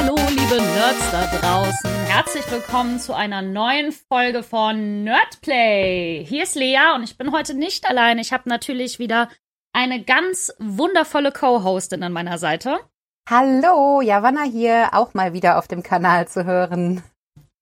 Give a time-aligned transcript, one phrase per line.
[0.00, 1.90] Hallo, liebe Nerds da draußen.
[2.06, 6.24] Herzlich willkommen zu einer neuen Folge von Nerdplay.
[6.24, 8.20] Hier ist Lea und ich bin heute nicht allein.
[8.20, 9.28] Ich habe natürlich wieder
[9.72, 12.78] eine ganz wundervolle Co-Hostin an meiner Seite.
[13.28, 17.02] Hallo, Javanna hier, auch mal wieder auf dem Kanal zu hören.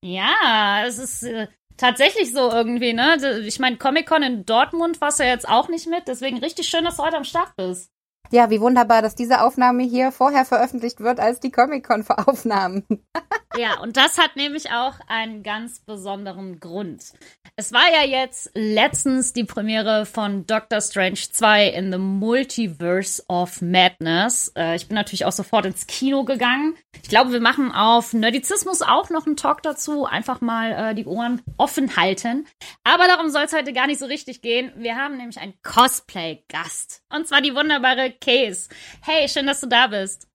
[0.03, 3.17] Ja, es ist äh, tatsächlich so irgendwie, ne?
[3.47, 6.85] Ich meine, Comic-Con in Dortmund warst du ja jetzt auch nicht mit, deswegen richtig schön,
[6.85, 7.91] dass du heute am Start bist.
[8.31, 12.85] Ja, wie wunderbar, dass diese Aufnahme hier vorher veröffentlicht wird als die Comic-Con-Aufnahmen.
[13.57, 17.13] ja, und das hat nämlich auch einen ganz besonderen Grund.
[17.55, 23.61] Es war ja jetzt letztens die Premiere von Doctor Strange 2 in the Multiverse of
[23.61, 24.51] Madness.
[24.55, 26.75] Äh, ich bin natürlich auch sofort ins Kino gegangen.
[27.01, 30.05] Ich glaube, wir machen auf Nerdizismus auch noch einen Talk dazu.
[30.05, 32.45] Einfach mal äh, die Ohren offen halten.
[32.83, 34.71] Aber darum soll es heute gar nicht so richtig gehen.
[34.75, 37.03] Wir haben nämlich einen Cosplay-Gast.
[37.13, 38.69] Und zwar die wunderbare Case.
[39.01, 40.27] Hey, schön, dass du da bist.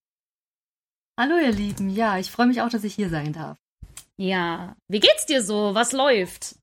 [1.18, 1.90] Hallo, ihr Lieben.
[1.90, 3.58] Ja, ich freue mich auch, dass ich hier sein darf.
[4.16, 5.74] Ja, wie geht's dir so?
[5.74, 6.56] Was läuft?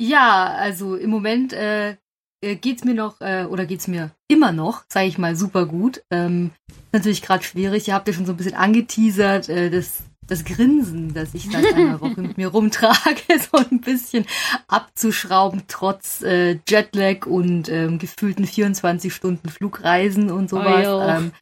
[0.00, 1.96] Ja, also im Moment äh,
[2.42, 6.02] äh geht's mir noch äh, oder geht's mir immer noch, sage ich mal, super gut.
[6.10, 6.50] Ähm,
[6.92, 7.88] natürlich gerade schwierig.
[7.88, 11.74] Ihr habt ja schon so ein bisschen angeteasert, äh, das das Grinsen, das ich seit
[11.74, 13.20] einer Woche mit mir rumtrage,
[13.52, 14.24] so ein bisschen
[14.68, 20.86] abzuschrauben, trotz äh, Jetlag und ähm, gefühlten 24 Stunden Flugreisen und sowas.
[20.86, 21.32] Oh, ähm,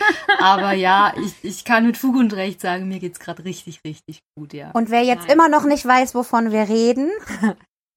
[0.41, 4.21] aber ja, ich, ich kann mit Fug und Recht sagen, mir geht's gerade richtig, richtig
[4.35, 4.71] gut, ja.
[4.73, 5.37] Und wer jetzt Nein.
[5.37, 7.11] immer noch nicht weiß, wovon wir reden,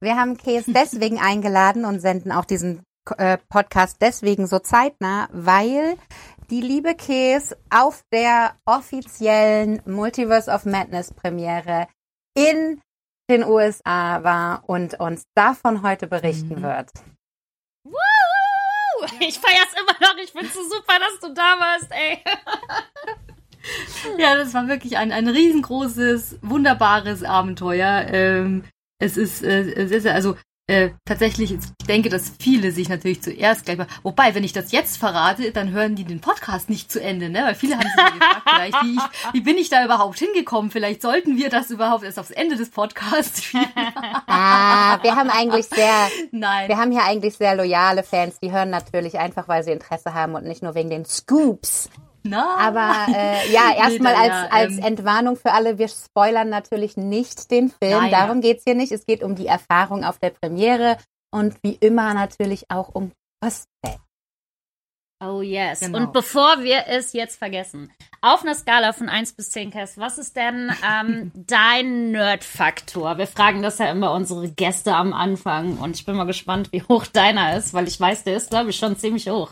[0.02, 2.84] wir haben Käse deswegen eingeladen und senden auch diesen
[3.18, 5.98] äh, Podcast deswegen so zeitnah, weil
[6.54, 11.88] die liebe Käse auf der offiziellen Multiverse of Madness Premiere
[12.38, 12.80] in
[13.28, 16.62] den USA war und uns davon heute berichten mhm.
[16.62, 16.92] wird.
[19.20, 20.16] Ich feier's immer noch.
[20.24, 22.20] Ich find's so super, dass du da warst, ey.
[24.20, 28.06] ja, das war wirklich ein, ein riesengroßes, wunderbares Abenteuer.
[28.10, 28.64] Ähm,
[29.00, 30.38] es ist äh, sehr, sehr, also
[30.68, 34.72] äh, tatsächlich, ich denke, dass viele sich natürlich zuerst gleich mal, wobei, wenn ich das
[34.72, 37.44] jetzt verrate, dann hören die den Podcast nicht zu Ende, ne?
[37.44, 40.72] Weil viele haben sich ja gefragt, vielleicht, wie, ich, wie bin ich da überhaupt hingekommen?
[40.72, 43.68] Vielleicht sollten wir das überhaupt erst aufs Ende des Podcasts spielen.
[43.76, 46.70] ah, wir haben eigentlich sehr, Nein.
[46.70, 50.36] wir haben hier eigentlich sehr loyale Fans, die hören natürlich einfach, weil sie Interesse haben
[50.36, 51.90] und nicht nur wegen den Scoops.
[52.24, 52.58] Na?
[52.58, 57.52] Aber äh, ja, erstmal als, ja, als ähm, Entwarnung für alle, wir spoilern natürlich nicht
[57.52, 58.00] den Film.
[58.00, 58.42] Nein, Darum ja.
[58.42, 58.92] geht's hier nicht.
[58.92, 60.98] Es geht um die Erfahrung auf der Premiere
[61.32, 63.12] und wie immer natürlich auch um
[63.42, 64.03] Cosplay.
[65.26, 65.80] Oh yes.
[65.80, 65.98] Genau.
[65.98, 67.92] Und bevor wir es jetzt vergessen,
[68.22, 73.18] auf einer Skala von 1 bis 10, Cass, was ist denn ähm, dein Nerd-Faktor?
[73.18, 76.82] Wir fragen das ja immer unsere Gäste am Anfang und ich bin mal gespannt, wie
[76.84, 79.52] hoch deiner ist, weil ich weiß, der ist, glaube ich, schon ziemlich hoch.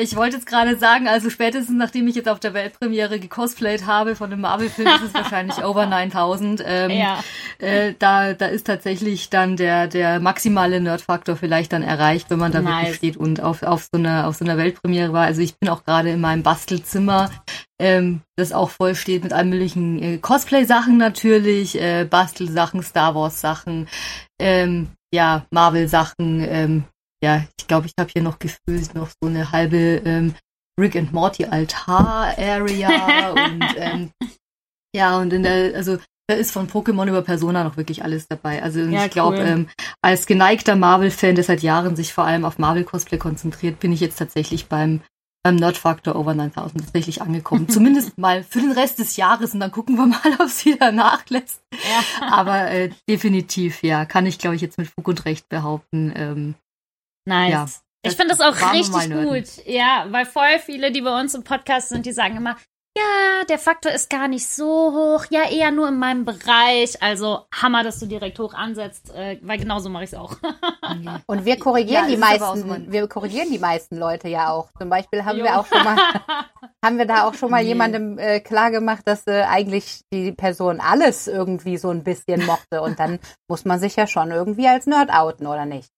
[0.00, 4.14] ich wollte jetzt gerade sagen, also spätestens nachdem ich jetzt auf der Weltpremiere gecosplayt habe
[4.14, 6.62] von dem Marvel-Film, ist es wahrscheinlich over 9000.
[6.66, 7.24] Ähm, ja.
[7.58, 12.52] Äh, da, da ist tatsächlich dann der, der maximale Nerd-Faktor vielleicht dann erreicht, wenn man
[12.52, 12.80] da nice.
[12.80, 15.24] wirklich steht und auf, auf so einer, auf so einer der Weltpremiere war.
[15.26, 17.30] Also ich bin auch gerade in meinem Bastelzimmer,
[17.80, 23.88] ähm, das auch voll steht mit allen möglichen äh, Cosplay-Sachen natürlich, äh, Bastelsachen, Star Wars-Sachen,
[24.40, 26.40] ähm, ja, Marvel-Sachen.
[26.48, 26.84] Ähm,
[27.22, 30.34] ja, ich glaube, ich habe hier noch gefühlt noch so eine halbe ähm,
[30.78, 34.10] Rick and Morty Altar-Area und ähm,
[34.94, 38.62] ja, und in der, also da ist von Pokémon über Persona noch wirklich alles dabei.
[38.62, 39.46] Also ja, ich glaube, cool.
[39.46, 39.68] ähm,
[40.00, 44.18] als geneigter Marvel-Fan, der seit Jahren sich vor allem auf Marvel-Cosplay konzentriert, bin ich jetzt
[44.18, 45.00] tatsächlich beim
[45.44, 47.68] beim Nerd Factor Over 9000 tatsächlich angekommen.
[47.68, 50.90] Zumindest mal für den Rest des Jahres und dann gucken wir mal, ob es wieder
[50.90, 51.62] nachlässt.
[51.72, 52.26] Ja.
[52.26, 56.12] Aber äh, definitiv, ja, kann ich, glaube ich, jetzt mit Fug und Recht behaupten.
[56.16, 56.54] Ähm,
[57.26, 57.50] nice.
[57.50, 57.66] Ja,
[58.10, 59.66] ich finde das auch richtig gut.
[59.66, 62.56] Ja, weil voll viele, die bei uns im Podcast sind, die sagen immer,
[62.96, 65.24] ja, der Faktor ist gar nicht so hoch.
[65.30, 67.02] Ja, eher nur in meinem Bereich.
[67.02, 70.36] Also Hammer, dass du direkt hoch ansetzt, äh, weil genauso mache ich es auch.
[71.26, 74.68] Und wir korrigieren ja, die meisten, so wir korrigieren die meisten Leute ja auch.
[74.78, 75.44] Zum Beispiel haben jo.
[75.44, 75.96] wir auch schon mal,
[76.84, 77.70] haben wir da auch schon mal nee.
[77.70, 82.80] jemandem äh, klar gemacht, dass äh, eigentlich die Person alles irgendwie so ein bisschen mochte.
[82.80, 83.18] Und dann
[83.48, 85.90] muss man sich ja schon irgendwie als Nerd outen, oder nicht?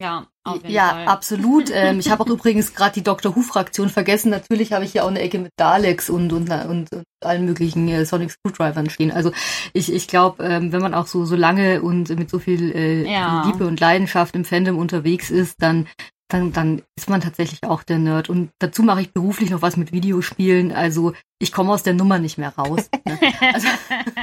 [0.00, 1.06] Ja, auf jeden ja, Fall.
[1.06, 1.70] absolut.
[1.74, 4.30] ähm, ich habe auch übrigens gerade die Doctor Who-Fraktion vergessen.
[4.30, 7.86] Natürlich habe ich hier auch eine Ecke mit Daleks und, und, und, und allen möglichen
[7.88, 9.12] äh, Sonic Screwdrivern stehen.
[9.12, 9.30] Also
[9.74, 13.12] ich, ich glaube, ähm, wenn man auch so, so lange und mit so viel äh,
[13.12, 13.44] ja.
[13.46, 15.86] Liebe und Leidenschaft im Fandom unterwegs ist, dann
[16.32, 18.30] dann, dann ist man tatsächlich auch der Nerd.
[18.30, 20.72] Und dazu mache ich beruflich noch was mit Videospielen.
[20.72, 22.88] Also ich komme aus der Nummer nicht mehr raus.
[23.06, 23.18] Ne?
[23.54, 23.66] Also,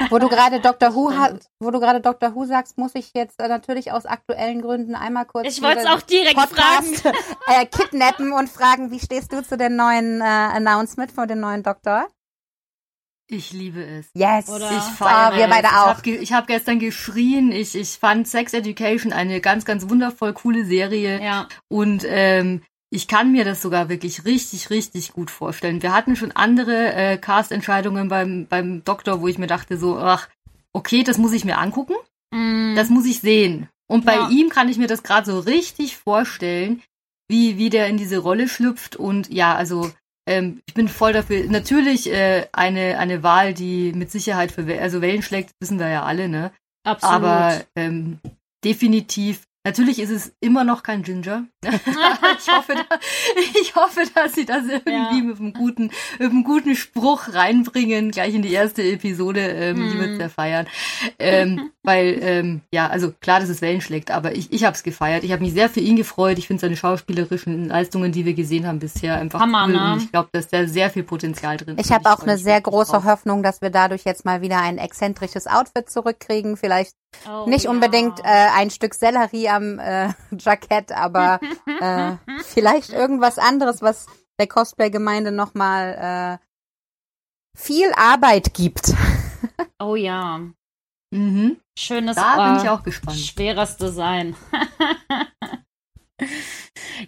[0.08, 0.94] wo du gerade Dr.
[0.94, 1.12] Who
[1.58, 2.34] wo du gerade Dr.
[2.34, 5.48] Who sagst, muss ich jetzt äh, natürlich aus aktuellen Gründen einmal kurz.
[5.48, 7.16] Ich wollte es auch direkt Podcast, fragen.
[7.48, 11.64] Äh, kidnappen und fragen, wie stehst du zu dem neuen äh, Announcement von dem neuen
[11.64, 12.06] Doktor?
[13.30, 14.08] Ich liebe es.
[14.14, 14.48] Yes.
[14.48, 14.70] Oder?
[14.70, 16.02] Ich feiere oh, wir beide auch.
[16.02, 17.52] Ich habe hab gestern geschrien.
[17.52, 21.22] Ich, ich fand Sex Education eine ganz, ganz wundervoll coole Serie.
[21.22, 21.46] Ja.
[21.68, 25.82] Und ähm, ich kann mir das sogar wirklich richtig, richtig gut vorstellen.
[25.82, 30.28] Wir hatten schon andere äh, Cast-Entscheidungen beim, beim Doktor, wo ich mir dachte so, ach,
[30.72, 31.94] okay, das muss ich mir angucken.
[32.30, 32.76] Mm.
[32.76, 33.68] Das muss ich sehen.
[33.88, 34.28] Und bei ja.
[34.30, 36.82] ihm kann ich mir das gerade so richtig vorstellen,
[37.28, 38.96] wie, wie der in diese Rolle schlüpft.
[38.96, 39.90] Und ja, also
[40.28, 41.44] ähm, ich bin voll dafür.
[41.48, 46.04] Natürlich äh, eine, eine Wahl, die mit Sicherheit für also Wellen schlägt, wissen wir ja
[46.04, 46.52] alle, ne?
[46.84, 47.14] Absolut.
[47.14, 48.18] Aber ähm,
[48.64, 51.44] definitiv Natürlich ist es immer noch kein Ginger.
[51.62, 52.98] ich, hoffe, da,
[53.60, 55.22] ich hoffe, dass sie das irgendwie ja.
[55.22, 59.40] mit, einem guten, mit einem guten Spruch reinbringen, gleich in die erste Episode.
[59.40, 59.92] Ähm, hm.
[59.92, 60.66] Die wird sehr feiern.
[61.18, 64.82] Ähm, weil, ähm, ja, also klar, dass es Wellen schlägt, aber ich, ich habe es
[64.82, 65.22] gefeiert.
[65.22, 66.38] Ich habe mich sehr für ihn gefreut.
[66.38, 69.72] Ich finde seine schauspielerischen Leistungen, die wir gesehen haben bisher, einfach Hammer, cool.
[69.74, 69.92] Ne?
[69.92, 71.84] Und ich glaube, dass da sehr viel Potenzial drin ist.
[71.84, 73.04] Ich habe auch eine sehr große drauf.
[73.04, 76.56] Hoffnung, dass wir dadurch jetzt mal wieder ein exzentrisches Outfit zurückkriegen.
[76.56, 76.94] Vielleicht
[77.26, 78.24] Oh, Nicht unbedingt ja.
[78.24, 81.40] äh, ein Stück Sellerie am äh, Jackett, aber
[81.80, 84.06] äh, vielleicht irgendwas anderes, was
[84.38, 86.44] der Cosplay-Gemeinde nochmal äh,
[87.56, 88.94] viel Arbeit gibt.
[89.78, 90.40] oh ja.
[91.10, 91.60] Mhm.
[91.78, 93.18] Schönes Da bin ich auch gespannt.
[93.18, 94.36] Schweres Design.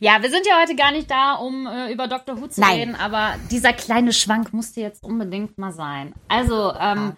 [0.00, 2.41] ja, wir sind ja heute gar nicht da, um äh, über Dr.
[2.41, 2.79] Who zu Nein.
[2.79, 6.14] reden, aber dieser kleine Schwank musste jetzt unbedingt mal sein.
[6.29, 7.17] Also, ähm,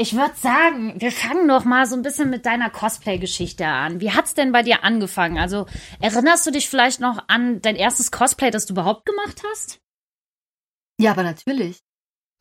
[0.00, 4.00] ich würde sagen, wir fangen doch mal so ein bisschen mit deiner Cosplay-Geschichte an.
[4.00, 5.36] Wie hat's denn bei dir angefangen?
[5.36, 5.66] Also
[6.00, 9.78] erinnerst du dich vielleicht noch an dein erstes Cosplay, das du überhaupt gemacht hast?
[10.98, 11.80] Ja, aber natürlich.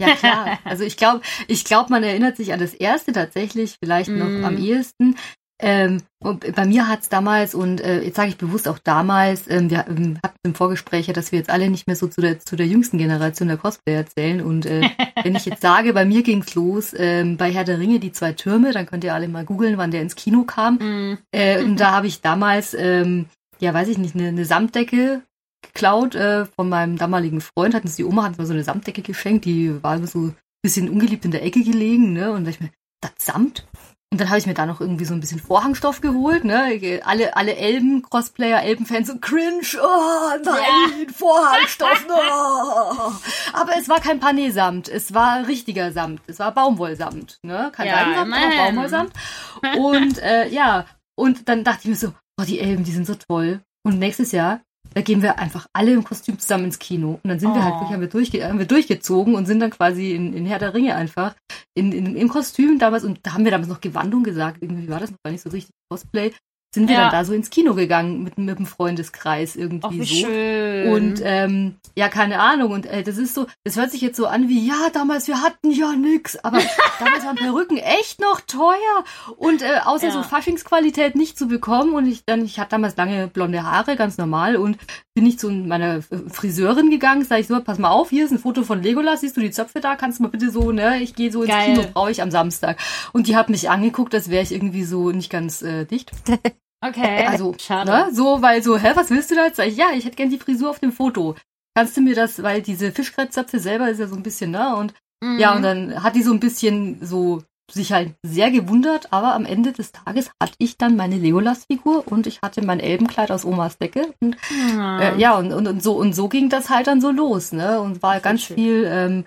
[0.02, 0.60] Ja, klar.
[0.64, 4.46] also ich glaube, ich glaube, man erinnert sich an das erste tatsächlich vielleicht noch mm.
[4.46, 5.18] am ehesten.
[5.62, 9.70] Ähm, und bei mir hat's damals, und äh, jetzt sage ich bewusst auch damals, ähm,
[9.70, 12.40] wir ähm, hatten im Vorgespräch ja, dass wir jetzt alle nicht mehr so zu der,
[12.40, 14.42] zu der jüngsten Generation der Cosplay erzählen.
[14.42, 14.90] Und äh,
[15.24, 18.34] wenn ich jetzt sage, bei mir ging's los ähm, bei Herr der Ringe, die zwei
[18.34, 20.76] Türme, dann könnt ihr alle mal googeln, wann der ins Kino kam.
[20.76, 21.18] Mm.
[21.32, 23.26] Äh, und da habe ich damals, ähm,
[23.60, 25.24] ja weiß ich nicht, eine, eine Samtdecke
[25.62, 27.76] geklaut äh, von meinem damaligen Freund.
[27.76, 30.90] Hatten sie die Oma hat mir so eine Samtdecke geschenkt, die war so ein bisschen
[30.90, 32.32] ungeliebt in der Ecke gelegen, ne?
[32.32, 32.70] Und da ich mir,
[33.02, 33.66] das Samt?
[34.12, 37.02] Und dann habe ich mir da noch irgendwie so ein bisschen Vorhangstoff geholt, ne?
[37.04, 40.64] Alle, alle Elben-Cosplayer, Elben-Fans so cringe, oh nein,
[41.08, 41.14] ja.
[41.14, 43.14] Vorhangstoff, no.
[43.54, 47.72] Aber es war kein Panesamt, es war richtiger Samt, es war Baumwollsamt, ne?
[47.72, 49.14] Kein ja, Seidensamt, aber Baumwollsamt.
[49.78, 50.86] Und äh, ja,
[51.16, 53.62] und dann dachte ich mir so, oh, die Elben, die sind so toll.
[53.84, 54.62] Und nächstes Jahr
[54.94, 57.20] da gehen wir einfach alle im Kostüm zusammen ins Kino.
[57.24, 57.56] Und dann sind oh.
[57.56, 57.78] wir halt oh.
[57.78, 60.74] wirklich, haben wir, durchge haben wir durchgezogen und sind dann quasi in, in Herr der
[60.74, 61.36] Ringe einfach
[61.76, 63.04] in, in, im Kostüm damals.
[63.04, 64.62] Und da haben wir damals noch Gewandung gesagt.
[64.62, 66.32] Irgendwie war das noch gar nicht so richtig Cosplay
[66.74, 67.02] sind wir ja.
[67.04, 70.16] dann da so ins Kino gegangen mit, mit dem Freundeskreis irgendwie Och, so.
[70.28, 70.94] Schön.
[70.94, 72.72] Und ähm, ja, keine Ahnung.
[72.72, 75.42] Und äh, das ist so, das hört sich jetzt so an wie, ja, damals, wir
[75.42, 76.36] hatten ja nix.
[76.38, 76.60] Aber
[77.00, 79.04] damals waren Perücken echt noch teuer.
[79.38, 80.14] Und äh, außer ja.
[80.14, 81.94] so Faschingsqualität nicht zu bekommen.
[81.94, 84.56] Und ich dann, ich hatte damals lange blonde Haare, ganz normal.
[84.56, 84.78] Und
[85.20, 88.40] bin ich zu meiner Friseurin gegangen, sag ich so, pass mal auf, hier ist ein
[88.40, 89.98] Foto von Legolas, siehst du die Zöpfe da?
[89.98, 91.74] Kannst du mal bitte so, ne, ich gehe so ins Geil.
[91.74, 92.80] Kino, brauche ich am Samstag.
[93.12, 96.12] Und die hat mich angeguckt, als wäre ich irgendwie so nicht ganz äh, dicht.
[96.82, 97.26] Okay.
[97.28, 97.92] Also, Schade.
[97.92, 99.58] Ne, so, weil so, hä, was willst du da jetzt?
[99.58, 101.36] Sag ich, ja, ich hätte gern die Frisur auf dem Foto.
[101.76, 104.74] Kannst du mir das, weil diese Fischkreiszöpfe selber ist ja so ein bisschen, ne?
[104.78, 105.40] Und mhm.
[105.40, 109.46] ja, und dann hat die so ein bisschen so sich halt sehr gewundert, aber am
[109.46, 113.78] Ende des Tages hatte ich dann meine Legolas-Figur und ich hatte mein Elbenkleid aus Omas
[113.78, 114.14] Decke.
[114.22, 115.00] Und, mhm.
[115.00, 117.80] äh, ja, und, und, und so und so ging das halt dann so los, ne?
[117.80, 118.56] Und war ganz schön.
[118.56, 119.26] viel ähm,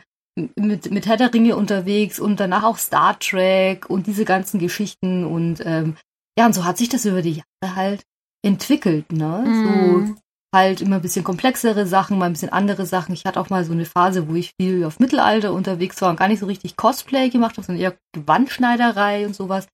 [0.57, 5.25] mit, mit Herr der Ringe unterwegs und danach auch Star Trek und diese ganzen Geschichten
[5.25, 5.97] und ähm,
[6.39, 8.03] ja, und so hat sich das über die Jahre halt
[8.43, 9.45] entwickelt, ne?
[9.47, 10.07] Mm.
[10.07, 10.15] So
[10.55, 13.15] halt immer ein bisschen komplexere Sachen, mal ein bisschen andere Sachen.
[13.15, 16.19] Ich hatte auch mal so eine Phase, wo ich viel auf Mittelalter unterwegs war und
[16.19, 19.67] gar nicht so richtig Cosplay gemacht habe, sondern eher Gewandschneiderei und sowas.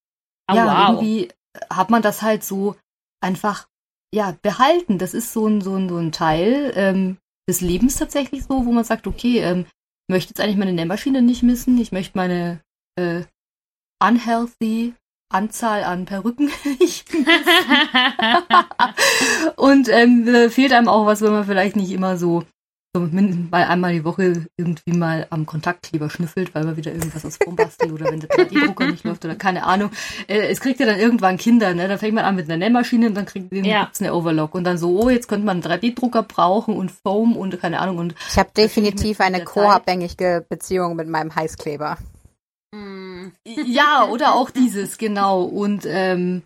[0.51, 0.89] Oh, ja, wow.
[0.89, 1.29] irgendwie
[1.71, 2.77] hat man das halt so
[3.21, 3.67] einfach
[4.15, 4.99] ja behalten.
[4.99, 7.19] Das ist so ein so ein, so ein Teil ähm,
[7.49, 9.67] des Lebens tatsächlich so, wo man sagt, okay, ähm,
[10.07, 12.61] ich möchte jetzt eigentlich meine Nähmaschine nicht missen, ich möchte meine
[12.97, 13.25] äh,
[14.03, 14.95] unhealthy
[15.31, 16.51] Anzahl an Perücken.
[19.57, 22.43] und ähm, äh, fehlt einem auch was, wenn man vielleicht nicht immer so,
[22.95, 27.37] so mal einmal die Woche irgendwie mal am Kontaktkleber schnüffelt, weil man wieder irgendwas aus
[27.37, 29.91] Form bastelt oder wenn der 3D-Drucker nicht läuft oder keine Ahnung.
[30.27, 31.89] Äh, es kriegt ja dann irgendwann Kinder, ne?
[31.89, 33.91] Da fängt man an mit einer Nähmaschine und dann kriegt man ja.
[34.01, 37.61] eine Overlock und dann so, oh, jetzt könnte man einen 3D-Drucker brauchen und Foam und
[37.61, 37.99] keine Ahnung.
[37.99, 41.99] Und ich habe definitiv eine co-abhängige Beziehung mit meinem Heißkleber.
[43.45, 45.43] Ja, oder auch dieses, genau.
[45.43, 46.43] Und ähm,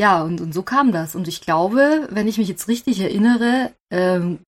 [0.00, 1.14] ja, und, und so kam das.
[1.14, 4.40] Und ich glaube, wenn ich mich jetzt richtig erinnere, ähm,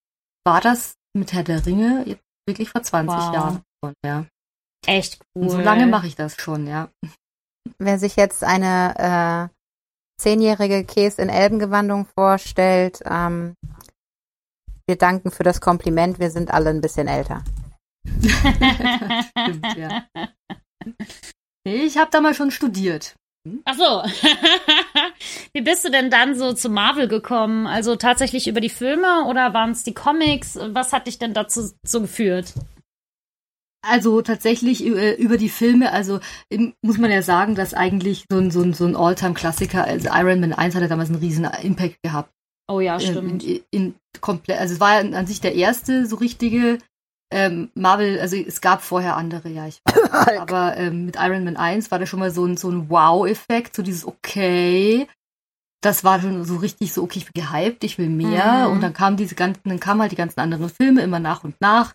[0.44, 3.34] war das mit Herr der Ringe jetzt wirklich vor 20 wow.
[3.34, 3.62] Jahren.
[4.04, 4.26] Ja.
[4.86, 5.42] Echt cool.
[5.42, 6.88] Und so lange mache ich das schon, ja.
[7.78, 13.54] Wer sich jetzt eine äh, zehnjährige Käse in Elbengewandung vorstellt, ähm,
[14.86, 16.18] wir danken für das Kompliment.
[16.18, 17.44] Wir sind alle ein bisschen älter.
[18.08, 20.06] Stimmt, ja.
[21.74, 23.14] Ich habe da mal schon studiert.
[23.64, 23.82] Ach so.
[25.52, 27.66] Wie bist du denn dann so zu Marvel gekommen?
[27.66, 30.58] Also tatsächlich über die Filme oder waren es die Comics?
[30.72, 32.54] Was hat dich denn dazu so geführt?
[33.86, 36.20] Also tatsächlich äh, über die Filme, also
[36.82, 40.40] muss man ja sagen, dass eigentlich so ein, so ein, so ein All-Time-Klassiker, also Iron
[40.40, 42.30] Man 1 hatte damals einen riesen Impact gehabt.
[42.70, 43.44] Oh ja, stimmt.
[43.44, 46.78] In, in, komplett, also es war ja an sich der erste so richtige
[47.30, 50.38] ähm, Marvel, also es gab vorher andere, ja, ich weiß.
[50.38, 53.76] aber ähm, mit Iron Man 1 war da schon mal so ein, so ein Wow-Effekt,
[53.76, 55.06] so dieses Okay.
[55.80, 58.66] Das war schon so richtig so, okay, ich bin gehypt, ich will mehr.
[58.66, 58.72] Mhm.
[58.72, 61.60] Und dann kamen diese ganzen, dann kamen halt die ganzen anderen Filme immer nach und
[61.60, 61.94] nach.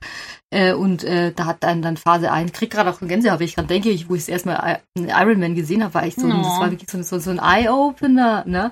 [0.51, 3.47] Äh, und äh, da hat einen dann Phase 1, krieg gerade auch eine Gänsehaut, wenn
[3.47, 6.27] ich gerade denke, ich, wo ich das erstmal Iron Man gesehen habe, war ich so,
[6.27, 6.37] no.
[6.37, 8.71] das war wirklich so, so, so ein Eye-Opener, ne?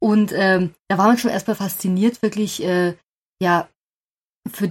[0.00, 2.94] Und ähm, da war man schon erstmal fasziniert, wirklich, äh,
[3.42, 3.68] ja,
[4.52, 4.70] für,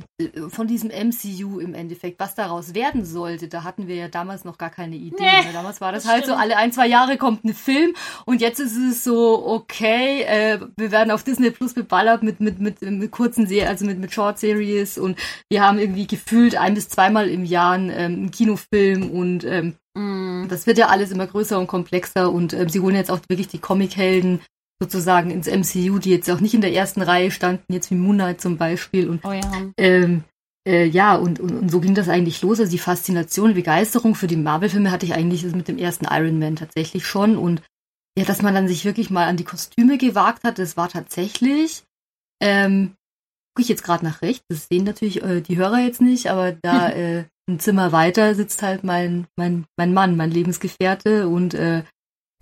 [0.50, 4.60] von diesem MCU im Endeffekt, was daraus werden sollte, da hatten wir ja damals noch
[4.60, 5.24] gar keine Idee.
[5.24, 6.38] Nee, damals war das, das halt stimmt.
[6.38, 10.60] so, alle ein, zwei Jahre kommt ein Film und jetzt ist es so, okay, äh,
[10.78, 14.14] wir werden auf Disney Plus beballert mit, mit, mit, mit kurzen Serien, also mit, mit
[14.14, 15.18] Short Series und
[15.50, 20.50] wir haben irgendwie gefühlt ein bis zweimal im Jahr ähm, einen Kinofilm und ähm, mm.
[20.50, 23.48] das wird ja alles immer größer und komplexer und ähm, sie holen jetzt auch wirklich
[23.48, 24.40] die Comichelden
[24.82, 28.16] sozusagen ins MCU, die jetzt auch nicht in der ersten Reihe standen, jetzt wie Moon
[28.16, 29.10] Knight zum Beispiel.
[29.10, 29.42] Und, oh ja.
[29.78, 30.24] Ähm,
[30.68, 32.60] äh, ja, und, und, und so ging das eigentlich los.
[32.60, 36.40] Also die Faszination, die Begeisterung für die Marvel-Filme hatte ich eigentlich mit dem ersten Iron
[36.40, 37.38] Man tatsächlich schon.
[37.38, 37.62] Und
[38.18, 41.84] ja, dass man dann sich wirklich mal an die Kostüme gewagt hat, das war tatsächlich,
[42.42, 42.96] ähm,
[43.54, 46.52] gucke ich jetzt gerade nach rechts, das sehen natürlich äh, die Hörer jetzt nicht, aber
[46.52, 51.84] da äh, ein Zimmer weiter sitzt halt mein, mein, mein Mann, mein Lebensgefährte und äh,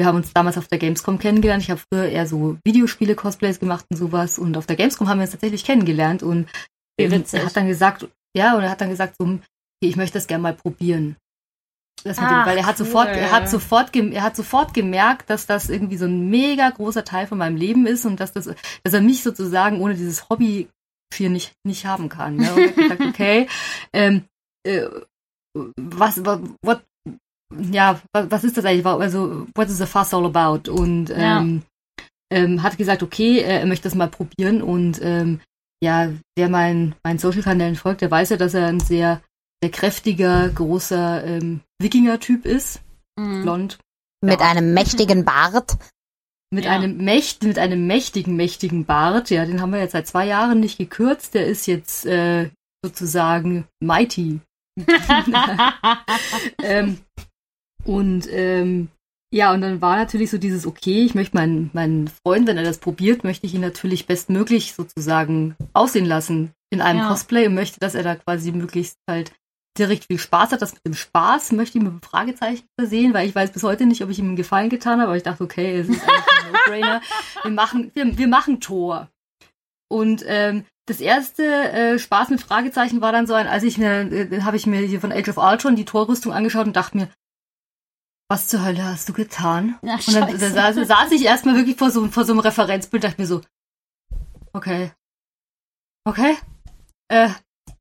[0.01, 1.61] wir haben uns damals auf der Gamescom kennengelernt.
[1.61, 4.39] Ich habe früher eher so Videospiele-Cosplays gemacht und sowas.
[4.39, 6.23] Und auf der Gamescom haben wir uns tatsächlich kennengelernt.
[6.23, 6.49] Und
[6.99, 9.37] ähm, er hat dann gesagt, ja, und er hat dann gesagt, so,
[9.79, 11.17] ich möchte das gerne mal probieren.
[12.03, 12.85] Das Ach, dem, weil er hat cool.
[12.87, 17.05] sofort, er hat sofort, er hat sofort gemerkt, dass das irgendwie so ein mega großer
[17.05, 20.67] Teil von meinem Leben ist und dass das, dass er mich sozusagen ohne dieses Hobby
[21.13, 22.37] hier nicht, nicht haben kann.
[22.37, 22.51] Ne?
[22.55, 23.47] Und hat gesagt, okay,
[23.93, 24.23] ähm,
[24.65, 24.87] äh,
[25.53, 26.81] was, what,
[27.71, 28.85] ja, was ist das eigentlich?
[28.85, 30.71] Also, what is the fuss all about?
[30.71, 31.63] Und ähm,
[31.99, 32.37] ja.
[32.37, 34.61] ähm, hat gesagt, okay, er möchte das mal probieren.
[34.61, 35.41] Und ähm,
[35.83, 39.21] ja, wer mein, mein Social-Kanälen folgt, der weiß ja, dass er ein sehr,
[39.61, 42.81] sehr kräftiger, großer ähm, Wikinger-Typ ist.
[43.19, 43.41] Mhm.
[43.43, 43.79] Blond.
[44.23, 44.49] Mit ja.
[44.49, 45.77] einem mächtigen Bart.
[46.53, 46.71] Mit ja.
[46.71, 49.29] einem mächt, mit einem mächtigen, mächtigen Bart.
[49.29, 51.33] Ja, den haben wir jetzt seit zwei Jahren nicht gekürzt.
[51.33, 52.49] Der ist jetzt äh,
[52.83, 54.41] sozusagen mighty.
[56.63, 56.99] ähm,
[57.85, 58.89] und ähm,
[59.33, 62.63] ja, und dann war natürlich so dieses, okay, ich möchte meinen, meinen Freund, wenn er
[62.63, 67.07] das probiert, möchte ich ihn natürlich bestmöglich sozusagen aussehen lassen in einem ja.
[67.07, 69.31] Cosplay und möchte, dass er da quasi möglichst halt
[69.77, 70.61] direkt viel Spaß hat.
[70.61, 73.85] Das mit dem Spaß möchte ich mit einem Fragezeichen versehen, weil ich weiß bis heute
[73.85, 76.51] nicht, ob ich ihm einen Gefallen getan habe, aber ich dachte, okay, es ist ein
[76.51, 77.01] No-Brainer.
[77.43, 79.09] Wir machen, wir, wir machen Tor.
[79.89, 84.11] Und ähm, das erste äh, Spaß mit Fragezeichen war dann so ein, als ich mir,
[84.11, 87.09] äh, habe ich mir hier von Age of Ultron die Torrüstung angeschaut und dachte mir,
[88.31, 89.77] was zur Hölle hast du getan?
[89.85, 93.03] Ach, und dann, dann saß, saß, ich erstmal wirklich vor so, vor so einem Referenzbild,
[93.03, 93.41] dachte mir so,
[94.53, 94.93] okay,
[96.05, 96.37] okay,
[97.09, 97.27] äh,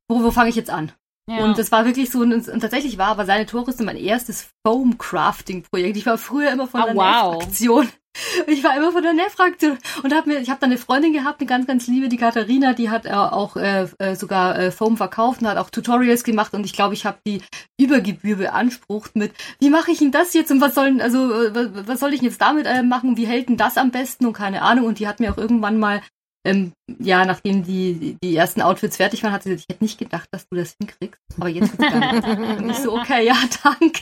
[0.09, 0.91] wo, wo fange ich jetzt an?
[1.31, 1.43] Ja.
[1.43, 5.97] Und das war wirklich so, und, und tatsächlich war aber seine Torrüstung mein erstes Foam-Crafting-Projekt.
[5.97, 7.41] Ich war früher immer von oh, der wow.
[7.41, 7.87] Aktion
[8.47, 11.39] ich war immer von der Nährfraktion und habe mir, ich habe da eine Freundin gehabt,
[11.39, 14.97] eine ganz, ganz liebe, die Katharina, die hat äh, auch äh, äh, sogar äh, Foam
[14.97, 17.41] verkauft und hat auch Tutorials gemacht und ich glaube, ich habe die
[17.79, 21.87] Übergebühr beansprucht mit, wie mache ich denn das jetzt und was sollen, also äh, was,
[21.87, 24.61] was soll ich jetzt damit äh, machen, wie hält denn das am besten und keine
[24.61, 26.01] Ahnung und die hat mir auch irgendwann mal
[26.45, 29.99] ähm, ja, nachdem die, die ersten Outfits fertig waren, hat sie gesagt, ich hätte nicht
[29.99, 31.21] gedacht, dass du das hinkriegst.
[31.37, 32.57] Aber jetzt geil.
[32.57, 34.01] Und ich so, okay, ja, danke.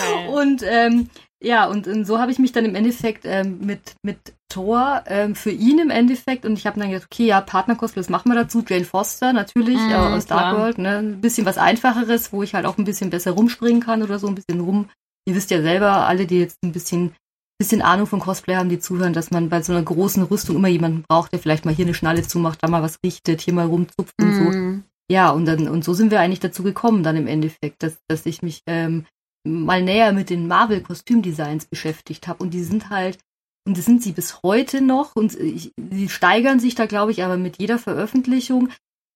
[0.00, 0.28] Okay.
[0.28, 1.10] Und ähm,
[1.42, 4.18] ja, und, und so habe ich mich dann im Endeffekt ähm, mit, mit
[4.50, 8.10] Thor ähm, für ihn im Endeffekt und ich habe dann gedacht, okay, ja, Partner-Cosplay, was
[8.10, 8.62] machen wir dazu?
[8.66, 10.98] Jane Foster natürlich mm, äh, aus Dark World, ne?
[10.98, 14.26] Ein bisschen was einfacheres, wo ich halt auch ein bisschen besser rumspringen kann oder so,
[14.26, 14.90] ein bisschen rum.
[15.26, 17.14] Ihr wisst ja selber, alle, die jetzt ein bisschen,
[17.60, 20.68] bisschen Ahnung von Cosplay haben, die zuhören, dass man bei so einer großen Rüstung immer
[20.68, 23.66] jemanden braucht, der vielleicht mal hier eine Schnalle zumacht, da mal was richtet, hier mal
[23.66, 24.22] rumzupft mm.
[24.22, 24.58] und so.
[24.58, 24.84] Mm.
[25.10, 28.24] Ja, und dann, und so sind wir eigentlich dazu gekommen dann im Endeffekt, dass, dass
[28.24, 29.04] ich mich ähm,
[29.46, 32.42] mal näher mit den Marvel-Kostümdesigns beschäftigt habe.
[32.42, 33.18] Und die sind halt,
[33.66, 37.36] und das sind sie bis heute noch, und sie steigern sich da, glaube ich, aber
[37.36, 38.70] mit jeder Veröffentlichung.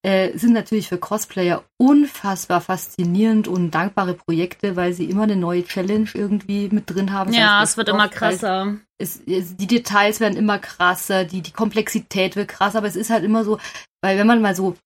[0.05, 5.65] Äh, sind natürlich für Cosplayer unfassbar faszinierend und dankbare Projekte, weil sie immer eine neue
[5.65, 7.33] Challenge irgendwie mit drin haben.
[7.33, 8.77] Ja, es wird immer krasser.
[8.99, 13.09] Es, es, die Details werden immer krasser, die, die Komplexität wird krasser, aber es ist
[13.09, 13.59] halt immer so,
[14.03, 14.77] weil wenn man mal so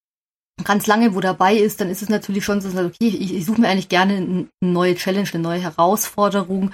[0.62, 3.60] ganz lange wo dabei ist, dann ist es natürlich schon so, okay, ich, ich suche
[3.60, 6.72] mir eigentlich gerne eine neue Challenge, eine neue Herausforderung.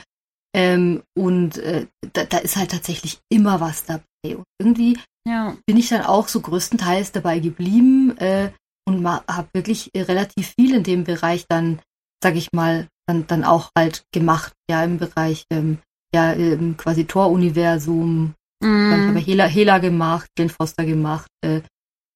[0.54, 4.04] Ähm, und äh, da, da ist halt tatsächlich immer was dabei.
[4.36, 5.56] Und irgendwie ja.
[5.66, 8.50] bin ich dann auch so größtenteils dabei geblieben äh,
[8.86, 11.80] und habe wirklich relativ viel in dem Bereich dann,
[12.22, 15.78] sag ich mal, dann, dann auch halt gemacht, ja, im Bereich, ähm,
[16.14, 18.34] ja, im quasi Tor-Universum.
[18.62, 18.92] Mm.
[18.92, 21.60] Ich habe Hela, Hela gemacht, Glenn Foster gemacht äh,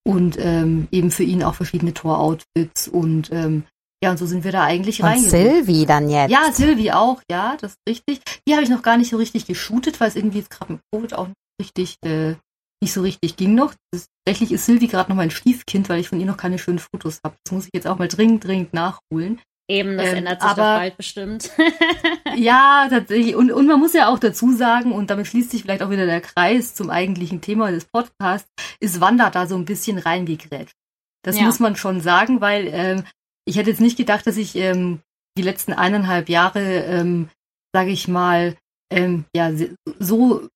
[0.06, 3.64] und ähm, eben für ihn auch verschiedene Tor-Outfits und ähm,
[4.02, 5.20] ja, und so sind wir da eigentlich rein.
[5.20, 6.30] Sylvie dann jetzt.
[6.30, 8.20] Ja, Sylvie auch, ja, das ist richtig.
[8.46, 10.82] Die habe ich noch gar nicht so richtig geshootet, weil es irgendwie jetzt gerade mit
[10.92, 12.36] Covid auch nicht richtig äh,
[12.80, 13.75] nicht so richtig ging noch.
[13.92, 17.20] Tatsächlich ist Sylvie gerade noch mein Stiefkind, weil ich von ihr noch keine schönen Fotos
[17.25, 17.37] habe.
[17.44, 19.40] Das muss ich jetzt auch mal dringend, dringend nachholen.
[19.70, 21.50] Eben, das ähm, ändert sich aber, doch bald bestimmt.
[22.37, 23.37] ja, tatsächlich.
[23.37, 26.06] Und, und man muss ja auch dazu sagen, und damit schließt sich vielleicht auch wieder
[26.06, 28.49] der Kreis zum eigentlichen Thema des Podcasts,
[28.80, 30.75] ist Wanda da so ein bisschen reingegrätscht.
[31.23, 31.44] Das ja.
[31.44, 33.04] muss man schon sagen, weil ähm,
[33.44, 35.00] ich hätte jetzt nicht gedacht, dass ich ähm,
[35.37, 37.28] die letzten eineinhalb Jahre, ähm,
[37.75, 38.56] sage ich mal,
[38.90, 39.52] ähm, ja,
[39.99, 40.49] so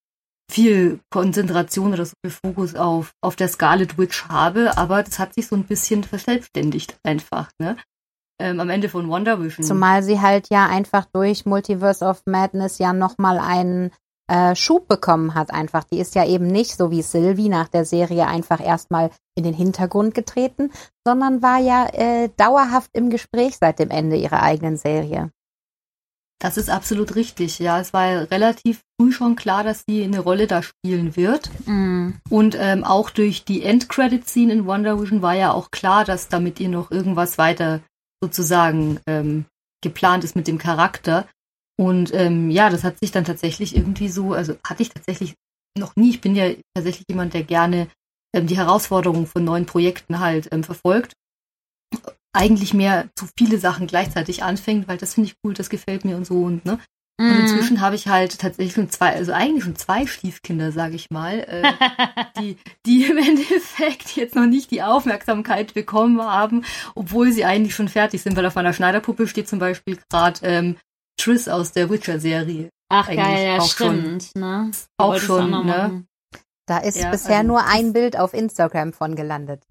[0.52, 5.34] viel Konzentration oder so viel Fokus auf, auf der Scarlet Witch habe, aber das hat
[5.34, 7.76] sich so ein bisschen verselbstständigt einfach, ne?
[8.40, 9.64] Ähm, am Ende von Wonder Vision.
[9.64, 13.90] Zumal sie halt ja einfach durch Multiverse of Madness ja nochmal einen
[14.28, 15.84] äh, Schub bekommen hat einfach.
[15.84, 19.54] Die ist ja eben nicht so wie Sylvie nach der Serie einfach erstmal in den
[19.54, 20.70] Hintergrund getreten,
[21.06, 25.30] sondern war ja äh, dauerhaft im Gespräch seit dem Ende ihrer eigenen Serie.
[26.42, 27.60] Das ist absolut richtig.
[27.60, 31.48] Ja, es war relativ früh schon klar, dass sie eine Rolle da spielen wird.
[31.66, 32.14] Mm.
[32.30, 36.58] Und ähm, auch durch die Endcredit-Scene in Wonder Vision war ja auch klar, dass damit
[36.58, 37.80] ihr noch irgendwas weiter
[38.20, 39.44] sozusagen ähm,
[39.84, 41.28] geplant ist mit dem Charakter.
[41.78, 45.34] Und ähm, ja, das hat sich dann tatsächlich irgendwie so, also hatte ich tatsächlich
[45.78, 46.10] noch nie.
[46.10, 47.86] Ich bin ja tatsächlich jemand, der gerne
[48.34, 51.12] ähm, die Herausforderungen von neuen Projekten halt ähm, verfolgt
[52.32, 56.16] eigentlich mehr zu viele Sachen gleichzeitig anfängt, weil das finde ich cool, das gefällt mir
[56.16, 56.78] und so und ne.
[57.20, 57.40] Und mhm.
[57.40, 61.40] inzwischen habe ich halt tatsächlich schon zwei, also eigentlich schon zwei Stiefkinder, sage ich mal,
[61.40, 61.72] äh,
[62.40, 66.64] die, die im Endeffekt jetzt noch nicht die Aufmerksamkeit bekommen haben,
[66.94, 70.76] obwohl sie eigentlich schon fertig sind, weil auf meiner Schneiderpuppe steht zum Beispiel gerade ähm,
[71.18, 72.70] Triss aus der Witcher-Serie.
[72.88, 74.30] Ach geil, ja, stimmt.
[74.32, 74.70] Schon, ne?
[74.96, 76.04] Auch schon, ne?
[76.66, 79.62] Da ist ja, bisher also, nur ein Bild auf Instagram von gelandet.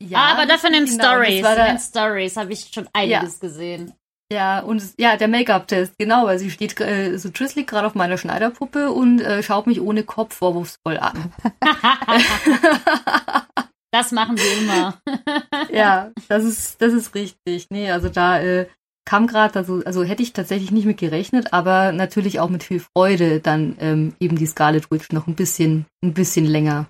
[0.00, 1.38] Ja, ah, aber dafür in den genau, Stories.
[1.38, 3.48] In den Stories habe ich schon einiges ja.
[3.48, 3.92] gesehen.
[4.32, 7.94] Ja, und ja, der Make-up-Test, genau, weil sie steht, äh, so Triss liegt gerade auf
[7.94, 11.32] meiner Schneiderpuppe und äh, schaut mich ohne Kopf vorwurfsvoll an.
[13.92, 15.00] das machen sie immer.
[15.72, 17.66] ja, das ist, das ist richtig.
[17.70, 18.66] Nee, also da äh,
[19.04, 22.80] kam gerade, also, also hätte ich tatsächlich nicht mit gerechnet, aber natürlich auch mit viel
[22.80, 26.86] Freude dann ähm, eben die Scarlet Witch noch ein bisschen, ein bisschen länger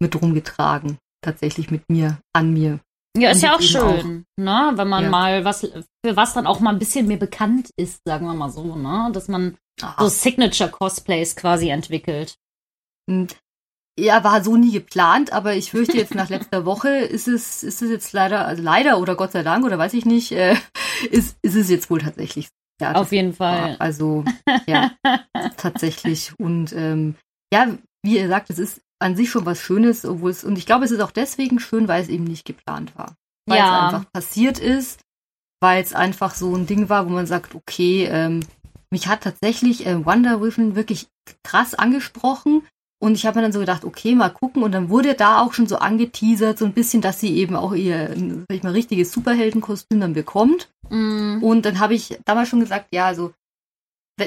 [0.00, 2.80] mit rumgetragen tatsächlich mit mir, an mir.
[3.16, 4.42] Ja, ist ja auch schön, auch.
[4.42, 4.72] ne?
[4.74, 5.10] Wenn man ja.
[5.10, 8.50] mal was, für was dann auch mal ein bisschen mehr bekannt ist, sagen wir mal
[8.50, 9.10] so, ne?
[9.12, 9.96] Dass man Aha.
[9.98, 12.36] so Signature-Cosplays quasi entwickelt.
[13.10, 13.26] Hm.
[13.98, 17.82] Ja, war so nie geplant, aber ich fürchte jetzt nach letzter Woche ist es, ist
[17.82, 20.54] es jetzt leider, also leider oder Gott sei Dank oder weiß ich nicht, äh,
[21.10, 22.48] ist, ist es jetzt wohl tatsächlich.
[22.80, 23.74] Ja, Auf jeden Fall.
[23.80, 24.24] Also,
[24.66, 24.92] ja,
[25.56, 26.32] tatsächlich.
[26.38, 27.16] Und ähm,
[27.52, 30.66] ja, wie ihr sagt, es ist an sich schon was Schönes, obwohl es, und ich
[30.66, 33.14] glaube, es ist auch deswegen schön, weil es eben nicht geplant war.
[33.46, 33.88] Weil ja.
[33.88, 35.00] es einfach passiert ist,
[35.60, 38.40] weil es einfach so ein Ding war, wo man sagt, okay, ähm,
[38.90, 41.08] mich hat tatsächlich äh, Wonder Vision wirklich
[41.44, 42.66] krass angesprochen.
[43.00, 44.62] Und ich habe mir dann so gedacht, okay, mal gucken.
[44.62, 47.74] Und dann wurde da auch schon so angeteasert, so ein bisschen, dass sie eben auch
[47.74, 50.68] ihr, sag ich mal, richtiges Superheldenkostüm dann bekommt.
[50.90, 51.42] Mm.
[51.42, 53.32] Und dann habe ich damals schon gesagt, ja, also,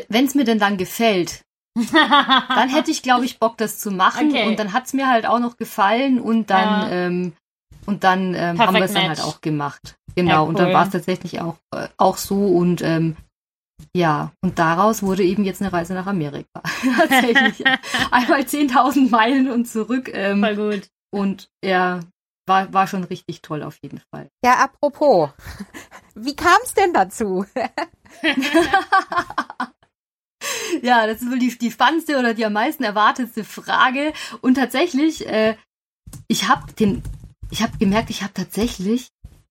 [0.07, 1.43] wenn es mir denn dann gefällt,
[1.75, 4.29] dann hätte ich, glaube ich, Bock, das zu machen.
[4.29, 4.47] Okay.
[4.47, 6.89] Und dann hat es mir halt auch noch gefallen und dann, ja.
[6.89, 7.33] ähm,
[7.85, 9.95] und dann ähm, haben wir es dann halt auch gemacht.
[10.15, 10.31] Genau.
[10.31, 10.49] Ja, cool.
[10.49, 13.15] Und dann war es tatsächlich auch, äh, auch so und ähm,
[13.95, 16.61] ja, und daraus wurde eben jetzt eine Reise nach Amerika.
[16.97, 17.65] Tatsächlich.
[18.11, 20.09] Einmal 10.000 Meilen und zurück.
[20.13, 20.87] Ähm, Voll gut.
[21.13, 22.01] Und ja,
[22.47, 24.29] war, war schon richtig toll auf jeden Fall.
[24.43, 25.29] Ja, apropos,
[26.15, 27.45] wie kam es denn dazu?
[30.81, 34.13] ja, das ist wohl die, die spannendste oder die am meisten erwartetste Frage.
[34.41, 35.55] Und tatsächlich, äh,
[36.27, 37.03] ich habe den,
[37.49, 39.09] ich habe gemerkt, ich habe tatsächlich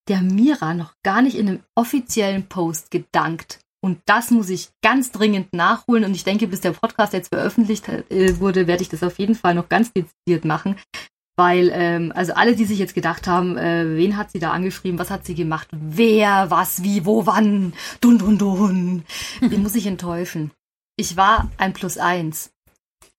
[0.08, 3.60] der Mira noch gar nicht in einem offiziellen Post gedankt.
[3.82, 6.04] Und das muss ich ganz dringend nachholen.
[6.04, 9.34] Und ich denke, bis der Podcast jetzt veröffentlicht äh, wurde, werde ich das auf jeden
[9.34, 10.76] Fall noch ganz dezidiert machen.
[11.40, 14.98] weil ähm, also alle, die sich jetzt gedacht haben, äh, wen hat sie da angeschrieben,
[14.98, 19.04] was hat sie gemacht, wer, was, wie, wo, wann, dun dun dun,
[19.40, 20.50] den muss ich enttäuschen.
[21.00, 22.52] Ich war ein Plus eins.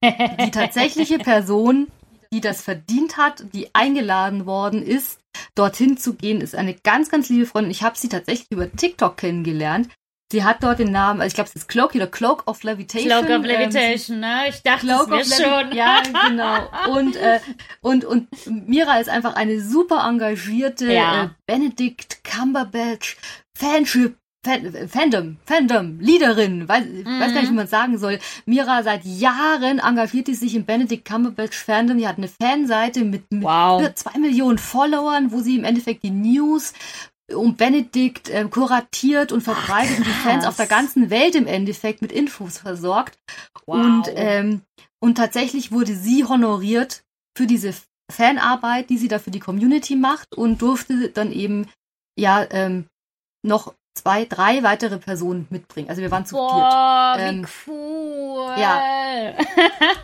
[0.04, 1.88] Die tatsächliche Person,
[2.32, 5.20] die das verdient hat, die eingeladen worden ist,
[5.56, 7.72] dorthin zu gehen, ist eine ganz, ganz liebe Freundin.
[7.72, 9.90] Ich habe sie tatsächlich über TikTok kennengelernt.
[10.32, 13.10] Sie hat dort den Namen, also ich glaube, es ist Cloak oder Cloak of Levitation.
[13.10, 14.50] Cloak of ähm, Levitation, ähm, ne?
[14.50, 15.72] Ich dachte, Cloak das schon.
[15.74, 16.70] Ja, genau.
[16.96, 17.40] Und, äh,
[17.82, 21.24] und, und Mira ist einfach eine super engagierte ja.
[21.24, 23.18] äh, Benedict Cumberbatch
[23.58, 27.06] Fanship Fan, Fandom, Fandom, Leaderin, weiß, mhm.
[27.06, 28.18] weiß gar nicht, wie man sagen soll.
[28.46, 32.00] Mira seit Jahren engagiert die sich im Benedict Cumberbatch Fandom.
[32.00, 33.88] Die hat eine Fanseite mit, mit wow.
[33.94, 36.74] zwei Millionen Followern, wo sie im Endeffekt die News
[37.32, 41.46] um Benedikt äh, kuratiert und verbreitet Ach, und die Fans auf der ganzen Welt im
[41.48, 43.18] Endeffekt mit Infos versorgt.
[43.68, 43.76] Wow.
[43.76, 44.62] Und, ähm,
[45.00, 47.04] und tatsächlich wurde sie honoriert
[47.38, 47.74] für diese
[48.12, 51.68] Fanarbeit, die sie da für die Community macht und durfte dann eben
[52.18, 52.86] ja ähm,
[53.44, 55.90] noch zwei, drei weitere Personen mitbringen.
[55.90, 57.30] Also wir waren zu Boah, viert.
[57.30, 58.54] Ähm, wie cool.
[58.58, 58.82] Ja.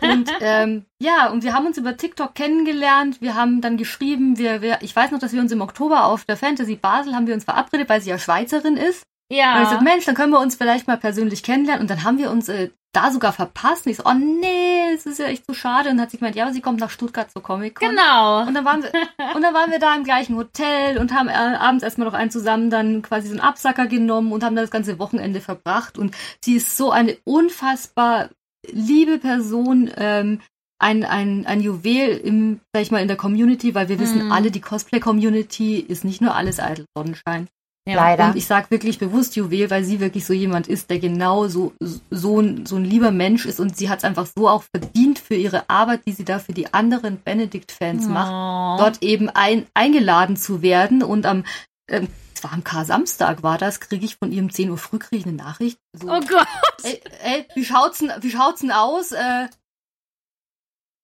[0.02, 3.20] Und ähm, ja, und wir haben uns über TikTok kennengelernt.
[3.20, 6.24] Wir haben dann geschrieben, wir, wir, ich weiß noch, dass wir uns im Oktober auf
[6.24, 9.04] der Fantasy Basel haben wir uns verabredet, weil sie ja Schweizerin ist.
[9.30, 9.56] Ja.
[9.56, 11.82] Und ich sagte, Mensch, dann können wir uns vielleicht mal persönlich kennenlernen.
[11.82, 13.86] Und dann haben wir uns äh, da sogar verpasst.
[13.86, 15.90] Und ich so, oh nee, es ist ja echt so schade.
[15.90, 17.90] Und dann hat sie gemeint, ja, aber sie kommt nach Stuttgart zur Comic Con.
[17.90, 18.46] Genau.
[18.46, 18.90] Und dann waren wir,
[19.34, 22.30] und dann waren wir da im gleichen Hotel und haben äh, abends erstmal noch einen
[22.30, 25.98] zusammen dann quasi so einen Absacker genommen und haben dann das ganze Wochenende verbracht.
[25.98, 28.30] Und sie ist so eine unfassbar
[28.66, 30.40] liebe Person, ähm,
[30.80, 34.32] ein, ein, ein Juwel im, sag ich mal, in der Community, weil wir wissen mhm.
[34.32, 37.48] alle, die Cosplay-Community ist nicht nur alles eitel Sonnenschein.
[37.88, 38.26] Ja, Leider.
[38.26, 41.72] Und ich sage wirklich bewusst Juwel, weil sie wirklich so jemand ist, der genau so,
[42.10, 45.18] so, ein, so ein lieber Mensch ist und sie hat es einfach so auch verdient
[45.18, 48.10] für ihre Arbeit, die sie da für die anderen Benedict-Fans oh.
[48.10, 51.44] macht, dort eben ein, eingeladen zu werden und am
[51.90, 55.20] ähm, es war am Kar-Samstag, war das, kriege ich von ihrem 10 Uhr früh kriege
[55.20, 55.80] ich eine Nachricht.
[55.94, 56.46] So, oh Gott!
[56.82, 59.12] Ey, ey, wie schaut's denn, wie schaut's denn aus?
[59.12, 59.48] Äh,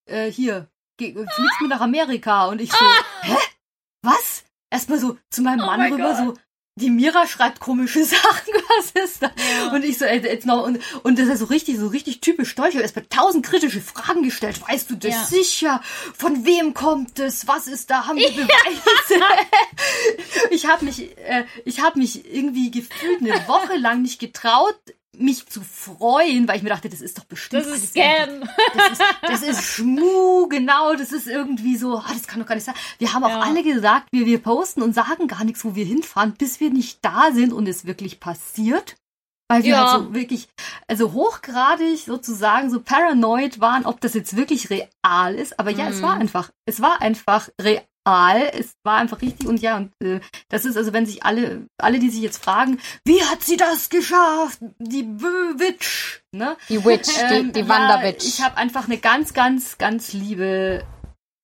[0.04, 0.68] äh, hier,
[0.98, 2.46] fliegst du nach Amerika?
[2.46, 3.04] Und ich so, ah.
[3.22, 3.36] hä?
[4.02, 4.44] Was?
[4.70, 6.16] Erstmal so zu meinem oh Mann rüber, God.
[6.16, 6.34] so,
[6.76, 9.30] die Mira schreibt komische Sachen, was ist da?
[9.58, 9.72] Ja.
[9.72, 12.54] Und ich so, äh, jetzt noch, und, und das ist so richtig, so richtig typisch
[12.54, 12.74] deutsch.
[12.74, 14.60] Ist mir tausend kritische Fragen gestellt.
[14.68, 15.24] Weißt du das ja.
[15.24, 15.80] sicher?
[16.16, 17.46] Von wem kommt es?
[17.46, 18.06] Was ist da?
[18.06, 19.20] Haben wir Beweise?
[19.20, 19.26] Ja.
[20.50, 24.78] ich habe mich, äh, ich habe mich irgendwie gefühlt eine Woche lang nicht getraut,
[25.18, 27.66] mich zu freuen, weil ich mir dachte, das ist doch bestimmt.
[27.66, 28.48] Das ist Scam.
[28.74, 30.94] Das ist, das ist Schmu, genau.
[30.94, 32.74] Das ist irgendwie so, ah, das kann doch gar nicht sein.
[32.98, 33.40] Wir haben auch ja.
[33.40, 36.98] alle gesagt, wir, wir posten und sagen gar nichts, wo wir hinfahren, bis wir nicht
[37.02, 38.96] da sind und es wirklich passiert.
[39.48, 39.92] Weil wir ja.
[39.92, 40.48] halt so wirklich,
[40.88, 45.60] also hochgradig sozusagen so paranoid waren, ob das jetzt wirklich real ist.
[45.60, 45.90] Aber ja, mhm.
[45.90, 48.50] es war einfach, es war einfach real Aal.
[48.52, 51.98] Es war einfach richtig und ja, und äh, das ist also, wenn sich alle, alle,
[51.98, 54.58] die sich jetzt fragen, wie hat sie das geschafft?
[54.78, 56.56] Die Witch, ne?
[56.68, 58.24] Die Witch, ähm, die, die Wanderwitch.
[58.24, 60.84] Ja, ich habe einfach eine ganz, ganz, ganz liebe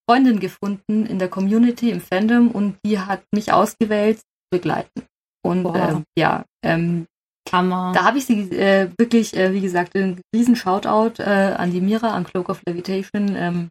[0.09, 5.07] Freundin gefunden in der Community, im Fandom und die hat mich ausgewählt zu begleiten.
[5.43, 7.07] Und ähm, ja, ähm,
[7.53, 7.93] Hammer.
[7.95, 11.81] Da habe ich sie äh, wirklich, äh, wie gesagt, einen riesen Shoutout äh, an die
[11.81, 13.69] Mira, an Cloak of Levitation, ähm,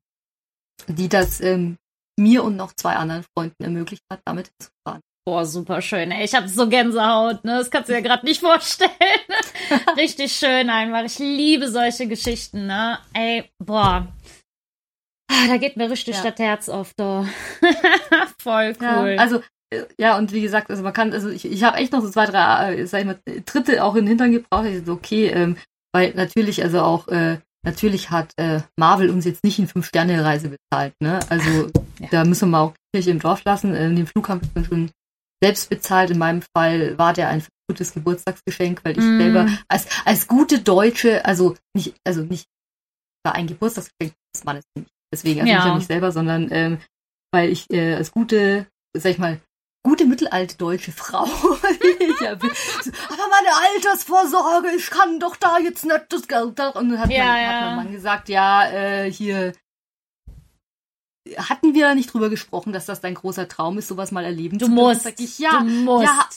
[0.87, 1.77] die das ähm,
[2.19, 5.01] mir und noch zwei anderen Freunden ermöglicht hat, damit hinzufahren.
[5.25, 6.11] Boah, super schön.
[6.11, 7.57] Ey, ich habe so Gänsehaut, ne?
[7.59, 8.91] Das kannst du dir gerade nicht vorstellen.
[9.97, 11.03] Richtig schön einfach.
[11.03, 12.97] Ich liebe solche Geschichten, ne?
[13.13, 14.07] Ey, boah.
[15.31, 16.23] Ah, da geht mir richtig ja.
[16.23, 17.27] das Herz auf, da.
[18.41, 19.11] Voll cool.
[19.11, 21.93] Ja, also, äh, ja, und wie gesagt, also man kann, also ich, ich habe echt
[21.93, 24.65] noch so zwei, drei, äh, sag ich mal, Dritte auch in den Hintern gebraucht.
[24.65, 25.57] Ich so, okay, ähm,
[25.93, 27.37] weil natürlich, also auch, äh,
[27.69, 31.19] natürlich hat äh, Marvel uns jetzt nicht in Fünf-Sterne-Reise bezahlt, ne?
[31.29, 32.07] Also ja.
[32.11, 33.73] da müssen wir auch Kirche im Dorf lassen.
[33.73, 34.91] Äh, den Flug haben wir schon
[35.41, 36.09] selbst bezahlt.
[36.09, 39.19] In meinem Fall war der ein gutes Geburtstagsgeschenk, weil ich mm.
[39.19, 42.45] selber als, als gute Deutsche, also nicht, also nicht
[43.23, 44.89] war ein Geburtstagsgeschenk des Mannes nicht.
[45.13, 45.75] Deswegen, also ja.
[45.75, 46.79] nicht selber, sondern ähm,
[47.31, 49.39] weil ich äh, als gute, sag ich mal,
[49.83, 51.25] gute mittelalte deutsche Frau.
[52.21, 52.47] ja, aber
[53.29, 56.59] meine Altersvorsorge, ich kann doch da jetzt nicht das Geld.
[56.59, 57.49] Und dann hat, ja, mein, ja.
[57.49, 59.53] hat mein Mann gesagt, ja, äh, hier
[61.37, 64.65] hatten wir nicht drüber gesprochen, dass das dein großer Traum ist, sowas mal erleben du
[64.65, 64.83] zu können.
[64.83, 66.05] Musst, ich, ja, du musst.
[66.05, 66.29] Ja,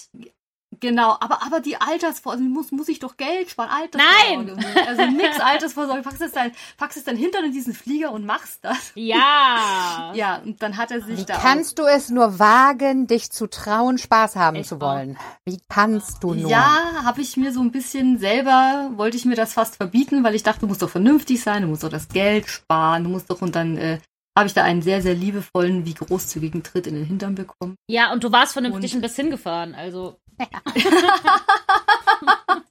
[0.83, 4.57] Genau, aber, aber die Altersvorsorge, muss, muss ich doch Geld sparen, Altersvorsorge.
[4.57, 4.87] Nein!
[4.89, 8.65] Also nix Altersvorsorge, packst es dann, packst es dann hinter in diesen Flieger und machst
[8.65, 8.91] das.
[8.97, 10.13] Ja!
[10.15, 11.39] Ja, und dann hat er sich Wie da.
[11.39, 15.17] kannst du es nur wagen, dich zu trauen, Spaß haben ich zu wollen?
[15.45, 16.51] Wie kannst du nur?
[16.51, 20.35] Ja, habe ich mir so ein bisschen selber, wollte ich mir das fast verbieten, weil
[20.35, 23.31] ich dachte, du musst doch vernünftig sein, du musst doch das Geld sparen, du musst
[23.31, 23.99] doch und dann, äh,
[24.37, 27.77] habe ich da einen sehr, sehr liebevollen, wie großzügigen Tritt in den Hintern bekommen.
[27.89, 30.17] Ja, und du warst vernünftig und, ein bisschen gefahren, also.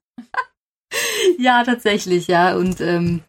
[1.37, 2.55] ja, tatsächlich, ja.
[2.55, 3.23] Und ähm,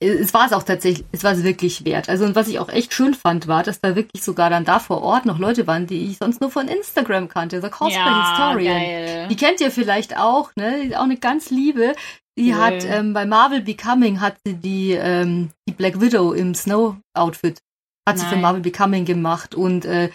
[0.00, 2.08] es war es auch tatsächlich, es war es wirklich wert.
[2.08, 4.78] Also und was ich auch echt schön fand, war, dass da wirklich sogar dann da
[4.78, 7.62] vor Ort noch Leute waren, die ich sonst nur von Instagram kannte.
[7.62, 8.80] The Cosplay ja, Historian.
[8.80, 9.28] Geil.
[9.28, 10.80] Die kennt ihr vielleicht auch, ne?
[10.82, 11.94] Die ist auch eine ganz liebe.
[12.36, 12.60] Die cool.
[12.60, 17.58] hat ähm, bei Marvel Becoming hat sie die, ähm, die Black Widow im Snow-Outfit
[18.06, 18.18] hat Nein.
[18.18, 20.10] sie für Marvel Becoming gemacht und äh,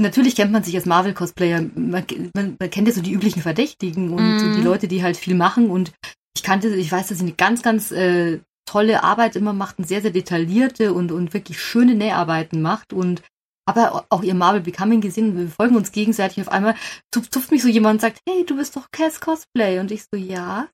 [0.00, 4.10] natürlich kennt man sich als Marvel-Cosplayer, man, man, man, kennt ja so die üblichen Verdächtigen
[4.10, 4.38] und mm.
[4.38, 4.64] so die mhm.
[4.64, 5.92] Leute, die halt viel machen und
[6.36, 9.86] ich kannte, ich weiß, dass sie eine ganz, ganz äh, tolle Arbeit immer macht und
[9.86, 13.22] sehr, sehr detaillierte und, und wirklich schöne Näharbeiten macht und
[13.66, 16.74] aber auch ihr Marvel Becoming gesehen, wir folgen uns gegenseitig auf einmal,
[17.10, 19.78] tupft mich so jemand und sagt, hey, du bist doch Cass Cosplay.
[19.78, 20.68] Und ich so, ja,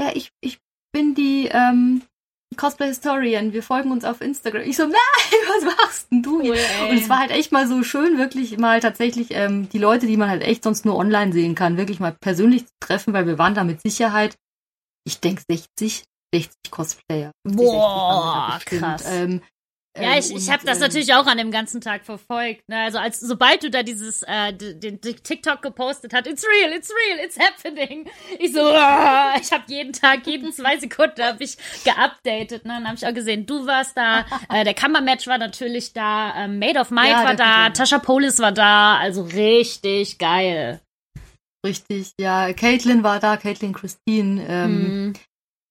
[0.00, 0.58] ja, ich, ich
[0.92, 2.02] bin die, ähm,
[2.56, 4.62] Cosplay Historian, wir folgen uns auf Instagram.
[4.62, 4.94] Ich so, nein,
[5.48, 6.54] was machst denn du hier?
[6.54, 10.06] Cool, und es war halt echt mal so schön, wirklich mal tatsächlich ähm, die Leute,
[10.06, 13.26] die man halt echt sonst nur online sehen kann, wirklich mal persönlich zu treffen, weil
[13.26, 14.36] wir waren da mit Sicherheit,
[15.04, 17.32] ich denke 60, 60 Cosplayer.
[17.44, 19.04] Boah, krass.
[19.06, 19.42] Ähm,
[20.00, 22.68] ja, ähm, ich, ich habe das ähm, natürlich auch an dem ganzen Tag verfolgt.
[22.68, 22.78] Ne?
[22.82, 26.90] Also als sobald du da dieses äh, den, den TikTok gepostet hat, it's real, it's
[26.90, 28.08] real, it's happening.
[28.38, 32.64] Ich so, uh, ich habe jeden Tag, jeden zwei Sekunden habe ich geupdatet.
[32.64, 32.74] Ne?
[32.74, 36.48] Dann habe ich auch gesehen, du warst da, äh, der Kammermatch war natürlich da, äh,
[36.48, 40.80] Made of Might ja, war da, Tasha Polis war da, also richtig geil.
[41.64, 42.52] Richtig, ja.
[42.52, 44.44] Caitlin war da, Caitlin Christine.
[44.48, 45.12] Ähm, hm.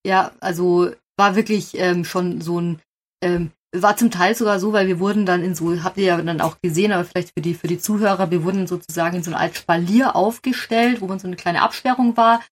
[0.06, 2.80] Ja, also war wirklich ähm, schon so ein
[3.22, 3.50] ähm,
[3.82, 6.40] war zum Teil sogar so, weil wir wurden dann in so, habt ihr ja dann
[6.40, 9.40] auch gesehen, aber vielleicht für die, für die Zuhörer, wir wurden sozusagen in so eine
[9.40, 12.42] Art Spalier aufgestellt, wo man so eine kleine Absperrung war.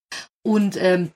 [0.42, 1.10] Und ähm,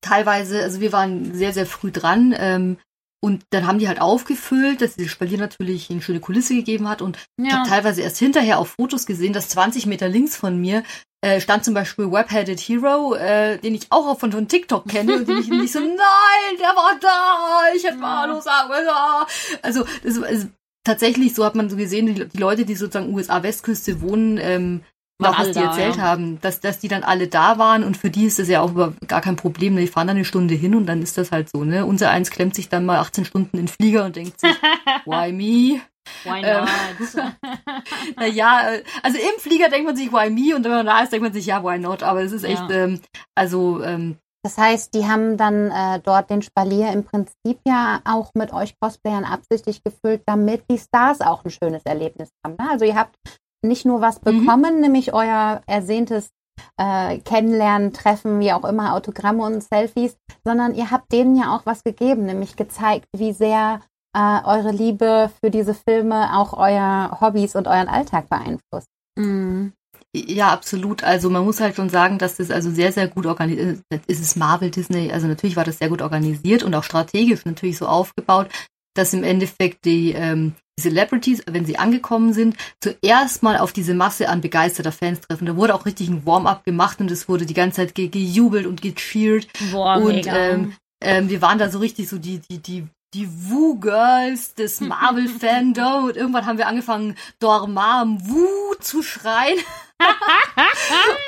[0.00, 2.34] teilweise, also wir waren sehr, sehr früh dran.
[2.36, 2.76] Ähm,
[3.24, 7.00] und dann haben die halt aufgefüllt, dass dieses Spalier natürlich eine schöne Kulisse gegeben hat.
[7.00, 7.46] Und ja.
[7.46, 10.82] ich habe teilweise erst hinterher auf Fotos gesehen, dass 20 Meter links von mir
[11.22, 15.28] äh, stand zum Beispiel Webheaded Hero, äh, den ich auch von, von TikTok kenne und
[15.28, 19.58] den ich nicht so, nein, der war da, ich hätte mal Hallo sagen müssen.
[19.62, 20.48] Also, das, also
[20.84, 24.82] tatsächlich, so hat man so gesehen, die, die Leute, die sozusagen USA-Westküste wohnen, ähm,
[25.22, 26.02] auch was die da, erzählt ja.
[26.02, 28.72] haben, dass, dass die dann alle da waren und für die ist das ja auch
[29.06, 29.74] gar kein Problem.
[29.74, 29.82] Ne?
[29.82, 31.86] Die fahren dann eine Stunde hin und dann ist das halt so, ne?
[31.86, 34.50] Unser eins klemmt sich dann mal 18 Stunden in den Flieger und denkt sich,
[35.04, 35.80] why me?
[36.24, 37.32] Why ähm, not?
[38.16, 40.54] naja, also im Flieger denkt man sich, why me?
[40.54, 42.02] Und wenn man da ist, denkt man sich, ja, why not?
[42.02, 42.84] Aber es ist echt, ja.
[42.84, 43.00] ähm,
[43.34, 43.82] also.
[43.82, 48.52] Ähm, das heißt, die haben dann äh, dort den Spalier im Prinzip ja auch mit
[48.52, 52.56] euch Cosplayern absichtlich gefüllt, damit die Stars auch ein schönes Erlebnis haben.
[52.58, 52.68] Ne?
[52.70, 53.16] Also ihr habt
[53.64, 54.24] nicht nur was mhm.
[54.24, 54.80] bekommen, mhm.
[54.80, 56.30] nämlich euer ersehntes
[56.76, 61.66] äh, Kennenlernen, Treffen, wie auch immer, Autogramme und Selfies, sondern ihr habt denen ja auch
[61.66, 63.80] was gegeben, nämlich gezeigt, wie sehr
[64.16, 68.88] äh, eure Liebe für diese Filme auch euer Hobbys und euren Alltag beeinflusst.
[69.16, 69.72] Mhm.
[70.16, 71.02] Ja, absolut.
[71.02, 74.04] Also man muss halt schon sagen, dass das also sehr, sehr gut organisiert ist.
[74.06, 75.10] Ist es Marvel, Disney?
[75.10, 78.48] Also natürlich war das sehr gut organisiert und auch strategisch natürlich so aufgebaut,
[78.94, 83.94] dass im Endeffekt die, ähm, die Celebrities, wenn sie angekommen sind, zuerst mal auf diese
[83.94, 85.46] Masse an begeisterter Fans treffen.
[85.46, 88.66] Da wurde auch richtig ein Warm-up gemacht und es wurde die ganze Zeit ge gejubelt
[88.66, 89.46] und gecheert.
[89.70, 90.36] Boah, und mega.
[90.36, 96.04] Ähm, ähm, wir waren da so richtig so die, die, die die Woo-Girls des Marvel-Fandom
[96.04, 99.58] und irgendwann haben wir angefangen, Dormam Woo zu schreien.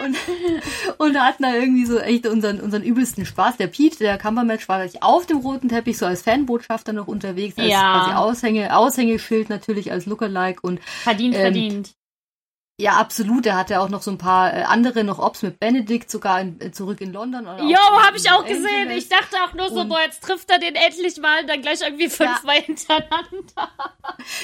[0.04, 0.16] Und,
[0.98, 3.56] und hatten da irgendwie so echt unseren, unseren übelsten Spaß.
[3.56, 7.68] Der Pete, der Kammermatch, war auf dem roten Teppich so als Fanbotschafter noch unterwegs, als
[7.68, 7.98] ja.
[7.98, 11.94] quasi Aushänge, Aushängeschild natürlich als Lookalike und verdient, ähm, verdient.
[12.78, 13.46] Ja, absolut.
[13.46, 16.60] Er hatte auch noch so ein paar äh, andere, noch Ops mit Benedikt, sogar in,
[16.60, 17.46] äh, zurück in London.
[17.66, 18.90] Jo, habe ich auch gesehen.
[18.90, 21.80] Ich dachte auch nur so, boah, jetzt trifft er den endlich mal und dann gleich
[21.80, 22.62] irgendwie fünfmal ja.
[22.62, 23.68] hintereinander.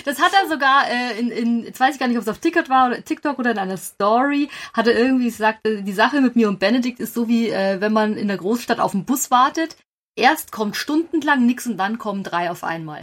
[0.04, 2.38] Das hat er sogar äh, in, in, jetzt weiß ich gar nicht, ob es auf
[2.38, 6.20] TikTok war oder TikTok oder in einer Story, hat er irgendwie gesagt, äh, die Sache
[6.20, 9.04] mit mir und Benedikt ist so wie, äh, wenn man in der Großstadt auf den
[9.04, 9.76] Bus wartet.
[10.14, 13.02] Erst kommt stundenlang nix und dann kommen drei auf einmal.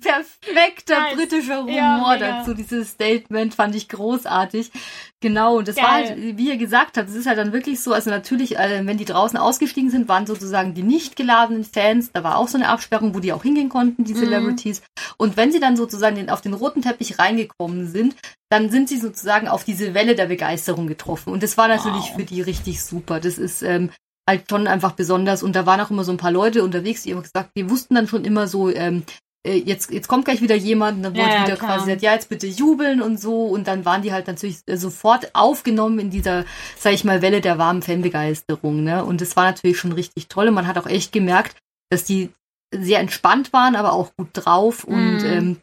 [0.00, 1.16] Perfekter nice.
[1.16, 2.54] britischer Humor ja, dazu.
[2.54, 4.70] Dieses Statement fand ich großartig.
[5.20, 5.84] Genau, und das Geil.
[5.84, 8.82] war halt, wie ihr gesagt habt, es ist halt dann wirklich so, also natürlich, äh,
[8.84, 12.58] wenn die draußen ausgestiegen sind, waren sozusagen die nicht geladenen Fans, da war auch so
[12.58, 14.18] eine Absperrung, wo die auch hingehen konnten, die mhm.
[14.18, 14.82] Celebrities.
[15.16, 18.14] Und wenn sie dann sozusagen auf den roten Teppich reingekommen sind,
[18.50, 21.32] dann sind sie sozusagen auf diese Welle der Begeisterung getroffen.
[21.32, 22.16] Und das war natürlich wow.
[22.16, 23.18] für die richtig super.
[23.18, 23.90] Das ist ähm,
[24.28, 25.42] halt schon einfach besonders.
[25.42, 27.94] Und da waren auch immer so ein paar Leute unterwegs, die immer gesagt, die wussten
[27.94, 29.04] dann schon immer so, ähm,
[29.46, 31.70] äh, jetzt, jetzt kommt gleich wieder jemand und dann wurde ja, wieder klar.
[31.70, 33.46] quasi gesagt, ja, jetzt bitte jubeln und so.
[33.46, 36.44] Und dann waren die halt natürlich äh, sofort aufgenommen in dieser,
[36.78, 38.82] sag ich mal, Welle der warmen Fanbegeisterung.
[38.82, 39.04] Ne?
[39.04, 40.48] Und das war natürlich schon richtig toll.
[40.48, 41.56] Und man hat auch echt gemerkt,
[41.90, 42.30] dass die
[42.74, 44.84] sehr entspannt waren, aber auch gut drauf.
[44.84, 45.26] Und mm.
[45.26, 45.56] ähm,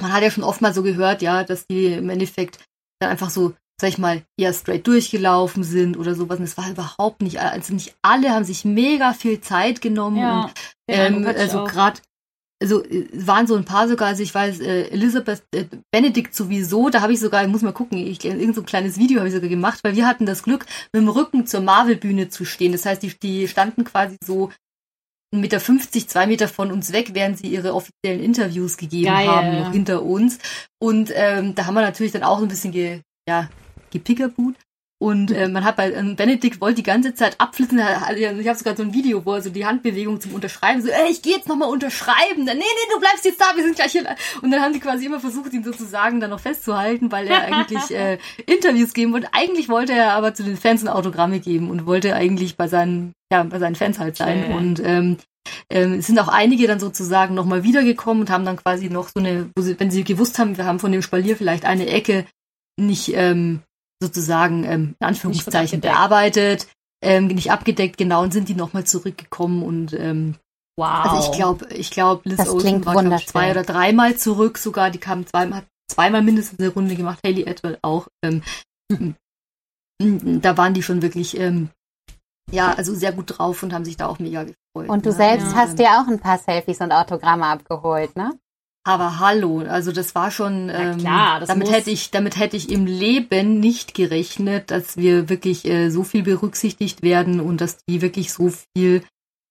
[0.00, 2.58] man hat ja schon oft mal so gehört, ja, dass die im Endeffekt
[3.00, 6.38] dann einfach so, sag ich mal, eher straight durchgelaufen sind oder sowas.
[6.38, 10.18] Und es war überhaupt nicht, also nicht alle haben sich mega viel Zeit genommen.
[10.18, 10.52] Ja, und,
[10.88, 12.00] ähm, also gerade
[12.62, 17.02] also waren so ein paar sogar, also ich weiß, äh, Elizabeth äh, Benedict sowieso, da
[17.02, 19.34] habe ich sogar, ich muss mal gucken, ich, irgend so ein kleines Video habe ich
[19.34, 22.72] sogar gemacht, weil wir hatten das Glück, mit dem Rücken zur Marvel-Bühne zu stehen.
[22.72, 24.50] Das heißt, die, die standen quasi so
[25.34, 29.26] 1,50 Meter, 50, zwei Meter von uns weg, während sie ihre offiziellen Interviews gegeben Geil.
[29.28, 30.38] haben, noch hinter uns.
[30.78, 33.50] Und ähm, da haben wir natürlich dann auch ein bisschen ge, ja,
[33.90, 34.54] gepickerboot.
[34.98, 37.78] Und äh, man hat bei äh, Benedikt wollte die ganze Zeit abflitzen.
[37.78, 41.10] Ich habe sogar so ein Video, wo er so die Handbewegung zum Unterschreiben so, ey,
[41.10, 42.46] ich gehe jetzt nochmal unterschreiben.
[42.46, 44.06] Dann, nee, nee, du bleibst jetzt da, wir sind gleich hier.
[44.40, 47.90] Und dann haben die quasi immer versucht, ihn sozusagen dann noch festzuhalten, weil er eigentlich
[47.90, 49.28] äh, Interviews geben wollte.
[49.32, 53.12] Eigentlich wollte er aber zu den Fans ein Autogramme geben und wollte eigentlich bei seinen,
[53.30, 54.44] ja, bei seinen Fans halt sein.
[54.44, 54.54] Okay.
[54.54, 55.18] Und ähm,
[55.68, 59.20] ähm, es sind auch einige dann sozusagen nochmal wiedergekommen und haben dann quasi noch so
[59.20, 62.24] eine, sie, wenn sie gewusst haben, wir haben von dem Spalier vielleicht eine Ecke
[62.78, 63.60] nicht ähm,
[64.00, 66.66] sozusagen ähm, in Anführungszeichen bearbeitet,
[67.02, 70.36] ähm, nicht abgedeckt, genau, und sind die nochmal zurückgekommen und ähm,
[70.78, 71.06] Wow.
[71.06, 74.90] Also ich glaube, ich glaube, Liz das Olsen war glaub, zwei oder dreimal zurück sogar.
[74.90, 77.20] Die kamen zweimal, zweimal mindestens eine Runde gemacht.
[77.24, 78.08] Haley Edward auch.
[78.22, 78.42] Ähm,
[78.92, 79.14] hm.
[80.42, 81.70] Da waren die schon wirklich, ähm,
[82.50, 84.90] ja, also sehr gut drauf und haben sich da auch mega gefreut.
[84.90, 85.16] Und du ne?
[85.16, 85.54] selbst ja.
[85.54, 88.38] hast dir auch ein paar Selfies und Autogramme abgeholt, ne?
[88.86, 92.86] Aber hallo, also das war schon, ähm, klar, damit hätte ich, damit hätte ich im
[92.86, 98.32] Leben nicht gerechnet, dass wir wirklich äh, so viel berücksichtigt werden und dass die wirklich
[98.32, 99.02] so viel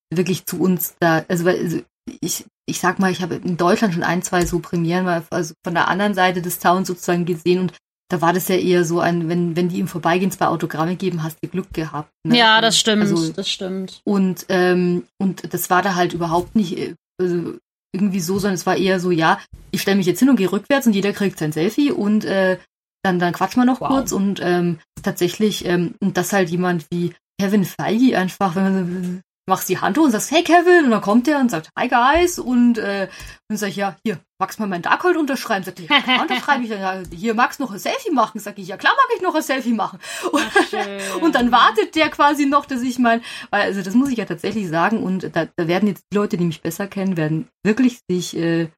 [0.09, 1.81] wirklich zu uns da, also, also
[2.21, 5.53] ich, ich sag mal, ich habe in Deutschland schon ein, zwei so Premieren mal also
[5.65, 7.73] von der anderen Seite des Towns sozusagen gesehen und
[8.07, 11.23] da war das ja eher so ein, wenn, wenn die im Vorbeigehen zwei Autogramme geben,
[11.23, 12.09] hast du Glück gehabt.
[12.25, 12.37] Ne?
[12.37, 13.99] Ja, das stimmt, also, das stimmt.
[14.05, 17.55] Und, ähm, und das war da halt überhaupt nicht, äh, also
[17.95, 19.39] irgendwie so, sondern es war eher so, ja,
[19.71, 22.57] ich stelle mich jetzt hin und gehe rückwärts und jeder kriegt sein Selfie und äh,
[23.03, 23.89] dann, dann quatschen wir noch wow.
[23.89, 29.21] kurz und ähm, tatsächlich, ähm, und das halt jemand wie Kevin Feige einfach, wenn man
[29.47, 31.87] machst die Hand hoch und sagst, hey Kevin, und dann kommt der und sagt, hi
[31.87, 33.07] guys, und äh,
[33.47, 35.63] dann sag ich, ja, hier, magst du mal mein Darkhold unterschreiben?
[35.63, 38.39] Sagt ich, ja, unterschreibe ich dann, ja, hier, magst du noch ein Selfie machen?
[38.39, 39.99] Sag ich, ja klar mag ich noch ein Selfie machen.
[40.31, 44.09] Und, Ach, und dann wartet der quasi noch, dass ich mein, weil, also das muss
[44.09, 47.17] ich ja tatsächlich sagen, und da, da werden jetzt die Leute, die mich besser kennen,
[47.17, 48.69] werden wirklich sich äh,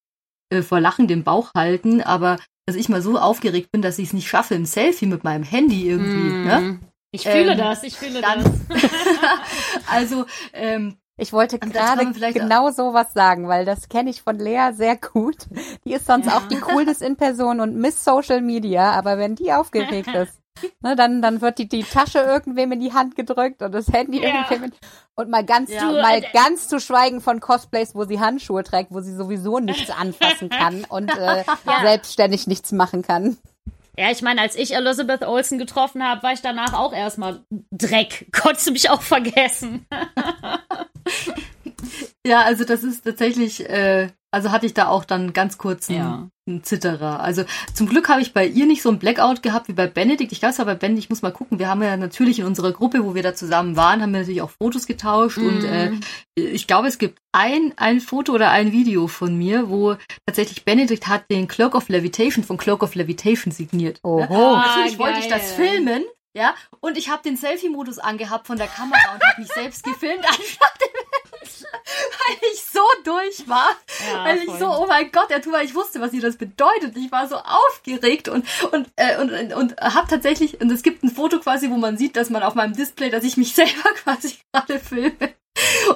[0.50, 4.08] äh, vor Lachen den Bauch halten, aber dass ich mal so aufgeregt bin, dass ich
[4.08, 6.44] es nicht schaffe, ein Selfie mit meinem Handy irgendwie, mm.
[6.46, 6.80] ne?
[7.12, 8.44] Ich fühle ähm, das, ich fühle das.
[9.88, 14.70] also, ähm, ich wollte gerade genau so was sagen, weil das kenne ich von Lea
[14.74, 15.48] sehr gut.
[15.84, 16.38] Die ist sonst ja.
[16.38, 20.40] auch die Coolness in Person und Miss Social Media, aber wenn die aufgeregt ist,
[20.82, 24.22] ne, dann, dann wird die, die Tasche irgendwem in die Hand gedrückt und das Handy
[24.22, 24.30] ja.
[24.30, 24.72] irgendwem
[25.16, 25.80] und mal ganz ja.
[25.80, 29.90] zu, mal ganz zu schweigen von Cosplays, wo sie Handschuhe trägt, wo sie sowieso nichts
[29.90, 31.44] anfassen kann und äh,
[31.82, 33.38] selbstständig nichts machen kann.
[34.00, 38.28] Ja, ich meine, als ich Elizabeth Olsen getroffen habe, war ich danach auch erstmal Dreck.
[38.32, 39.88] Konntest du mich auch vergessen.
[42.28, 45.98] ja, also das ist tatsächlich, äh, also hatte ich da auch dann ganz kurz einen,
[45.98, 46.30] ja.
[46.48, 47.22] einen Zitterer.
[47.22, 50.32] Also zum Glück habe ich bei ihr nicht so ein Blackout gehabt wie bei Benedikt.
[50.34, 51.60] Ich glaube, es war bei Benedikt, ich muss mal gucken.
[51.60, 54.42] Wir haben ja natürlich in unserer Gruppe, wo wir da zusammen waren, haben wir natürlich
[54.42, 55.38] auch Fotos getauscht.
[55.38, 55.48] Mm.
[55.48, 56.02] Und äh, mhm.
[56.36, 61.08] ich glaube, es gibt ein, ein Foto oder ein Video von mir, wo tatsächlich Benedikt
[61.08, 64.00] hat den Cloak of Levitation von Cloak of Levitation signiert.
[64.04, 66.04] Oh, natürlich ah, wollte ich das filmen.
[66.38, 70.24] Ja, und ich habe den Selfie-Modus angehabt von der Kamera und habe mich selbst gefilmt,
[70.28, 70.78] einfach
[71.64, 73.70] weil ich so durch war.
[74.12, 76.96] Ja, weil ich so, oh mein Gott, er weil ich wusste, was ihr das bedeutet.
[76.96, 81.04] Ich war so aufgeregt und, und, äh, und, und, und habe tatsächlich, und es gibt
[81.04, 83.90] ein Foto quasi, wo man sieht, dass man auf meinem Display, dass ich mich selber
[84.04, 85.14] quasi gerade filme.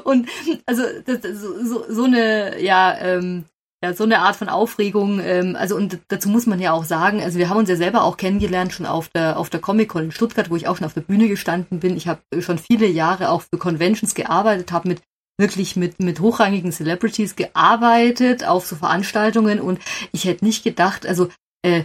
[0.04, 0.28] Und
[0.66, 3.46] also das, so, so, so eine, ja, ähm,
[3.84, 7.22] ja, so eine Art von Aufregung, ähm, also und dazu muss man ja auch sagen,
[7.22, 10.04] also wir haben uns ja selber auch kennengelernt schon auf der auf der Comic Con
[10.04, 11.98] in Stuttgart, wo ich auch schon auf der Bühne gestanden bin.
[11.98, 15.02] Ich habe schon viele Jahre auch für Conventions gearbeitet, habe mit
[15.42, 19.80] wirklich mit mit hochrangigen Celebrities gearbeitet auf so Veranstaltungen und
[20.14, 21.30] ich hätte nicht gedacht, also
[21.64, 21.84] äh,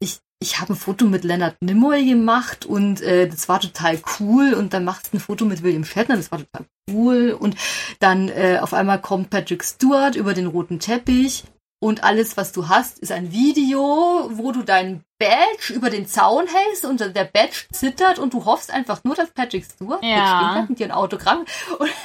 [0.00, 4.54] ich ich habe ein Foto mit Leonard Nimoy gemacht und äh, das war total cool
[4.54, 7.56] und dann machst du ein Foto mit William Shatner, das war total cool und
[7.98, 11.44] dann äh, auf einmal kommt Patrick Stewart über den roten Teppich
[11.82, 16.46] und alles, was du hast, ist ein Video, wo du deinen Badge über den Zaun
[16.46, 20.66] hältst und der Badge zittert und du hoffst einfach nur, dass Patrick Stewart ja.
[20.68, 21.40] mit dir ein Autogramm.
[21.78, 21.90] Und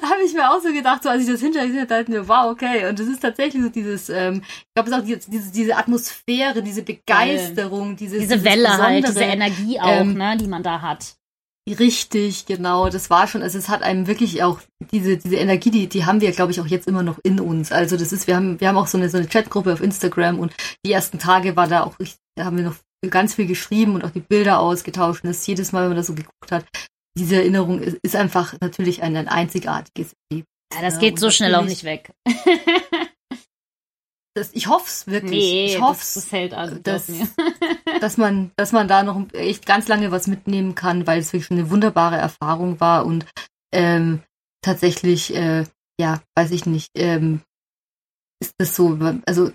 [0.00, 2.02] da habe ich mir auch so gedacht, so als ich das hinterher gesehen habe, dachte
[2.04, 2.88] ich mir, wow, okay.
[2.88, 6.62] Und es ist tatsächlich so dieses, ähm, ich glaube, es ist auch diese, diese Atmosphäre,
[6.62, 11.17] diese Begeisterung, dieses, diese Welle halt, diese Energie auch, ähm, ne, die man da hat.
[11.74, 12.88] Richtig, genau.
[12.88, 14.60] Das war schon, also es hat einem wirklich auch
[14.92, 17.72] diese, diese Energie, die, die haben wir, glaube ich, auch jetzt immer noch in uns.
[17.72, 20.38] Also das ist, wir haben, wir haben auch so eine, so eine Chatgruppe auf Instagram
[20.38, 20.54] und
[20.84, 21.96] die ersten Tage war da auch,
[22.36, 22.76] da haben wir noch
[23.10, 26.06] ganz viel geschrieben und auch die Bilder ausgetauscht und das jedes Mal, wenn man das
[26.06, 26.64] so geguckt hat,
[27.16, 30.46] diese Erinnerung ist, ist einfach natürlich ein, ein einzigartiges Leben.
[30.74, 32.12] Ja, das geht so schnell auch nicht weg.
[34.38, 35.30] das, ich hoffe es wirklich.
[35.30, 37.10] Nee, ich hoffe das, das hält dass,
[38.00, 41.50] dass man, dass man da noch echt ganz lange was mitnehmen kann, weil es wirklich
[41.50, 43.26] eine wunderbare Erfahrung war und
[43.72, 44.22] ähm,
[44.62, 45.64] tatsächlich, äh,
[46.00, 47.42] ja, weiß ich nicht, ähm,
[48.40, 49.50] ist das so, also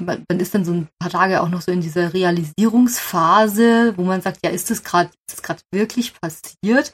[0.00, 4.02] man, man ist dann so ein paar Tage auch noch so in dieser Realisierungsphase, wo
[4.02, 6.92] man sagt, ja, ist das gerade, ist das gerade wirklich passiert?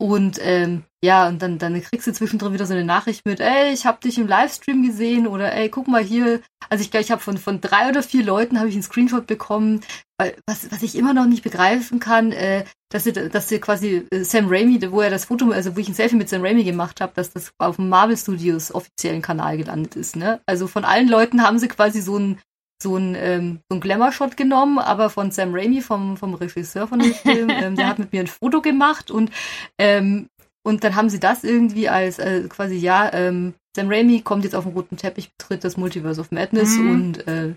[0.00, 3.72] Und ähm, ja, und dann, dann kriegst du zwischendrin wieder so eine Nachricht mit, ey,
[3.72, 6.40] ich habe dich im Livestream gesehen oder ey, guck mal hier.
[6.68, 9.26] Also ich glaube, ich habe von, von drei oder vier Leuten habe ich einen Screenshot
[9.26, 9.82] bekommen,
[10.18, 14.06] weil, was, was ich immer noch nicht begreifen kann, äh, dass sie, dass sie quasi
[14.10, 16.64] äh, Sam Raimi, wo er das Foto, also wo ich ein Selfie mit Sam Raimi
[16.64, 20.16] gemacht habe, dass das auf dem Marvel Studios offiziellen Kanal gelandet ist.
[20.16, 20.40] Ne?
[20.46, 22.38] Also von allen Leuten haben sie quasi so ein
[22.84, 27.00] so ein, ähm, so ein Glamour-Shot genommen, aber von Sam Raimi, vom, vom Regisseur von
[27.00, 27.50] dem Film.
[27.50, 29.32] ähm, der hat mit mir ein Foto gemacht und,
[29.78, 30.28] ähm,
[30.62, 34.54] und dann haben sie das irgendwie als äh, quasi, ja, ähm, Sam Raimi kommt jetzt
[34.54, 36.90] auf den roten Teppich, betritt das Multiverse of Madness mhm.
[36.90, 37.54] und äh,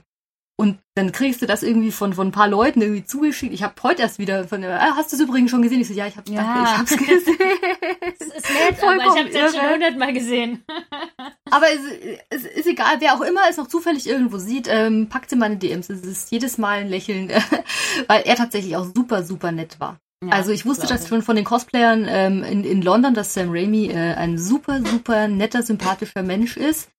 [0.60, 3.54] und dann kriegst du das irgendwie von, von ein paar Leuten irgendwie zugeschickt.
[3.54, 5.82] Ich habe heute erst wieder von, ah, hast du es übrigens schon gesehen?
[5.82, 6.64] Ich so, ja, ich habe ja.
[6.64, 7.38] Ich hab's gesehen.
[8.02, 10.64] es ist nett, aber ich habe es jetzt schon hundertmal gesehen.
[11.52, 15.32] aber es, es, ist egal, wer auch immer es noch zufällig irgendwo sieht, ähm, packt
[15.32, 15.92] in meine DMs.
[15.92, 17.30] Es ist jedes Mal ein Lächeln,
[18.08, 20.00] weil er tatsächlich auch super, super nett war.
[20.26, 23.50] Ja, also ich wusste das schon von den Cosplayern ähm, in, in London, dass Sam
[23.52, 26.90] Raimi äh, ein super, super netter, sympathischer Mensch ist.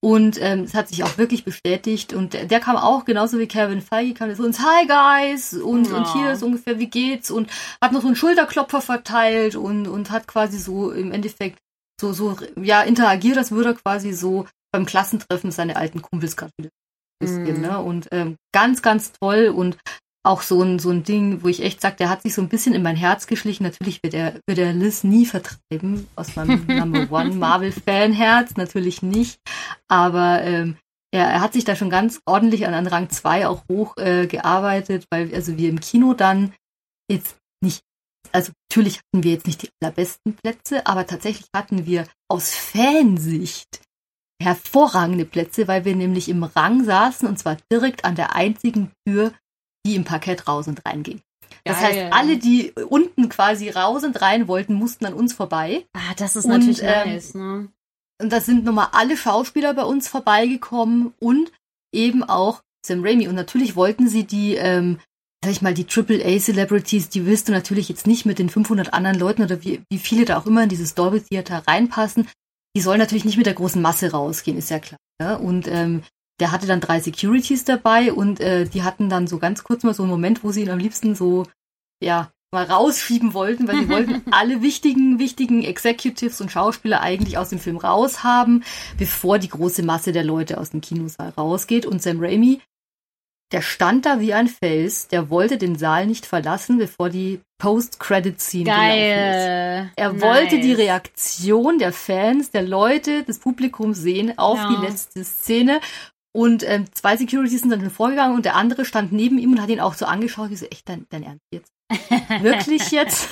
[0.00, 2.12] Und ähm, es hat sich auch wirklich bestätigt.
[2.12, 5.88] Und der, der kam auch, genauso wie Kevin Feige, kam so ins Hi Guys und,
[5.88, 5.96] ja.
[5.96, 7.30] und hier ist ungefähr, wie geht's?
[7.30, 7.50] Und
[7.82, 11.58] hat noch so einen Schulterklopfer verteilt und, und hat quasi so im Endeffekt
[12.00, 16.52] so, so, ja, interagiert, das würde er quasi so beim Klassentreffen seine alten Kumpels gerade
[16.58, 16.70] wieder
[17.18, 17.62] bisschen, mm.
[17.62, 17.78] ne?
[17.80, 19.78] Und ähm, ganz, ganz toll und
[20.24, 22.48] auch so ein, so ein Ding, wo ich echt sage, der hat sich so ein
[22.48, 23.62] bisschen in mein Herz geschlichen.
[23.62, 29.40] Natürlich wird er, wird er Liz nie vertreiben aus meinem Number One Marvel-Fan-Herz, natürlich nicht.
[29.88, 30.76] Aber ähm,
[31.12, 34.26] er, er hat sich da schon ganz ordentlich an, an Rang 2 auch hoch äh,
[34.26, 36.52] gearbeitet, weil also wir im Kino dann
[37.10, 37.82] jetzt nicht,
[38.32, 43.80] also natürlich hatten wir jetzt nicht die allerbesten Plätze, aber tatsächlich hatten wir aus Fansicht
[44.40, 49.32] hervorragende Plätze, weil wir nämlich im Rang saßen und zwar direkt an der einzigen Tür,
[49.88, 51.22] die im Parkett raus und rein ging.
[51.64, 52.04] Das Geil.
[52.04, 55.86] heißt, alle, die unten quasi raus und rein wollten, mussten an uns vorbei.
[55.94, 57.68] Ah, das ist und, natürlich ähm, nice, ne?
[58.20, 61.52] Und da sind nochmal alle Schauspieler bei uns vorbeigekommen und
[61.92, 63.28] eben auch Sam Raimi.
[63.28, 64.98] Und natürlich wollten sie die, ähm,
[65.42, 69.18] sag ich mal, die AAA-Celebrities, die willst du natürlich jetzt nicht mit den 500 anderen
[69.18, 72.28] Leuten oder wie, wie viele da auch immer in dieses Dolby Theater reinpassen.
[72.76, 74.98] Die sollen natürlich nicht mit der großen Masse rausgehen, ist ja klar.
[75.20, 75.38] Ne?
[75.38, 76.02] Und ähm,
[76.40, 79.94] der hatte dann drei Securities dabei und äh, die hatten dann so ganz kurz mal
[79.94, 81.44] so einen Moment, wo sie ihn am liebsten so,
[82.02, 87.50] ja, mal rausschieben wollten, weil sie wollten alle wichtigen, wichtigen Executives und Schauspieler eigentlich aus
[87.50, 88.64] dem Film raushaben,
[88.96, 91.86] bevor die große Masse der Leute aus dem Kinosaal rausgeht.
[91.86, 92.60] Und Sam Raimi,
[93.52, 98.64] der stand da wie ein Fels, der wollte den Saal nicht verlassen, bevor die Post-Credit-Scene
[98.64, 99.92] gelaufen ist.
[99.96, 100.22] Er nice.
[100.22, 104.68] wollte die Reaktion der Fans, der Leute, des Publikums sehen auf ja.
[104.68, 105.80] die letzte Szene
[106.38, 109.70] und ähm, zwei Securities sind dann vorgegangen und der andere stand neben ihm und hat
[109.70, 111.72] ihn auch so angeschaut, wie so, echt, dein, dein Ernst jetzt?
[112.42, 113.28] Wirklich jetzt?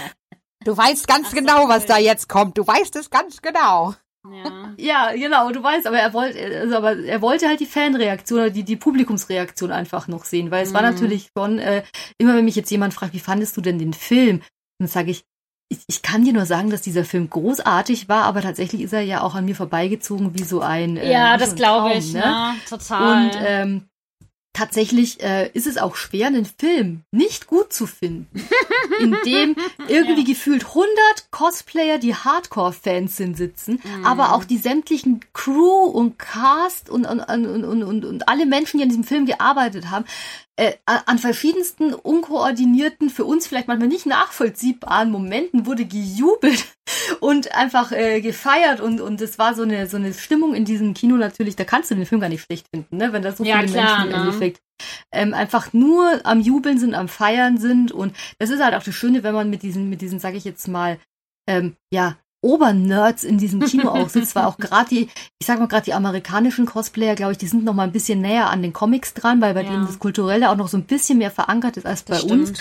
[0.65, 2.59] Du weißt ganz Ach, genau, was da jetzt kommt.
[2.59, 3.95] Du weißt es ganz genau.
[4.29, 4.75] Ja.
[4.77, 8.51] ja, genau, du weißt, aber er wollte, also, aber er wollte halt die Fanreaktion oder
[8.51, 10.75] die, die Publikumsreaktion einfach noch sehen, weil es mhm.
[10.75, 11.85] war natürlich schon, äh,
[12.19, 14.43] immer wenn mich jetzt jemand fragt, wie fandest du denn den Film?
[14.81, 15.25] Dann sage ich,
[15.69, 19.01] ich, ich kann dir nur sagen, dass dieser Film großartig war, aber tatsächlich ist er
[19.01, 20.97] ja auch an mir vorbeigezogen wie so ein.
[20.97, 22.21] Äh, ja, das glaube ich, ne?
[22.21, 23.25] Ja, total.
[23.25, 23.89] Und ähm,
[24.57, 28.29] tatsächlich äh, ist es auch schwer, einen Film nicht gut zu finden,
[29.01, 29.57] in dem
[29.89, 30.27] irgendwie ja.
[30.27, 30.87] gefühlt 100
[31.31, 34.07] Cosplayer, die Hardcore-Fans sind, sitzen, mhm.
[34.07, 38.79] aber auch die sämtlichen Crew und Cast und, und, und, und, und, und alle Menschen,
[38.79, 40.07] die an diesem Film gearbeitet haben,
[40.57, 46.65] äh, an verschiedensten unkoordinierten, für uns vielleicht manchmal nicht nachvollziehbaren Momenten wurde gejubelt
[47.21, 50.95] und einfach äh, gefeiert und und es war so eine so eine Stimmung in diesem
[50.95, 53.45] Kino natürlich, da kannst du den Film gar nicht schlecht finden, ne, wenn da so
[53.45, 54.25] ja, viele klar, Menschen im ne?
[54.25, 54.63] Endeffekt
[55.13, 58.95] ähm, einfach nur am Jubeln sind, am Feiern sind und das ist halt auch das
[58.95, 60.99] Schöne, wenn man mit diesen mit diesen, sage ich jetzt mal,
[61.47, 62.17] ähm, ja
[62.47, 65.95] Obernerds in diesem Kino auch sitzt, weil auch gerade die, ich sag mal gerade die
[65.95, 69.41] amerikanischen Cosplayer, glaube ich, die sind noch mal ein bisschen näher an den Comics dran,
[69.41, 69.71] weil bei ja.
[69.71, 72.53] denen das Kulturelle auch noch so ein bisschen mehr verankert ist als bei uns.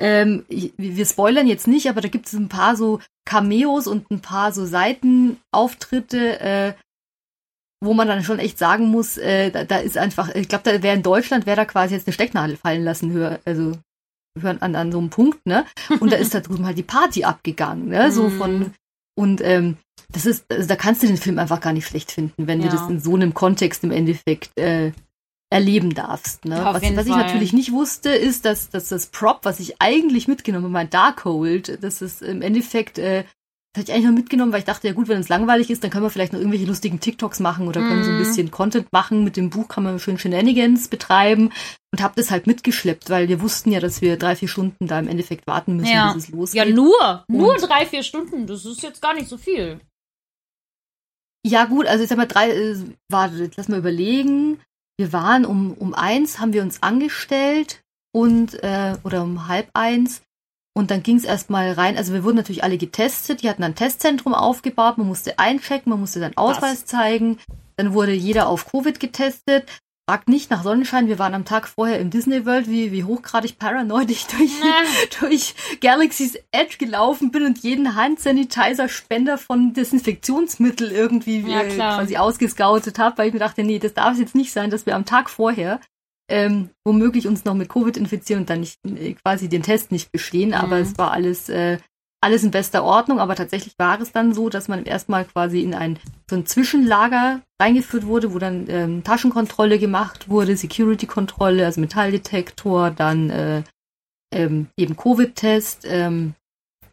[0.00, 4.20] Ähm, wir spoilern jetzt nicht, aber da gibt es ein paar so Cameos und ein
[4.20, 6.72] paar so Seitenauftritte, äh,
[7.80, 10.82] wo man dann schon echt sagen muss, äh, da, da ist einfach, ich glaube, da
[10.82, 13.72] wäre in Deutschland, wäre da quasi jetzt eine Stecknadel fallen lassen, höher, also
[14.40, 15.64] hören an, an so einem Punkt, ne?
[16.00, 18.10] Und da ist da drüben halt die Party abgegangen, ne?
[18.10, 18.38] So mhm.
[18.38, 18.74] von
[19.14, 19.76] und ähm,
[20.10, 22.68] das ist, also da kannst du den Film einfach gar nicht schlecht finden, wenn ja.
[22.68, 24.92] du das in so einem Kontext im Endeffekt äh,
[25.50, 26.44] erleben darfst.
[26.44, 26.60] Ne?
[26.64, 30.64] was, was ich natürlich nicht wusste, ist, dass, dass das Prop, was ich eigentlich mitgenommen
[30.64, 33.24] habe, mein Darkhold, dass es im Endeffekt äh,
[33.74, 35.82] das hatte ich eigentlich noch mitgenommen, weil ich dachte, ja gut, wenn es langweilig ist,
[35.82, 38.04] dann können wir vielleicht noch irgendwelche lustigen TikToks machen oder können mm.
[38.04, 38.22] so ein mhm.
[38.22, 39.24] bisschen Content machen.
[39.24, 41.50] Mit dem Buch kann man schön Shenanigans betreiben
[41.94, 44.98] und habe das halt mitgeschleppt, weil wir wussten ja, dass wir drei, vier Stunden da
[44.98, 46.12] im Endeffekt warten müssen, ja.
[46.12, 46.66] bis es losgeht.
[46.66, 49.78] Ja, nur, und nur drei, vier Stunden, das ist jetzt gar nicht so viel.
[51.46, 52.76] Ja gut, also ich sag mal, drei, äh,
[53.08, 54.60] warte, jetzt lass mal überlegen.
[54.98, 60.22] Wir waren um, um eins, haben wir uns angestellt und, äh, oder um halb eins
[60.76, 61.96] und dann ging es erstmal rein.
[61.96, 63.42] Also wir wurden natürlich alle getestet.
[63.42, 64.98] Die hatten ein Testzentrum aufgebaut.
[64.98, 66.86] Man musste einchecken, man musste seinen Ausweis Was?
[66.86, 67.38] zeigen.
[67.76, 69.70] Dann wurde jeder auf Covid getestet.
[70.06, 71.08] Fragt nicht nach Sonnenschein.
[71.08, 74.52] Wir waren am Tag vorher im Disney World, wie, wie hochgradig paranoid ich durch,
[75.20, 82.98] durch Galaxy's Edge gelaufen bin und jeden Handsanitizer-Spender von Desinfektionsmittel irgendwie ja, äh, quasi ausgescoutet
[82.98, 85.30] habe, weil ich mir dachte, nee, das darf jetzt nicht sein, dass wir am Tag
[85.30, 85.80] vorher
[86.28, 90.12] ähm, womöglich uns noch mit Covid infizieren und dann nicht äh, quasi den Test nicht
[90.12, 90.50] bestehen.
[90.50, 90.54] Mhm.
[90.54, 91.78] Aber es war alles äh,
[92.24, 93.20] alles in bester Ordnung.
[93.20, 95.98] Aber tatsächlich war es dann so, dass man erstmal quasi in ein
[96.28, 103.30] so ein Zwischenlager reingeführt wurde, wo dann ähm, Taschenkontrolle gemacht wurde, Security-Kontrolle, also Metalldetektor, dann
[103.30, 103.62] äh,
[104.32, 105.84] ähm, eben Covid-Test.
[105.86, 106.34] Ähm,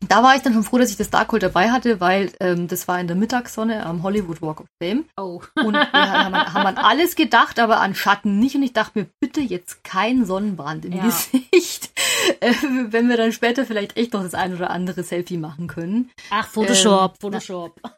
[0.07, 2.87] da war ich dann schon froh, dass ich das Darkhold dabei hatte, weil ähm, das
[2.87, 5.05] war in der Mittagssonne am Hollywood Walk of Fame.
[5.17, 5.41] Oh.
[5.55, 8.55] Und wir haben, haben an alles gedacht, aber an Schatten nicht.
[8.55, 11.03] Und ich dachte mir, bitte jetzt kein Sonnenbrand im ja.
[11.03, 11.91] Gesicht,
[12.39, 12.53] äh,
[12.89, 16.09] wenn wir dann später vielleicht echt noch das ein oder andere Selfie machen können.
[16.29, 17.79] Ach, Photoshop, ähm, Photoshop.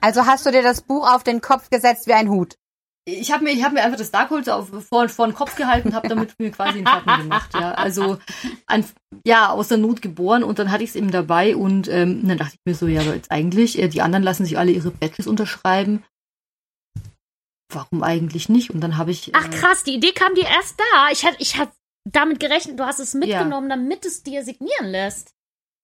[0.00, 2.58] Also hast du dir das Buch auf den Kopf gesetzt wie ein Hut?
[3.06, 5.94] Ich habe mir, ich hab mir einfach das Darkhold vor, vor den Kopf gehalten und
[5.94, 7.50] habe damit mir quasi einen Schatten gemacht.
[7.52, 8.18] Ja, also
[8.66, 8.84] ein,
[9.26, 12.38] ja, aus der Not geboren und dann hatte ich es eben dabei und ähm, dann
[12.38, 14.90] dachte ich mir so, ja, aber jetzt eigentlich, äh, die anderen lassen sich alle ihre
[14.90, 16.02] Badges unterschreiben.
[17.72, 18.70] Warum eigentlich nicht?
[18.70, 19.28] Und dann habe ich.
[19.28, 21.10] Äh, Ach krass, die Idee kam dir erst da.
[21.12, 21.72] Ich hatte, ich hatte
[22.10, 23.76] damit gerechnet, du hast es mitgenommen, ja.
[23.76, 25.34] damit es dir signieren lässt.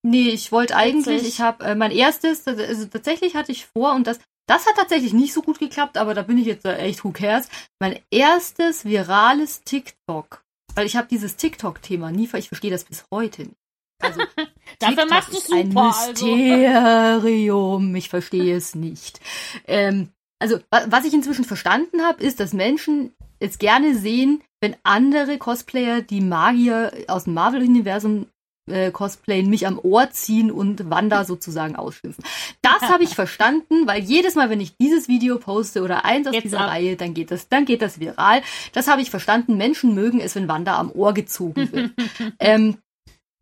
[0.03, 4.07] Nee, ich wollte eigentlich, ich habe äh, mein erstes, also tatsächlich hatte ich vor und
[4.07, 4.19] das,
[4.51, 7.47] das hat tatsächlich nicht so gut geklappt, aber da bin ich jetzt echt who cares.
[7.79, 10.43] Mein erstes virales TikTok,
[10.75, 13.55] weil ich habe dieses TikTok-Thema nie, ich verstehe das bis heute nicht.
[14.01, 14.19] Also,
[14.79, 15.55] Dafür machst du super.
[15.55, 16.25] Ein also.
[16.25, 17.95] Mysterium, also.
[17.95, 19.21] ich verstehe es nicht.
[19.67, 25.37] Ähm, also, was ich inzwischen verstanden habe, ist, dass Menschen es gerne sehen, wenn andere
[25.37, 28.27] Cosplayer die Magier aus dem Marvel-Universum
[28.69, 32.23] äh, cosplayen, mich am Ohr ziehen und Wanda sozusagen ausschimpfen.
[32.61, 36.33] Das habe ich verstanden, weil jedes Mal, wenn ich dieses Video poste oder eins aus
[36.33, 36.69] Jetzt dieser ab.
[36.69, 38.41] Reihe, dann geht das, dann geht das viral.
[38.73, 39.57] Das habe ich verstanden.
[39.57, 41.91] Menschen mögen es, wenn Wanda am Ohr gezogen wird.
[42.39, 42.77] ähm,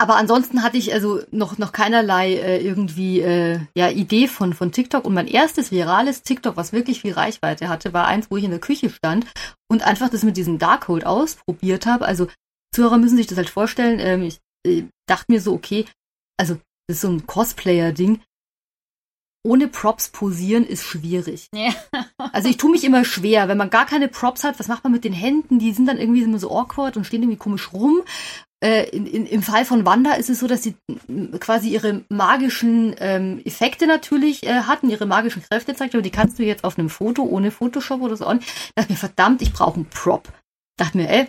[0.01, 4.71] aber ansonsten hatte ich also noch noch keinerlei äh, irgendwie äh, ja Idee von von
[4.71, 8.45] TikTok und mein erstes virales TikTok, was wirklich viel Reichweite hatte, war eins, wo ich
[8.45, 9.25] in der Küche stand
[9.67, 12.05] und einfach das mit diesem Darkhold ausprobiert habe.
[12.05, 12.27] Also
[12.73, 13.99] Zuhörer müssen sich das halt vorstellen.
[13.99, 15.85] Ähm, ich äh, dachte mir so, okay,
[16.37, 16.55] also
[16.87, 18.21] das ist so ein Cosplayer-Ding.
[19.45, 21.47] Ohne Props posieren ist schwierig.
[21.53, 21.73] Ja.
[22.31, 24.93] Also ich tue mich immer schwer, wenn man gar keine Props hat, was macht man
[24.93, 25.57] mit den Händen?
[25.57, 28.03] Die sind dann irgendwie immer so awkward und stehen irgendwie komisch rum.
[28.63, 30.75] Äh, in, in, Im Fall von Wanda ist es so, dass sie
[31.39, 36.37] quasi ihre magischen ähm, Effekte natürlich äh, hatten, ihre magischen Kräfte zeigt, aber die kannst
[36.37, 38.41] du jetzt auf einem Foto ohne Photoshop oder so an.
[38.75, 40.27] Dachte mir, verdammt, ich brauche einen Prop.
[40.77, 41.27] Dachte mir, ey,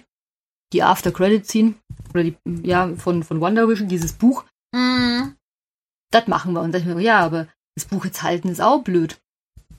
[0.72, 1.74] die After Credit Scene
[2.12, 4.44] oder die, ja, von, von Wonder Vision, dieses Buch.
[4.72, 5.34] Mhm.
[6.10, 6.60] Das machen wir.
[6.60, 7.46] Und dann dachte ich mir, ja, aber
[7.76, 9.20] das Buch jetzt halten ist auch blöd.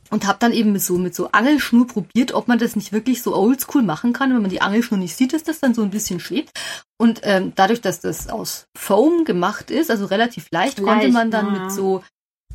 [0.10, 3.22] Und hab dann eben mit so, mit so Angelschnur probiert, ob man das nicht wirklich
[3.22, 4.34] so oldschool machen kann.
[4.34, 6.52] Wenn man die Angelschnur nicht sieht, ist das dann so ein bisschen schwebt.
[6.98, 11.32] Und ähm, dadurch, dass das aus Foam gemacht ist, also relativ leicht, leicht konnte man
[11.32, 11.64] dann ja.
[11.64, 12.04] mit so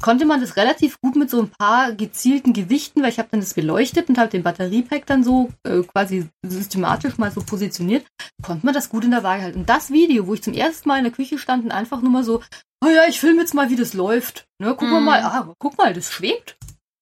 [0.01, 3.41] konnte man das relativ gut mit so ein paar gezielten Gewichten, weil ich habe dann
[3.41, 8.07] das beleuchtet und habe den Batteriepack dann so äh, quasi systematisch mal so positioniert,
[8.43, 9.61] konnte man das gut in der Waage halten.
[9.61, 12.11] Und das Video, wo ich zum ersten Mal in der Küche stand und einfach nur
[12.13, 12.43] mal so,
[12.85, 14.47] oh ja, ich filme jetzt mal, wie das läuft.
[14.61, 15.05] Ne, guck mm.
[15.05, 16.57] mal, ah, guck mal, das schwebt.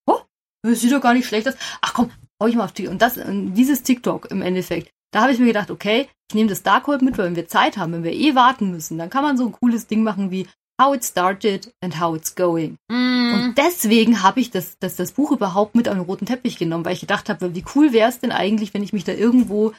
[0.06, 0.20] Oh,
[0.62, 1.54] das sieht doch gar nicht schlecht aus.
[1.80, 2.92] Ach komm, hau ich mal auf TikTok.
[2.92, 6.62] Und das, dieses TikTok im Endeffekt, da habe ich mir gedacht, okay, ich nehme das
[6.62, 9.36] Darkhold mit, weil wenn wir Zeit haben, wenn wir eh warten müssen, dann kann man
[9.36, 10.48] so ein cooles Ding machen wie,
[10.80, 12.78] How It Started and How It's Going.
[12.88, 13.34] Mm.
[13.34, 16.84] Und deswegen habe ich das, das, das Buch überhaupt mit auf den roten Teppich genommen,
[16.84, 19.72] weil ich gedacht habe, wie cool wäre es denn eigentlich, wenn ich mich da irgendwo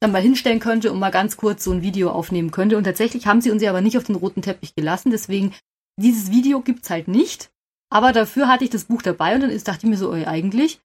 [0.00, 2.76] dann mal hinstellen könnte und mal ganz kurz so ein Video aufnehmen könnte.
[2.76, 5.10] Und tatsächlich haben sie uns ja aber nicht auf den roten Teppich gelassen.
[5.10, 5.54] Deswegen,
[5.98, 7.50] dieses Video gibt's halt nicht.
[7.90, 10.26] Aber dafür hatte ich das Buch dabei und dann ist, dachte ich mir so, ey,
[10.26, 10.80] eigentlich,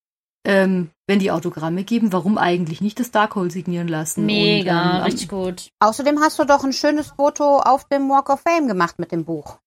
[0.46, 4.26] ähm, wenn die Autogramme geben, warum eigentlich nicht das Darkhold signieren lassen?
[4.26, 5.70] Mega, und, ähm, richtig gut.
[5.82, 9.26] Außerdem hast du doch ein schönes Foto auf dem Walk of Fame gemacht mit dem
[9.26, 9.60] Buch.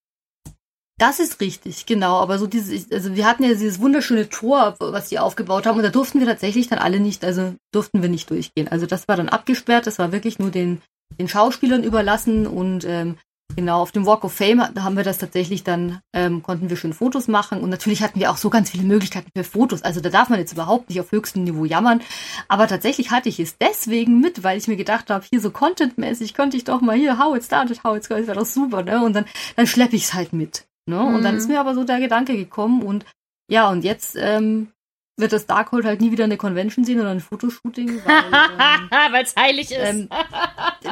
[0.96, 2.16] Das ist richtig, genau.
[2.16, 5.82] Aber so dieses, also wir hatten ja dieses wunderschöne Tor, was die aufgebaut haben, und
[5.82, 8.68] da durften wir tatsächlich dann alle nicht, also durften wir nicht durchgehen.
[8.68, 10.80] Also das war dann abgesperrt, das war wirklich nur den,
[11.18, 13.18] den Schauspielern überlassen und ähm,
[13.54, 16.92] genau auf dem Walk of Fame haben wir das tatsächlich dann, ähm, konnten wir schön
[16.92, 19.82] Fotos machen und natürlich hatten wir auch so ganz viele Möglichkeiten für Fotos.
[19.82, 22.00] Also da darf man jetzt überhaupt nicht auf höchstem Niveau jammern.
[22.48, 26.34] Aber tatsächlich hatte ich es deswegen mit, weil ich mir gedacht habe, hier so contentmäßig
[26.34, 28.82] könnte ich doch mal hier, how it started, how it's going, das wäre doch super,
[28.82, 29.04] ne?
[29.04, 29.26] Und dann,
[29.56, 30.66] dann schleppe ich es halt mit.
[30.86, 30.96] Ne?
[30.96, 31.14] Mhm.
[31.14, 31.54] Und dann ist mhm.
[31.54, 33.04] mir aber so der Gedanke gekommen und
[33.50, 34.68] ja, und jetzt ähm,
[35.16, 39.42] wird das Darkhold halt nie wieder eine Convention sehen oder ein Fotoshooting, weil es ähm,
[39.42, 39.78] heilig ist.
[39.78, 40.08] Ähm,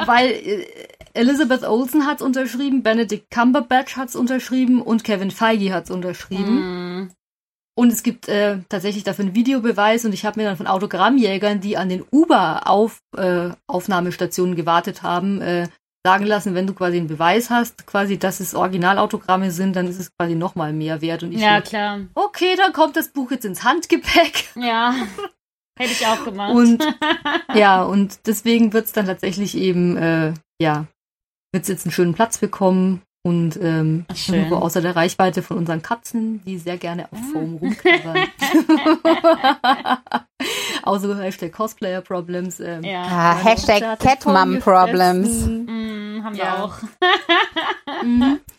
[0.05, 0.65] weil äh,
[1.13, 7.01] Elizabeth Olsen hat's unterschrieben, Benedict Cumberbatch hat's unterschrieben und Kevin Feige hat's unterschrieben.
[7.01, 7.11] Mm.
[7.75, 11.59] Und es gibt äh, tatsächlich dafür einen Videobeweis und ich habe mir dann von Autogrammjägern,
[11.59, 15.69] die an den Uber-Aufnahmestationen äh, gewartet haben, äh,
[16.05, 19.99] sagen lassen, wenn du quasi einen Beweis hast, quasi, dass es Originalautogramme sind, dann ist
[19.99, 21.23] es quasi nochmal mehr wert.
[21.23, 21.99] Und ich ja, so, klar.
[22.13, 24.49] Okay, dann kommt das Buch jetzt ins Handgepäck.
[24.55, 24.93] Ja.
[25.79, 26.53] Hätte ich auch gemacht.
[26.53, 26.85] Und
[27.55, 30.85] ja, und deswegen wird es dann tatsächlich eben, äh, ja,
[31.51, 35.81] wird es jetzt einen schönen Platz bekommen und ähm, irgendwo außer der Reichweite von unseren
[35.81, 38.27] Katzen, die sehr gerne auf Foam rumknabbern.
[40.83, 42.59] Außer Hashtag Cosplayer Problems.
[42.59, 43.03] Ähm, ja.
[43.03, 45.47] Ah, Hashtag Catmom Problems.
[46.23, 46.77] Haben wir auch.
[48.03, 48.39] mhm.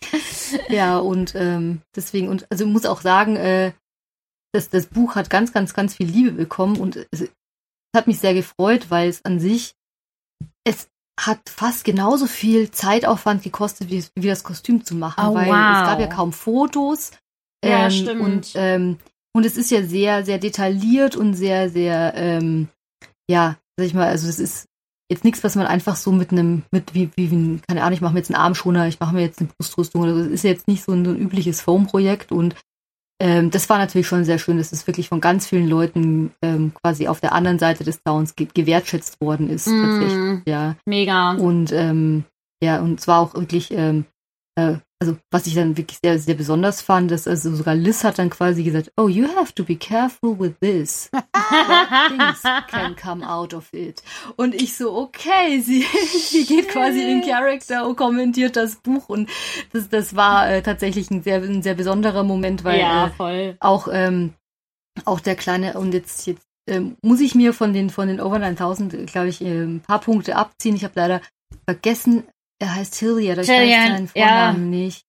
[0.69, 3.73] Ja, und ähm, deswegen, und also muss auch sagen, äh,
[4.53, 7.29] das, das Buch hat ganz, ganz, ganz viel Liebe bekommen und es, es
[7.95, 9.73] hat mich sehr gefreut, weil es an sich,
[10.63, 10.87] es
[11.19, 15.81] hat fast genauso viel Zeitaufwand gekostet, wie, wie das Kostüm zu machen, oh, weil wow.
[15.81, 17.11] es gab ja kaum Fotos.
[17.63, 18.21] Ähm, ja, stimmt.
[18.21, 18.97] Und, ähm,
[19.33, 22.69] und es ist ja sehr, sehr detailliert und sehr, sehr, ähm,
[23.29, 24.67] ja, sag ich mal, also es ist
[25.09, 28.13] jetzt nichts, was man einfach so mit einem, mit wie, wie, keine Ahnung, ich mache
[28.13, 30.21] mir jetzt einen Armschoner, ich mache mir jetzt eine Brustrüstung oder so.
[30.21, 32.55] Es ist ja jetzt nicht so ein, so ein übliches Foam-Projekt und
[33.21, 36.73] ähm, das war natürlich schon sehr schön, dass es wirklich von ganz vielen Leuten ähm,
[36.81, 39.67] quasi auf der anderen Seite des Zauns ge gewertschätzt worden ist.
[39.67, 40.75] Mm, tatsächlich, ja.
[40.85, 41.31] Mega.
[41.31, 42.25] Und ähm,
[42.61, 44.05] ja, und zwar auch wirklich ähm,
[44.55, 48.17] äh, also was ich dann wirklich sehr, sehr besonders fand, ist, also sogar Liz hat
[48.17, 51.09] dann quasi gesagt, oh, you have to be careful with this.
[52.07, 54.01] Things can come out of it.
[54.37, 55.85] Und ich so, okay, sie,
[56.29, 59.29] sie geht quasi in Character und kommentiert das Buch und
[59.73, 63.89] das, das war äh, tatsächlich ein sehr, ein sehr besonderer Moment, weil ja, äh, auch,
[63.91, 64.33] ähm,
[65.03, 68.39] auch der kleine, und jetzt, jetzt ähm, muss ich mir von den, von den Over
[68.39, 70.75] 9000, glaube ich, äh, ein paar Punkte abziehen.
[70.75, 71.21] Ich habe leider
[71.65, 72.23] vergessen,
[72.59, 74.79] er heißt Hilliard, ich Hilliard, weiß seinen Vornamen ja.
[74.79, 75.05] nicht.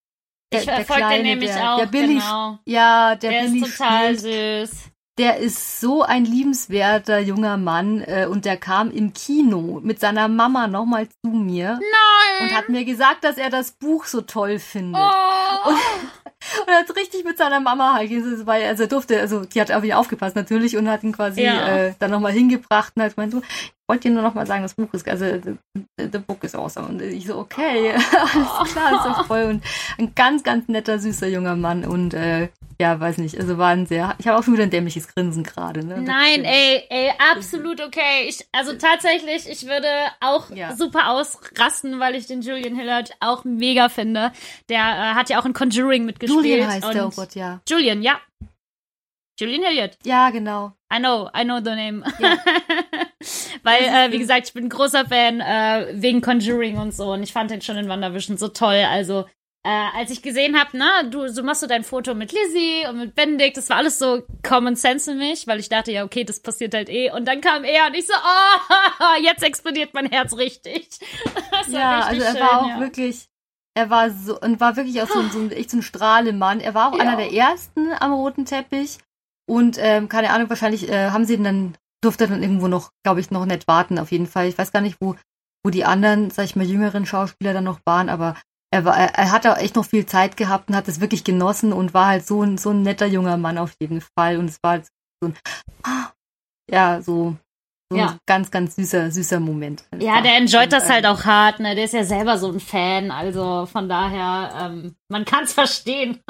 [0.53, 2.59] Der, ich verfolge den nämlich der, auch, der Billy, genau.
[2.65, 4.69] Ja, der, der Billy ist total spielt.
[4.71, 4.79] süß.
[5.19, 10.29] Der ist so ein liebenswerter junger Mann äh, und der kam im Kino mit seiner
[10.29, 11.81] Mama nochmal zu mir.
[11.81, 12.49] Nein!
[12.49, 15.01] Und hat mir gesagt, dass er das Buch so toll findet.
[15.01, 15.71] Oh.
[15.71, 15.79] Und,
[16.61, 18.11] und er hat richtig mit seiner Mama halt,
[18.47, 21.43] weil also er durfte, also die hat auf ihn aufgepasst natürlich und hat ihn quasi
[21.43, 21.69] ja.
[21.69, 23.43] äh, dann nochmal hingebracht und hat gemeint, so,
[23.89, 25.57] wollte dir nur noch mal sagen, das Buch ist, also the,
[25.99, 26.89] the book is awesome.
[26.89, 27.93] Und ich so, okay,
[28.35, 29.45] alles klar, ist doch voll.
[29.45, 29.65] Und
[29.99, 31.85] ein ganz, ganz netter, süßer junger Mann.
[31.85, 32.49] Und äh,
[32.81, 35.45] ja, weiß nicht, also war ein sehr, ich habe auch schon wieder ein dämliches Grinsen
[35.45, 35.85] gerade.
[35.85, 36.01] Ne?
[36.03, 38.27] Nein, ey, ey, absolut okay.
[38.29, 39.89] Ich, also tatsächlich, ich würde
[40.21, 40.77] auch ja.
[40.77, 44.33] super ausrasten, weil ich den Julian Hillard auch mega finde.
[44.69, 46.45] Der äh, hat ja auch in Conjuring mitgespielt.
[46.45, 47.61] Julian heißt der, oh Gott, ja.
[47.69, 48.21] Julian, ja.
[49.39, 49.99] Julian Hilliard.
[50.05, 50.73] Ja, genau.
[50.93, 52.03] I know, I know the name.
[52.19, 52.39] Ja.
[53.63, 57.23] Weil, äh, wie gesagt, ich bin ein großer Fan äh, wegen Conjuring und so und
[57.23, 58.85] ich fand den schon in WandaVision so toll.
[58.89, 59.27] Also,
[59.67, 62.99] äh, als ich gesehen habe, ne, du, so machst du dein Foto mit Lizzie und
[62.99, 66.23] mit Benedict, das war alles so Common Sense für mich, weil ich dachte, ja, okay,
[66.23, 67.11] das passiert halt eh.
[67.11, 70.89] Und dann kam er und ich so, oh, jetzt explodiert mein Herz richtig.
[71.69, 72.81] ja, also er schön, war auch ja.
[72.81, 73.27] wirklich,
[73.75, 76.61] er war so, und war wirklich auch so, so, ein, echt so ein Strahlemann.
[76.61, 77.01] Er war auch ja.
[77.01, 78.99] einer der ersten am roten Teppich.
[79.49, 83.19] Und ähm, keine Ahnung, wahrscheinlich äh, haben sie ihn dann, durfte dann irgendwo noch, glaube
[83.19, 84.47] ich, noch nicht warten, auf jeden Fall.
[84.47, 85.17] Ich weiß gar nicht, wo,
[85.65, 88.37] wo die anderen, sag ich mal, jüngeren Schauspieler dann noch waren, aber
[88.71, 91.73] er war, er, hat auch echt noch viel Zeit gehabt und hat es wirklich genossen
[91.73, 94.39] und war halt so ein, so ein netter junger Mann auf jeden Fall.
[94.39, 94.89] Und es war halt
[95.21, 95.37] so ein,
[96.71, 97.37] ja, so,
[97.93, 98.11] So ja.
[98.11, 99.85] ein ganz, ganz süßer, süßer Moment.
[99.97, 101.77] Ja, der enjoyt das halt auch hart, ne?
[101.77, 106.21] Der ist ja selber so ein Fan, also von daher, ähm, man kann es verstehen.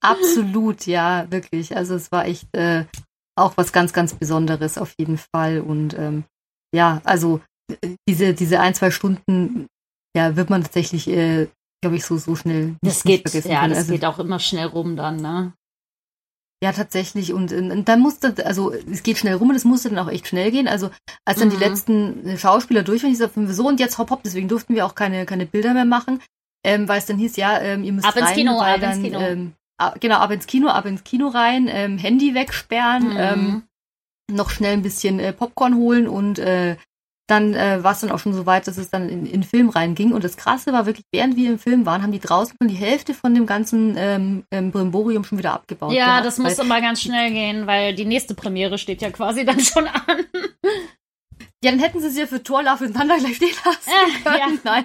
[0.00, 1.76] Absolut, ja, wirklich.
[1.76, 2.86] Also es war echt äh,
[3.36, 5.60] auch was ganz, ganz Besonderes auf jeden Fall.
[5.60, 6.24] Und ähm,
[6.74, 7.40] ja, also
[7.82, 9.66] äh, diese, diese ein, zwei Stunden,
[10.16, 11.48] ja, wird man tatsächlich, äh,
[11.82, 13.50] glaube ich, so, so schnell nicht, das geht, vergessen.
[13.50, 15.52] Ja, das also, geht auch immer schnell rum dann, ne?
[16.62, 17.32] Ja, tatsächlich.
[17.32, 20.26] Und, und dann musste, also es geht schnell rum und es musste dann auch echt
[20.26, 20.68] schnell gehen.
[20.68, 20.90] Also
[21.24, 21.52] als dann mhm.
[21.52, 24.84] die letzten Schauspieler durch waren, ich sagte, so und jetzt hopp hopp, deswegen durften wir
[24.84, 26.20] auch keine, keine Bilder mehr machen,
[26.62, 28.92] ähm, weil es dann hieß, ja, ähm, ihr müsst ab rein, ins Kino, ab dann,
[28.92, 29.20] ins Kino.
[29.20, 29.52] Ähm,
[30.00, 33.16] genau, ab ins Kino, ab ins Kino rein, ähm, Handy wegsperren, mhm.
[33.16, 33.62] ähm,
[34.30, 36.76] noch schnell ein bisschen äh, Popcorn holen und äh,
[37.30, 39.42] dann äh, war es dann auch schon so weit, dass es dann in, in den
[39.42, 40.12] Film reinging.
[40.12, 42.74] Und das Krasse war wirklich, während wir im Film waren, haben die draußen schon die
[42.74, 45.92] Hälfte von dem ganzen ähm, ähm, Brimborium schon wieder abgebaut.
[45.92, 49.44] Ja, gehabt, das muss immer ganz schnell gehen, weil die nächste Premiere steht ja quasi
[49.44, 50.26] dann schon an.
[51.62, 54.22] Ja, dann hätten sie sie ja für Tor Love and Thunder gleich stehen lassen äh,
[54.22, 54.38] können.
[54.38, 54.84] Ja, Nein.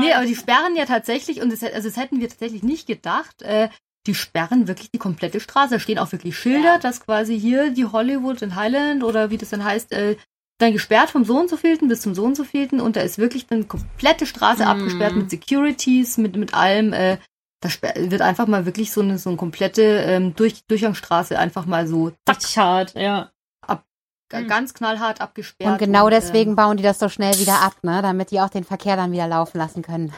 [0.00, 3.42] Nee, aber die sperren ja tatsächlich, und das, also das hätten wir tatsächlich nicht gedacht,
[3.42, 3.68] äh,
[4.06, 5.74] die sperren wirklich die komplette Straße.
[5.74, 6.78] Da stehen auch wirklich Schilder, ja.
[6.78, 10.16] dass quasi hier die Hollywood in Highland oder wie das dann heißt, äh,
[10.58, 13.00] dann gesperrt vom so und so vielten bis zum so und so vielten und da
[13.00, 14.68] ist wirklich dann komplette Straße mm.
[14.68, 16.92] abgesperrt mit Securities, mit, mit allem.
[16.92, 17.18] Äh,
[17.60, 21.86] da wird einfach mal wirklich so eine, so eine komplette ähm, Durch Durchgangsstraße einfach mal
[21.86, 23.30] so zack, hart, ja.
[23.66, 23.84] Ab,
[24.32, 24.46] mm.
[24.46, 25.72] Ganz knallhart abgesperrt.
[25.72, 28.00] Und genau und, deswegen ähm, bauen die das so schnell wieder ab, ne?
[28.00, 30.12] Damit die auch den Verkehr dann wieder laufen lassen können.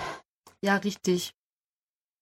[0.63, 1.35] Ja, richtig.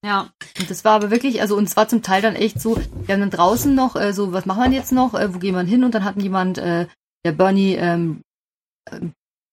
[0.04, 0.30] Ja.
[0.58, 3.14] Und das war aber wirklich, also und es war zum Teil dann echt so, wir
[3.14, 5.62] haben dann draußen noch, äh, so, was machen wir jetzt noch, äh, wo gehen wir
[5.62, 5.84] hin?
[5.84, 6.86] Und dann hatten jemand, äh,
[7.26, 8.22] der Bernie, ähm,
[8.90, 9.00] äh,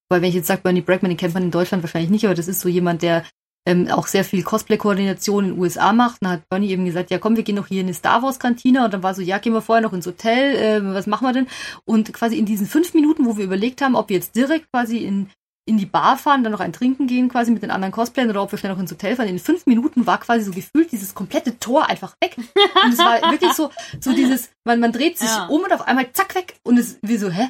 [0.08, 2.34] weil wenn ich jetzt sage Bernie Brackman, den kennt man in Deutschland wahrscheinlich nicht, aber
[2.34, 3.24] das ist so jemand, der
[3.66, 6.22] ähm, auch sehr viel Cosplay-Koordination in den USA macht.
[6.22, 8.84] Dann hat Bernie eben gesagt, ja komm, wir gehen noch hier in eine Star Wars-Kantine.
[8.84, 11.32] Und dann war so, ja, gehen wir vorher noch ins Hotel, äh, was machen wir
[11.32, 11.46] denn?
[11.86, 14.98] Und quasi in diesen fünf Minuten, wo wir überlegt haben, ob wir jetzt direkt quasi
[14.98, 15.30] in
[15.66, 18.42] in die Bar fahren, dann noch ein Trinken gehen quasi mit den anderen Cosplayern oder
[18.42, 19.28] ob wir schnell noch ins Hotel fahren.
[19.28, 22.36] In fünf Minuten war quasi so gefühlt dieses komplette Tor einfach weg.
[22.36, 23.70] Und es war wirklich so,
[24.00, 25.46] so dieses, man, man dreht sich ja.
[25.46, 27.48] um und auf einmal zack weg und es wie so, hä?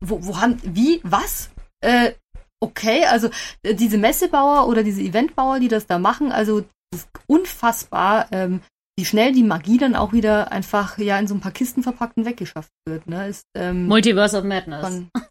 [0.00, 1.50] Wo, wo haben, wie, was?
[1.80, 2.12] Äh,
[2.60, 3.28] okay, also
[3.62, 8.60] äh, diese Messebauer oder diese Eventbauer, die das da machen, also das ist unfassbar, ähm,
[8.98, 12.16] wie schnell die Magie dann auch wieder einfach ja in so ein paar Kisten verpackt
[12.16, 13.06] und weggeschafft wird.
[13.06, 13.28] Ne?
[13.28, 15.04] Ist, ähm, Multiverse of Madness.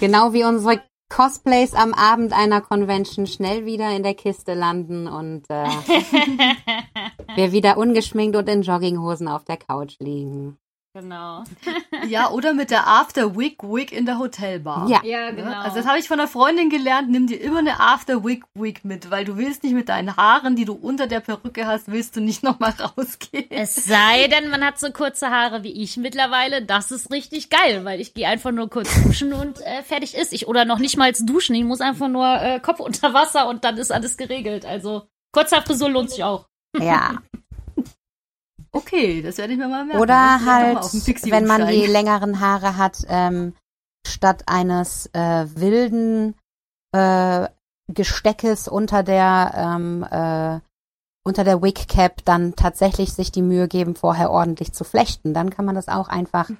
[0.00, 5.48] Genau wie unsere Cosplays am Abend einer Convention schnell wieder in der Kiste landen und
[5.48, 5.64] äh,
[7.36, 10.58] wir wieder ungeschminkt und in Jogginghosen auf der Couch liegen.
[10.96, 11.42] Genau.
[12.06, 14.88] ja, oder mit der After Wig Wig in der Hotelbar.
[14.88, 15.50] Ja, ja genau.
[15.50, 18.84] Also das habe ich von einer Freundin gelernt, nimm dir immer eine After Wig Wig
[18.84, 22.14] mit, weil du willst nicht mit deinen Haaren, die du unter der Perücke hast, willst
[22.14, 23.46] du nicht nochmal rausgehen.
[23.50, 27.84] Es sei denn, man hat so kurze Haare wie ich mittlerweile, das ist richtig geil,
[27.84, 30.46] weil ich gehe einfach nur kurz duschen und äh, fertig ist ich.
[30.46, 33.78] Oder noch nicht mal duschen, ich muss einfach nur äh, Kopf unter Wasser und dann
[33.78, 34.64] ist alles geregelt.
[34.64, 36.46] Also kurzer Frisur lohnt sich auch.
[36.78, 37.18] Ja,
[38.74, 40.02] Okay, das werde ich mir mal merken.
[40.02, 40.78] Oder halt,
[41.30, 43.54] wenn man die längeren Haare hat, ähm,
[44.04, 46.34] statt eines äh, wilden
[46.92, 47.48] äh,
[47.86, 50.60] Gesteckes unter der ähm, äh,
[51.26, 55.34] unter der Wig Cap dann tatsächlich sich die Mühe geben, vorher ordentlich zu flechten.
[55.34, 56.58] Dann kann man das auch einfach ein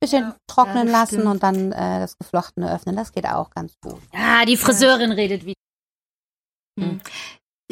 [0.00, 2.96] bisschen ja, trocknen ja, lassen und dann äh, das Geflochtene öffnen.
[2.96, 4.00] Das geht auch ganz gut.
[4.14, 5.16] Ja, die Friseurin ja.
[5.16, 5.60] redet wieder.
[6.80, 7.00] Hm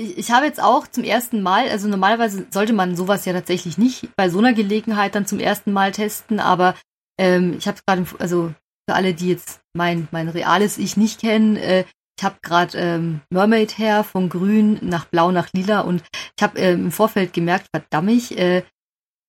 [0.00, 3.78] ich, ich habe jetzt auch zum ersten Mal, also normalerweise sollte man sowas ja tatsächlich
[3.78, 6.74] nicht bei so einer Gelegenheit dann zum ersten Mal testen, aber
[7.18, 8.54] ähm, ich habe gerade, also
[8.88, 11.84] für alle, die jetzt mein, mein reales Ich nicht kennen, äh,
[12.18, 16.02] ich habe gerade ähm, Mermaid Hair von grün nach blau nach lila und
[16.36, 18.62] ich habe ähm, im Vorfeld gemerkt, verdammt, äh,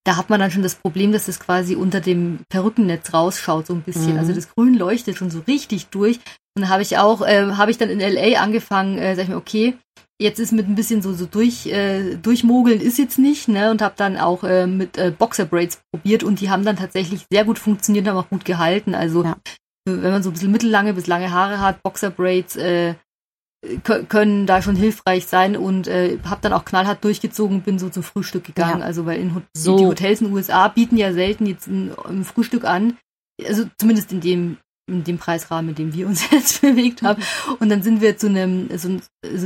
[0.04, 3.74] da hat man dann schon das Problem, dass es quasi unter dem Perückennetz rausschaut so
[3.74, 4.14] ein bisschen.
[4.14, 4.20] Mhm.
[4.20, 6.20] Also das Grün leuchtet schon so richtig durch.
[6.56, 9.30] Und da habe ich auch, äh, habe ich dann in LA angefangen, äh, sag ich
[9.30, 9.78] mir, okay,
[10.22, 13.72] jetzt ist mit ein bisschen so so durch äh, durchmogeln ist jetzt nicht, ne?
[13.72, 17.26] Und habe dann auch äh, mit äh, Boxer Braids probiert und die haben dann tatsächlich
[17.32, 18.94] sehr gut funktioniert, haben auch gut gehalten.
[18.94, 19.36] Also ja.
[19.86, 22.96] wenn man so ein bisschen mittellange bis lange Haare hat, Boxer Braids äh,
[23.84, 28.04] können da schon hilfreich sein und äh, habe dann auch knallhart durchgezogen, bin so zum
[28.04, 28.80] Frühstück gegangen.
[28.80, 28.86] Ja.
[28.86, 29.78] Also weil in so.
[29.78, 32.98] die Hotels in den USA bieten ja selten jetzt ein, ein Frühstück an.
[33.44, 34.58] Also zumindest in dem
[34.88, 37.24] in dem Preisrahmen, in dem wir uns jetzt bewegt haben.
[37.60, 39.02] Und dann sind wir zu einem, so ein,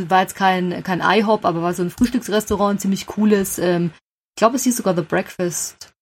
[0.10, 3.60] war jetzt kein, kein IHOP, aber war so ein Frühstücksrestaurant, ziemlich cooles.
[3.60, 3.92] Ähm,
[4.36, 5.94] ich glaube, es hieß sogar The Breakfast,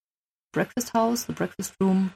[0.54, 2.12] Breakfast House, The Breakfast Room.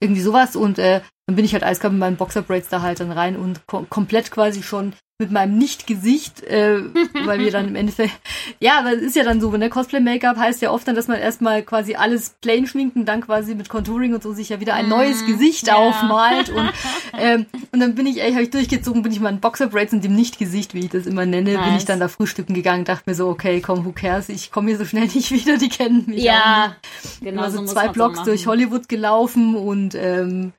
[0.00, 0.56] Irgendwie sowas.
[0.56, 3.64] Und äh, dann bin ich halt eiskalt mit meinen Boxerbraids da halt dann rein und
[3.68, 6.82] kom komplett quasi schon mit meinem Nicht-Gesicht, äh,
[7.24, 8.18] weil wir dann im Endeffekt,
[8.58, 11.20] ja, aber es ist ja dann so, ne, Cosplay-Make-up heißt ja oft dann, dass man
[11.20, 14.74] erstmal quasi alles plain schminkt und dann quasi mit Contouring und so sich ja wieder
[14.74, 15.76] ein neues mm, Gesicht ja.
[15.76, 16.72] aufmalt und,
[17.18, 20.02] ähm, und dann bin ich, ey, habe ich durchgezogen, bin ich mal in Boxer-Braids und
[20.02, 21.66] dem Nicht-Gesicht, wie ich das immer nenne, nice.
[21.66, 24.70] bin ich dann da frühstücken gegangen, dachte mir so, okay, komm, who cares, ich komme
[24.70, 26.24] hier so schnell nicht wieder, die kennen mich.
[26.24, 26.76] Ja,
[27.20, 27.42] genau.
[27.42, 30.54] Also so zwei Blocks durch Hollywood gelaufen und, ähm,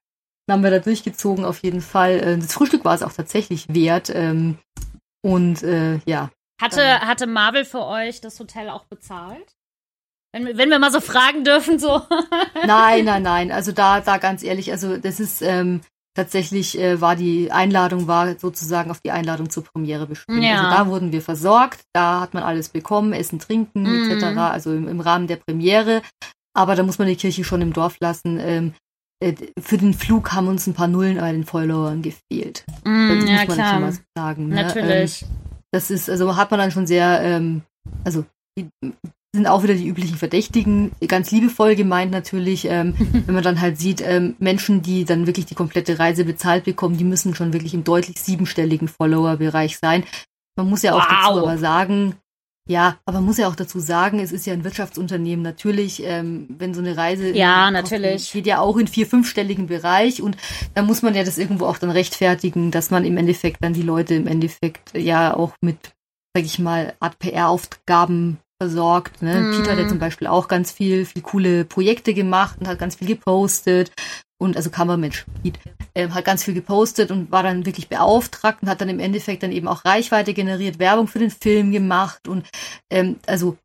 [0.52, 2.20] haben wir da durchgezogen auf jeden Fall.
[2.20, 4.12] Äh, das Frühstück war es auch tatsächlich wert.
[4.14, 4.58] Ähm,
[5.24, 6.30] und äh, ja.
[6.62, 9.56] Hatte, hatte Marvel für euch das Hotel auch bezahlt?
[10.34, 12.02] Wenn, wenn wir mal so fragen dürfen, so.
[12.66, 13.52] nein, nein, nein.
[13.52, 15.82] Also da, da ganz ehrlich, also das ist ähm,
[16.14, 20.44] tatsächlich äh, war die Einladung war sozusagen auf die Einladung zur Premiere bestimmt.
[20.44, 20.58] Ja.
[20.58, 24.12] Also da wurden wir versorgt, da hat man alles bekommen, Essen, Trinken mhm.
[24.12, 24.38] etc.
[24.38, 26.02] Also im, im Rahmen der Premiere.
[26.54, 28.40] Aber da muss man die Kirche schon im Dorf lassen.
[28.40, 28.74] Ähm, äh,
[29.60, 32.66] für den Flug haben uns ein paar Nullen bei den Followern gefehlt.
[32.84, 33.74] Mm, das ja, muss man klar.
[33.74, 34.48] schon mal sagen.
[34.48, 34.56] Ne?
[34.56, 35.22] Natürlich.
[35.22, 35.28] Ähm,
[35.72, 37.62] das ist, also hat man dann schon sehr, ähm,
[38.04, 38.26] also
[38.58, 38.68] die
[39.34, 42.96] sind auch wieder die üblichen Verdächtigen, ganz liebevoll gemeint natürlich, ähm,
[43.26, 46.98] wenn man dann halt sieht, ähm, Menschen, die dann wirklich die komplette Reise bezahlt bekommen,
[46.98, 50.04] die müssen schon wirklich im deutlich siebenstelligen Follower-Bereich sein.
[50.58, 51.08] Man muss ja auch wow.
[51.10, 52.16] dazu aber sagen,
[52.68, 55.44] ja, aber man muss ja auch dazu sagen, es ist ja ein Wirtschaftsunternehmen.
[55.44, 58.32] Natürlich, ähm, wenn so eine Reise ja, natürlich.
[58.32, 60.38] geht ja auch in vier, fünfstelligen Bereich und
[60.76, 63.82] da muss man ja das irgendwo auch dann rechtfertigen, dass man im Endeffekt dann die
[63.82, 65.78] Leute im Endeffekt ja auch mit,
[66.36, 69.24] sag ich mal, Art PR-Aufgaben versorgt.
[69.24, 69.42] Ne?
[69.42, 69.58] Mm.
[69.58, 72.96] Peter hat ja zum Beispiel auch ganz viel, viel coole Projekte gemacht und hat ganz
[72.96, 73.92] viel gepostet
[74.42, 75.60] und also Kammermensch Pete,
[75.94, 79.44] äh, hat ganz viel gepostet und war dann wirklich beauftragt und hat dann im Endeffekt
[79.44, 82.48] dann eben auch Reichweite generiert, Werbung für den Film gemacht und
[82.90, 83.58] ähm, also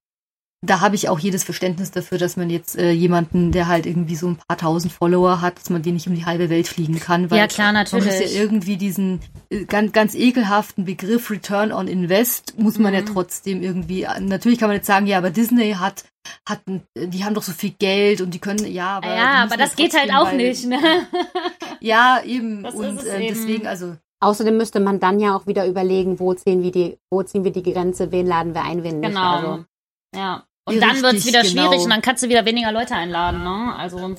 [0.62, 4.16] da habe ich auch jedes Verständnis dafür, dass man jetzt äh, jemanden, der halt irgendwie
[4.16, 6.98] so ein paar tausend Follower hat, dass man den nicht um die halbe Welt fliegen
[6.98, 7.30] kann.
[7.30, 8.06] Weil ja, klar, natürlich.
[8.06, 9.20] Man muss ja irgendwie diesen
[9.50, 12.98] äh, ganz, ganz ekelhaften Begriff Return on Invest, muss man mhm.
[12.98, 16.04] ja trotzdem irgendwie, natürlich kann man jetzt sagen, ja, aber Disney hat
[16.48, 19.14] hatten, die haben doch so viel Geld und die können, ja, aber.
[19.14, 20.78] Ja, aber das geht halt auch weil, nicht, ne?
[21.80, 22.62] ja, eben.
[22.62, 23.34] Das und äh, eben.
[23.34, 23.96] deswegen, also.
[24.18, 27.52] Außerdem müsste man dann ja auch wieder überlegen, wo ziehen wir die, wo ziehen wir
[27.52, 29.10] die Grenze, wen laden wir ein, wen nicht.
[29.10, 29.36] Genau.
[29.36, 29.64] Also.
[30.14, 30.44] Ja.
[30.64, 31.66] Und dann wird es wieder genau.
[31.66, 33.74] schwierig und dann kannst du wieder weniger Leute einladen, ne?
[33.76, 34.16] Also.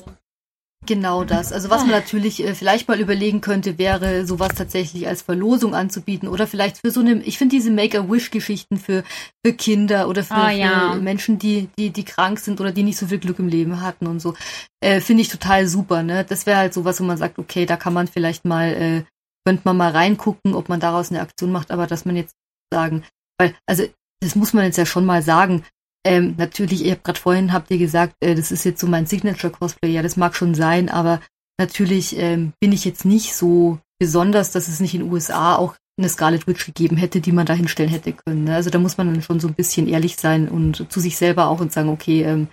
[0.88, 1.52] Genau das.
[1.52, 6.28] Also was man natürlich äh, vielleicht mal überlegen könnte, wäre sowas tatsächlich als Verlosung anzubieten
[6.28, 9.04] oder vielleicht für so eine, ich finde diese Make-A-Wish-Geschichten für,
[9.44, 10.94] für Kinder oder für, oh, ja.
[10.94, 13.82] für, Menschen, die, die, die krank sind oder die nicht so viel Glück im Leben
[13.82, 14.32] hatten und so,
[14.80, 16.02] äh, finde ich total super.
[16.02, 16.24] Ne?
[16.24, 19.04] Das wäre halt sowas, wo man sagt, okay, da kann man vielleicht mal, äh,
[19.44, 22.32] könnte man mal reingucken, ob man daraus eine Aktion macht, aber dass man jetzt
[22.72, 23.04] sagen,
[23.38, 23.84] weil, also
[24.20, 25.64] das muss man jetzt ja schon mal sagen,
[26.04, 29.06] ähm, natürlich, ihr habt gerade vorhin, habt ihr gesagt, äh, das ist jetzt so mein
[29.06, 29.90] Signature-Cosplay.
[29.90, 31.20] Ja, das mag schon sein, aber
[31.58, 35.74] natürlich ähm, bin ich jetzt nicht so besonders, dass es nicht in den USA auch
[35.98, 38.44] eine Scarlet Witch gegeben hätte, die man da hinstellen hätte können.
[38.44, 38.54] Ne?
[38.54, 41.48] Also da muss man dann schon so ein bisschen ehrlich sein und zu sich selber
[41.48, 42.48] auch und sagen, okay, ähm,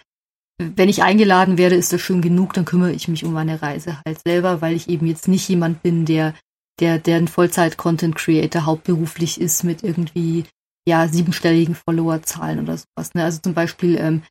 [0.58, 4.00] wenn ich eingeladen werde, ist das schön genug, dann kümmere ich mich um meine Reise
[4.06, 6.34] halt selber, weil ich eben jetzt nicht jemand bin, der
[6.80, 10.46] der, der ein Vollzeit-Content-Creator hauptberuflich ist mit irgendwie
[10.88, 13.14] ja, siebenstelligen Followerzahlen oder sowas.
[13.14, 13.24] Ne?
[13.24, 14.24] Also zum Beispiel, ähm,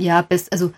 [0.00, 0.72] ja, best, also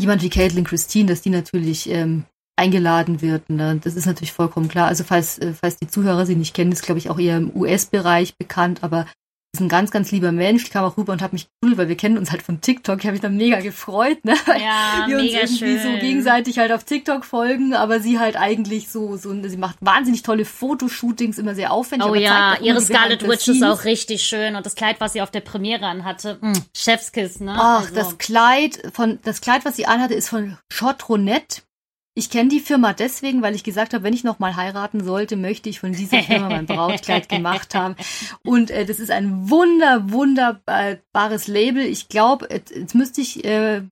[0.00, 2.24] jemand wie Caitlin Christine, dass die natürlich ähm,
[2.56, 3.50] eingeladen wird.
[3.50, 3.80] Ne?
[3.82, 4.88] Das ist natürlich vollkommen klar.
[4.88, 7.54] Also falls, äh, falls die Zuhörer sie nicht kennen, ist glaube ich auch eher im
[7.54, 9.06] US-Bereich bekannt, aber
[9.54, 10.64] ist ein ganz, ganz lieber Mensch.
[10.64, 12.98] Ich kam auch rüber und habe mich cool, weil wir kennen uns halt von TikTok.
[12.98, 14.34] Ich habe mich dann mega gefreut, ne?
[14.46, 15.82] Weil ja, wir uns irgendwie schön.
[15.82, 20.22] so gegenseitig halt auf TikTok folgen, aber sie halt eigentlich so, so, sie macht wahnsinnig
[20.22, 22.08] tolle Fotoshootings, immer sehr aufwendig.
[22.08, 25.30] Oh ja, ihre Scarlet Witch ist auch richtig schön und das Kleid, was sie auf
[25.30, 27.54] der Premiere anhatte, mh, hm, Chefskiss, ne?
[27.56, 27.94] Ach, also.
[27.94, 31.62] das Kleid von, das Kleid, was sie anhatte, ist von Chotronet.
[32.18, 35.36] Ich kenne die Firma deswegen, weil ich gesagt habe, wenn ich noch mal heiraten sollte,
[35.36, 37.94] möchte ich von dieser Firma mein Brautkleid gemacht haben.
[38.44, 41.84] Und äh, das ist ein wunder, wunderbares Label.
[41.84, 43.82] Ich glaube, jetzt müsste ich äh,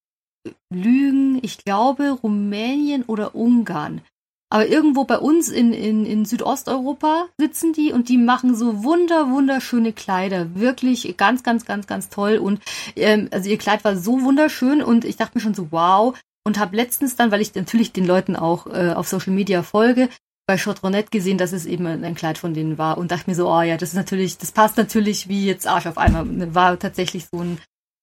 [0.74, 1.38] lügen.
[1.42, 4.00] Ich glaube Rumänien oder Ungarn.
[4.48, 9.30] Aber irgendwo bei uns in, in, in Südosteuropa sitzen die und die machen so wunder,
[9.30, 10.56] wunderschöne Kleider.
[10.56, 12.38] Wirklich ganz, ganz, ganz, ganz toll.
[12.38, 12.60] Und
[12.96, 16.16] ähm, also ihr Kleid war so wunderschön und ich dachte mir schon so, wow,
[16.46, 20.08] und habe letztens dann, weil ich natürlich den Leuten auch äh, auf Social Media folge,
[20.46, 23.50] bei Chatronet gesehen, dass es eben ein Kleid von denen war und dachte mir so,
[23.50, 26.54] oh ja, das ist natürlich, das passt natürlich wie jetzt Arsch auf einmal.
[26.54, 27.58] War tatsächlich so ein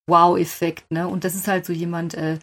[0.09, 1.07] Wow-Effekt, ne?
[1.07, 2.39] Und das ist halt so jemand, äh,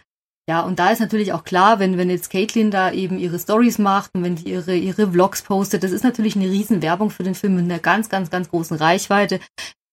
[0.49, 3.77] ja, und da ist natürlich auch klar, wenn, wenn jetzt Caitlin da eben ihre Stories
[3.79, 7.25] macht und wenn die ihre, ihre Vlogs postet, das ist natürlich eine riesen Werbung für
[7.25, 9.39] den Film mit einer ganz, ganz, ganz großen Reichweite.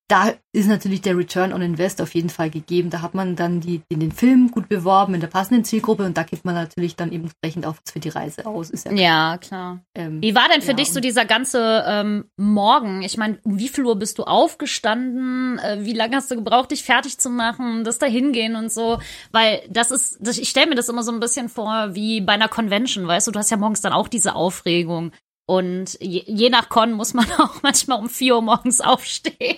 [0.09, 2.89] Da ist natürlich der Return on Invest auf jeden Fall gegeben.
[2.89, 6.15] Da hat man dann die, den, den Film gut beworben in der passenden Zielgruppe und
[6.17, 8.69] da gibt man natürlich dann eben entsprechend auch für die Reise aus.
[8.69, 9.01] Ist ja, klar.
[9.01, 9.79] ja klar.
[9.95, 13.01] Ähm, wie war denn für ja, dich so dieser ganze ähm, Morgen?
[13.01, 15.59] Ich meine, um wie viel Uhr bist du aufgestanden?
[15.59, 18.99] Äh, wie lange hast du gebraucht, dich fertig zu machen, das da hingehen und so?
[19.33, 22.33] Weil das ist, das, ich stelle mir das immer so ein bisschen vor wie bei
[22.33, 23.31] einer Convention, weißt du?
[23.31, 25.11] Du hast ja morgens dann auch diese Aufregung.
[25.49, 29.57] Und je, je nach Con muss man auch manchmal um vier Uhr morgens aufstehen.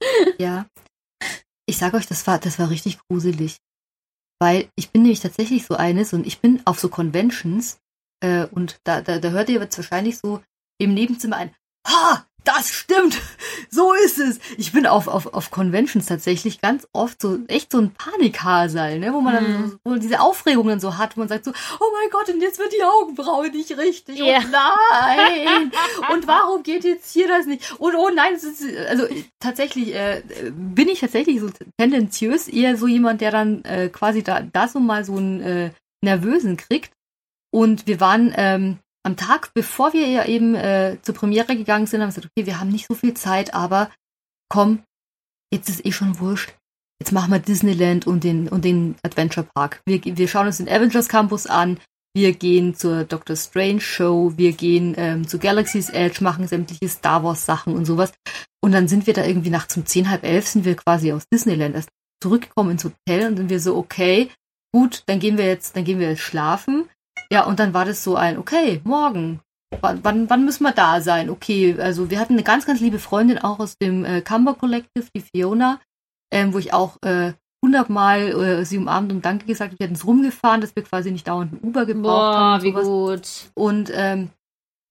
[0.38, 0.66] Ja.
[1.66, 3.58] Ich sage euch, das war, das war richtig gruselig.
[4.40, 7.78] Weil ich bin nämlich tatsächlich so eines und ich bin auf so Conventions
[8.20, 10.42] äh, und da, da, da hört ihr jetzt wahrscheinlich so
[10.78, 11.54] im Nebenzimmer ein,
[11.86, 12.26] ha,
[12.58, 13.20] das stimmt,
[13.70, 14.40] so ist es.
[14.56, 19.12] Ich bin auf, auf, auf Conventions tatsächlich ganz oft so echt so ein Panikhasal, ne,
[19.12, 19.70] wo man dann mhm.
[19.70, 22.58] so, wo diese Aufregungen so hat, wo man sagt so, oh mein Gott, und jetzt
[22.58, 24.18] wird die Augenbraue nicht richtig.
[24.20, 24.38] Yeah.
[24.38, 25.72] Und nein.
[26.12, 27.78] und warum geht jetzt hier das nicht?
[27.78, 29.06] Und oh nein, ist, also
[29.38, 34.40] tatsächlich äh, bin ich tatsächlich so tendenziös eher so jemand, der dann äh, quasi da,
[34.40, 35.70] da so mal so einen äh,
[36.02, 36.92] Nervösen kriegt.
[37.50, 38.78] Und wir waren ähm,
[39.08, 42.46] am Tag, bevor wir ja eben äh, zur Premiere gegangen sind, haben wir gesagt, okay,
[42.46, 43.90] wir haben nicht so viel Zeit, aber
[44.50, 44.82] komm,
[45.52, 46.54] jetzt ist eh schon wurscht.
[47.00, 49.80] Jetzt machen wir Disneyland und den, und den Adventure Park.
[49.86, 51.78] Wir, wir schauen uns den Avengers Campus an.
[52.14, 54.32] Wir gehen zur Doctor Strange Show.
[54.36, 58.12] Wir gehen ähm, zu Galaxy's Edge, machen sämtliche Star Wars Sachen und sowas.
[58.60, 61.28] Und dann sind wir da irgendwie nachts um zehn, halb elf sind wir quasi aus
[61.32, 61.88] Disneyland erst
[62.22, 64.28] zurückgekommen ins Hotel und sind wir so, okay,
[64.74, 66.90] gut, dann gehen wir jetzt, dann gehen wir jetzt schlafen.
[67.32, 69.40] Ja, und dann war das so ein, okay, morgen.
[69.82, 71.28] Wann, wann, wann müssen wir da sein?
[71.28, 75.06] Okay, also wir hatten eine ganz, ganz liebe Freundin auch aus dem äh, Camber Collective,
[75.14, 75.78] die Fiona,
[76.32, 79.78] ähm, wo ich auch äh, hundertmal äh, sie umarmt und Danke gesagt habe.
[79.78, 82.62] Wir hatten es rumgefahren, dass wir quasi nicht dauernd ein Uber gebraucht Boah, haben.
[82.62, 83.50] wie gut.
[83.54, 84.30] Und ähm,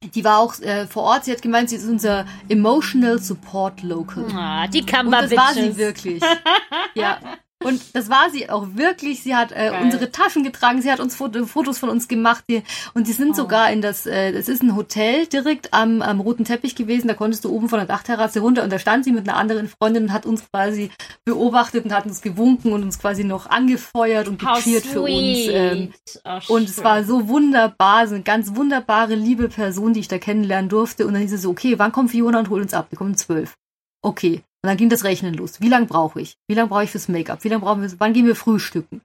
[0.04, 1.26] die war auch äh, vor Ort.
[1.26, 4.26] Sie hat gemeint, sie ist unser Emotional Support Local.
[4.36, 6.22] Ah, die Camber Und das war sie wirklich.
[6.94, 7.20] ja.
[7.64, 9.24] Und das war sie auch wirklich.
[9.24, 12.43] Sie hat äh, unsere Taschen getragen, sie hat uns Foto, Fotos von uns gemacht.
[12.47, 12.62] Die,
[12.93, 13.34] und die sind oh.
[13.34, 17.08] sogar in das, äh, das ist ein Hotel direkt am, am roten Teppich gewesen.
[17.08, 19.68] Da konntest du oben von der Dachterrasse runter und da stand sie mit einer anderen
[19.68, 20.91] Freundin und hat uns quasi
[21.26, 25.12] beobachtet und hat uns gewunken und uns quasi noch angefeuert und gecheert für uns.
[25.49, 25.93] Ähm,
[26.26, 30.20] oh, und es war so wunderbar, so eine ganz wunderbare, liebe Person, die ich da
[30.20, 31.08] kennenlernen durfte.
[31.08, 32.88] Und dann hieß es so, okay, wann kommt Fiona und holt uns ab?
[32.91, 33.55] Wir kommen zwölf.
[34.03, 35.62] Okay, und dann ging das Rechnen los.
[35.62, 36.36] Wie lange brauche ich?
[36.47, 37.43] Wie lange brauche ich fürs Make-up?
[37.43, 37.91] Wie lange brauchen wir?
[37.99, 39.01] Wann gehen wir frühstücken?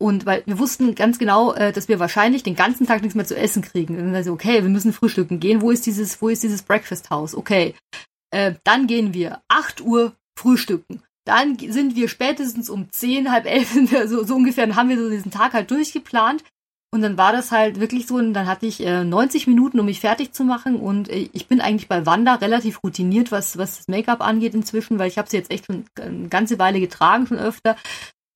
[0.00, 3.26] Und weil wir wussten ganz genau, äh, dass wir wahrscheinlich den ganzen Tag nichts mehr
[3.26, 3.98] zu essen kriegen.
[3.98, 5.60] Und also, okay, wir müssen frühstücken gehen.
[5.60, 7.34] Wo ist dieses, wo ist dieses Breakfast House?
[7.34, 7.74] Okay.
[8.30, 11.02] Äh, dann gehen wir 8 Uhr frühstücken.
[11.24, 13.76] Dann sind wir spätestens um 10, halb elf,
[14.06, 16.44] so, so ungefähr, dann haben wir so diesen Tag halt durchgeplant.
[16.90, 19.86] Und dann war das halt wirklich so, und dann hatte ich äh, 90 Minuten, um
[19.86, 20.76] mich fertig zu machen.
[20.76, 24.98] Und äh, ich bin eigentlich bei Wanda relativ routiniert, was, was das Make-up angeht inzwischen,
[24.98, 27.76] weil ich habe sie jetzt echt schon eine ganze Weile getragen, schon öfter.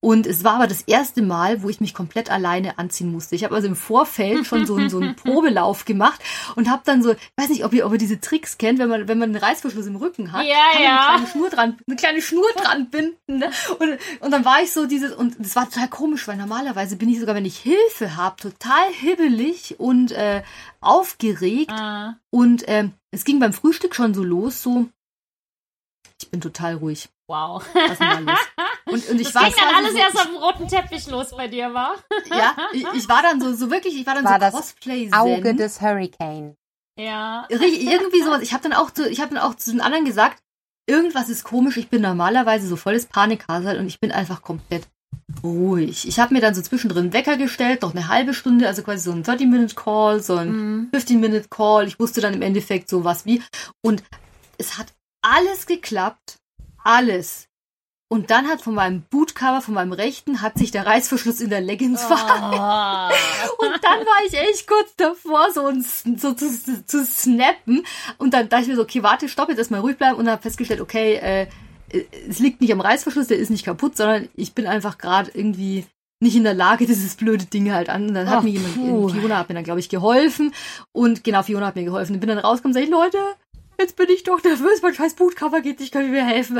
[0.03, 3.35] Und es war aber das erste Mal, wo ich mich komplett alleine anziehen musste.
[3.35, 6.21] Ich habe also im Vorfeld schon so, einen, so einen Probelauf gemacht
[6.57, 8.89] und habe dann so, ich weiß nicht, ob ihr, ob ihr diese Tricks kennt, wenn
[8.89, 10.97] man, wenn man einen Reißverschluss im Rücken hat, ja, kann ja.
[10.97, 13.37] eine kleine Schnur dran, eine kleine Schnur dran binden.
[13.37, 13.49] Ne?
[13.79, 17.07] Und, und dann war ich so dieses, und das war total komisch, weil normalerweise bin
[17.07, 20.43] ich sogar, wenn ich Hilfe habe, total hibbelig und äh,
[20.81, 21.71] aufgeregt.
[21.71, 22.17] Ah.
[22.29, 24.89] Und ähm, es ging beim Frühstück schon so los, so,
[26.21, 27.07] ich bin total ruhig.
[27.27, 27.63] Wow.
[27.73, 28.39] Was denn da los?
[28.85, 31.31] Und, und ich das war ging dann alles so, erst auf dem roten Teppich los
[31.31, 31.95] bei dir, war?
[32.29, 35.17] Ja, ich, ich, war dann so, so wirklich, ich war dann war so Cosplay -Zen.
[35.17, 36.55] Auge des Hurricane.
[36.97, 37.45] Ja.
[37.49, 38.41] Irgendwie sowas.
[38.41, 40.43] Ich habe dann auch zu, ich habe dann auch zu den anderen gesagt,
[40.87, 41.77] irgendwas ist komisch.
[41.77, 44.87] Ich bin normalerweise so volles Panikhasel und ich bin einfach komplett
[45.43, 46.07] ruhig.
[46.07, 49.11] Ich habe mir dann so zwischendrin Wecker gestellt, noch eine halbe Stunde, also quasi so
[49.11, 50.89] ein 30-Minute-Call, so ein mm.
[50.93, 51.87] 15-Minute-Call.
[51.87, 53.41] Ich wusste dann im Endeffekt so was wie.
[53.81, 54.03] Und
[54.57, 56.37] es hat alles geklappt.
[56.83, 57.47] Alles.
[58.13, 61.61] Und dann hat von meinem Bootcover, von meinem rechten, hat sich der Reißverschluss in der
[61.61, 62.13] Leggings oh.
[62.13, 65.71] Und dann war ich echt kurz davor, so,
[66.15, 67.83] so zu, zu, snappen.
[68.19, 70.19] Und dann dachte ich mir so, okay, warte, stopp, jetzt erstmal ruhig bleiben.
[70.19, 71.47] Und habe festgestellt, okay, äh,
[72.29, 75.87] es liegt nicht am Reißverschluss, der ist nicht kaputt, sondern ich bin einfach gerade irgendwie
[76.19, 78.09] nicht in der Lage, dieses blöde Ding halt an.
[78.09, 79.09] Und dann hat mir jemand, puh.
[79.09, 80.53] Fiona hat mir dann, glaube ich, geholfen.
[80.91, 82.13] Und genau, Fiona hat mir geholfen.
[82.13, 83.17] Ich bin dann rausgekommen und sage, Leute,
[83.79, 86.57] jetzt bin ich doch nervös, mein scheiß Bootcover geht nicht, können mir helfen.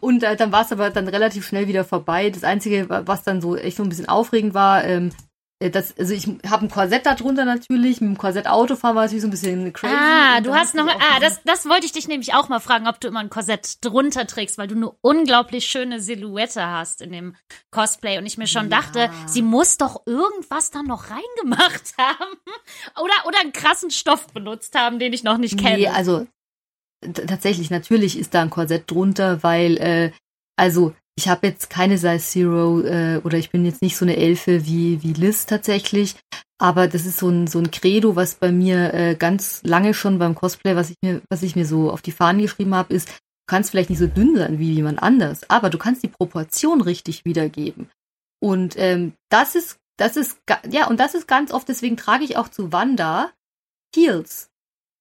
[0.00, 2.30] Und äh, dann war es aber dann relativ schnell wieder vorbei.
[2.30, 5.31] Das Einzige, was dann so echt so ein bisschen aufregend war, ähm, äh,
[5.70, 8.00] das, also ich habe ein Korsett darunter natürlich.
[8.00, 9.94] Mit dem Korsett Autofahren war natürlich so ein bisschen crazy.
[9.94, 13.00] Ah, du hast noch, ah, das, das wollte ich dich nämlich auch mal fragen, ob
[13.00, 17.36] du immer ein Korsett drunter trägst, weil du eine unglaublich schöne Silhouette hast in dem
[17.70, 18.18] Cosplay.
[18.18, 18.80] Und ich mir schon ja.
[18.80, 22.36] dachte, sie muss doch irgendwas da noch reingemacht haben.
[23.00, 25.76] Oder, oder einen krassen Stoff benutzt haben, den ich noch nicht kenne.
[25.78, 26.26] Nee, also
[27.02, 30.12] tatsächlich, natürlich ist da ein Korsett drunter, weil, äh,
[30.56, 34.16] also ich habe jetzt keine Size Zero äh, oder ich bin jetzt nicht so eine
[34.16, 36.16] Elfe wie, wie Liz tatsächlich,
[36.58, 40.18] aber das ist so ein, so ein Credo, was bei mir äh, ganz lange schon
[40.18, 43.08] beim Cosplay, was ich mir, was ich mir so auf die Fahnen geschrieben habe, ist,
[43.08, 43.14] du
[43.46, 47.24] kannst vielleicht nicht so dünn sein wie jemand anders, aber du kannst die Proportion richtig
[47.24, 47.90] wiedergeben.
[48.40, 50.38] Und ähm, das ist, das ist,
[50.70, 53.30] ja, und das ist ganz oft, deswegen trage ich auch zu Wanda
[53.94, 54.48] Heels.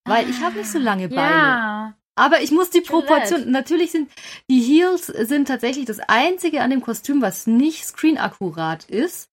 [0.06, 1.32] Weil ich habe nicht so lange Beine.
[1.32, 1.94] Ja.
[2.16, 4.12] Aber ich muss die Proportion, natürlich sind
[4.50, 9.30] die Heels sind tatsächlich das einzige an dem Kostüm, was nicht screenakkurat ist,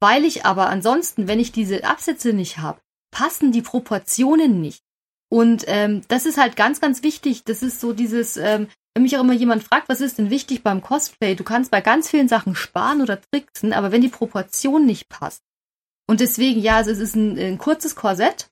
[0.00, 4.82] weil ich aber ansonsten, wenn ich diese Absätze nicht habe, passen die Proportionen nicht.
[5.30, 7.44] Und ähm, das ist halt ganz, ganz wichtig.
[7.44, 10.62] Das ist so dieses, ähm, wenn mich auch immer jemand fragt, was ist denn wichtig
[10.62, 11.34] beim Cosplay?
[11.34, 15.42] Du kannst bei ganz vielen Sachen sparen oder tricksen, aber wenn die Proportion nicht passt.
[16.06, 18.50] Und deswegen, ja, also es ist ein, ein kurzes Korsett,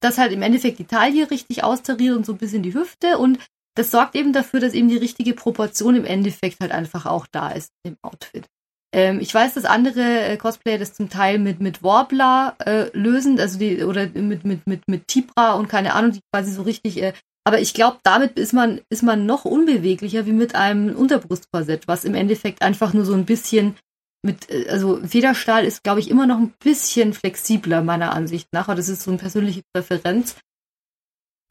[0.00, 3.38] das halt im Endeffekt die Taille richtig austariert und so ein bisschen die Hüfte und
[3.76, 7.50] das sorgt eben dafür, dass eben die richtige Proportion im Endeffekt halt einfach auch da
[7.50, 8.46] ist im Outfit.
[8.92, 13.38] Ähm, ich weiß, dass andere äh, Cosplayer das zum Teil mit, mit Warbler äh, lösen,
[13.38, 17.00] also die, oder mit, mit, mit, mit Tibra und keine Ahnung, die quasi so richtig,
[17.00, 17.12] äh,
[17.44, 22.04] aber ich glaube, damit ist man, ist man noch unbeweglicher wie mit einem Unterbrustkorsett, was
[22.04, 23.76] im Endeffekt einfach nur so ein bisschen
[24.22, 28.68] mit, äh, also Federstahl ist, glaube ich, immer noch ein bisschen flexibler, meiner Ansicht nach.
[28.68, 30.36] Aber das ist so eine persönliche Präferenz.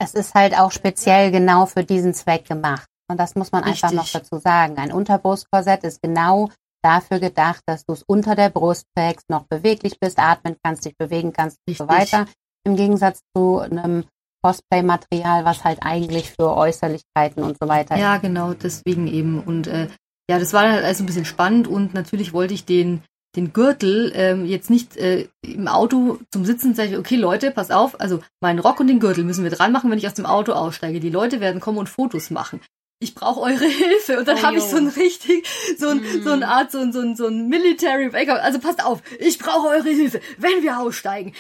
[0.02, 2.88] Es ist halt auch speziell genau für diesen Zweck gemacht.
[3.10, 3.84] Und das muss man Richtig.
[3.84, 4.78] einfach noch dazu sagen.
[4.78, 6.50] Ein Unterbrustkorsett ist genau
[6.82, 10.96] dafür gedacht, dass du es unter der Brust trägst, noch beweglich bist, atmen kannst, dich
[10.98, 11.82] bewegen kannst Richtig.
[11.82, 12.26] und so weiter.
[12.66, 14.06] Im Gegensatz zu einem
[14.42, 19.42] Cosplay-Material, was halt eigentlich für Äußerlichkeiten und so weiter Ja, genau, deswegen eben.
[19.42, 19.88] Und äh,
[20.30, 23.02] ja, das war halt also ein bisschen spannend und natürlich wollte ich den,
[23.36, 27.72] den Gürtel ähm, jetzt nicht äh, im Auto zum Sitzen sage ich, okay Leute, pass
[27.72, 30.28] auf, also meinen Rock und den Gürtel müssen wir dran machen, wenn ich aus dem
[30.28, 31.00] Auto aussteige.
[31.00, 32.62] Die Leute werden kommen und Fotos machen
[33.02, 34.20] ich brauche eure Hilfe.
[34.20, 35.48] Und dann oh, habe ich so ein richtig,
[35.78, 36.24] so ein, mm.
[36.24, 38.44] so eine Art, so ein, so ein, so ein Military Backup.
[38.44, 41.34] Also passt auf, ich brauche eure Hilfe, wenn wir aussteigen.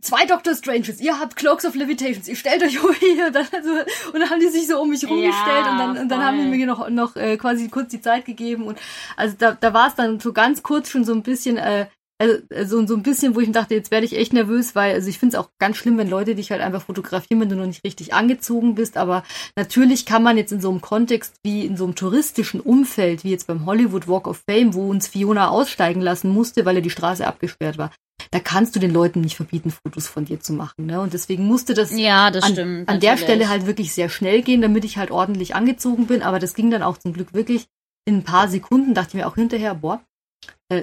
[0.00, 3.30] Zwei Doctor Stranges, ihr habt Cloaks of Levitations, ihr stellt euch hier.
[3.30, 3.70] Dann, also,
[4.12, 6.38] und dann haben die sich so um mich rumgestellt ja, und dann, und dann haben
[6.38, 8.66] die mir noch, noch äh, quasi kurz die Zeit gegeben.
[8.66, 8.78] Und
[9.16, 11.86] also da, da war es dann so ganz kurz schon so ein bisschen, äh,
[12.18, 14.94] also, also so ein bisschen, wo ich mir dachte, jetzt werde ich echt nervös, weil
[14.94, 17.56] also ich finde es auch ganz schlimm, wenn Leute dich halt einfach fotografieren, wenn du
[17.56, 18.96] noch nicht richtig angezogen bist.
[18.96, 19.22] Aber
[19.54, 23.30] natürlich kann man jetzt in so einem Kontext wie in so einem touristischen Umfeld, wie
[23.30, 26.90] jetzt beim Hollywood Walk of Fame, wo uns Fiona aussteigen lassen musste, weil er die
[26.90, 27.90] Straße abgesperrt war,
[28.30, 30.86] da kannst du den Leuten nicht verbieten, Fotos von dir zu machen.
[30.86, 31.00] Ne?
[31.00, 34.42] Und deswegen musste das, ja, das an, stimmt, an der Stelle halt wirklich sehr schnell
[34.42, 36.22] gehen, damit ich halt ordentlich angezogen bin.
[36.22, 37.66] Aber das ging dann auch zum Glück wirklich
[38.06, 40.00] in ein paar Sekunden, dachte ich mir auch hinterher, boah,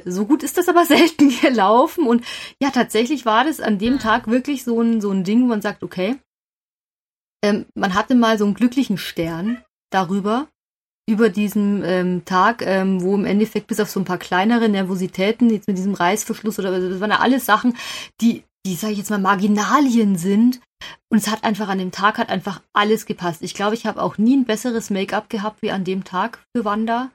[0.06, 2.08] so gut ist das aber selten gelaufen.
[2.08, 2.26] Und
[2.62, 5.62] ja, tatsächlich war das an dem Tag wirklich so ein, so ein Ding, wo man
[5.62, 6.18] sagt, okay,
[7.44, 10.48] ähm, man hatte mal so einen glücklichen Stern darüber,
[11.10, 15.50] über diesen ähm, Tag, ähm, wo im Endeffekt bis auf so ein paar kleinere Nervositäten,
[15.50, 17.76] jetzt mit diesem Reißverschluss oder das waren ja alles Sachen,
[18.22, 20.62] die, die, sage ich jetzt mal, Marginalien sind.
[21.10, 23.42] Und es hat einfach an dem Tag hat einfach alles gepasst.
[23.42, 26.66] Ich glaube, ich habe auch nie ein besseres Make-up gehabt wie an dem Tag für
[26.66, 27.12] Wanda.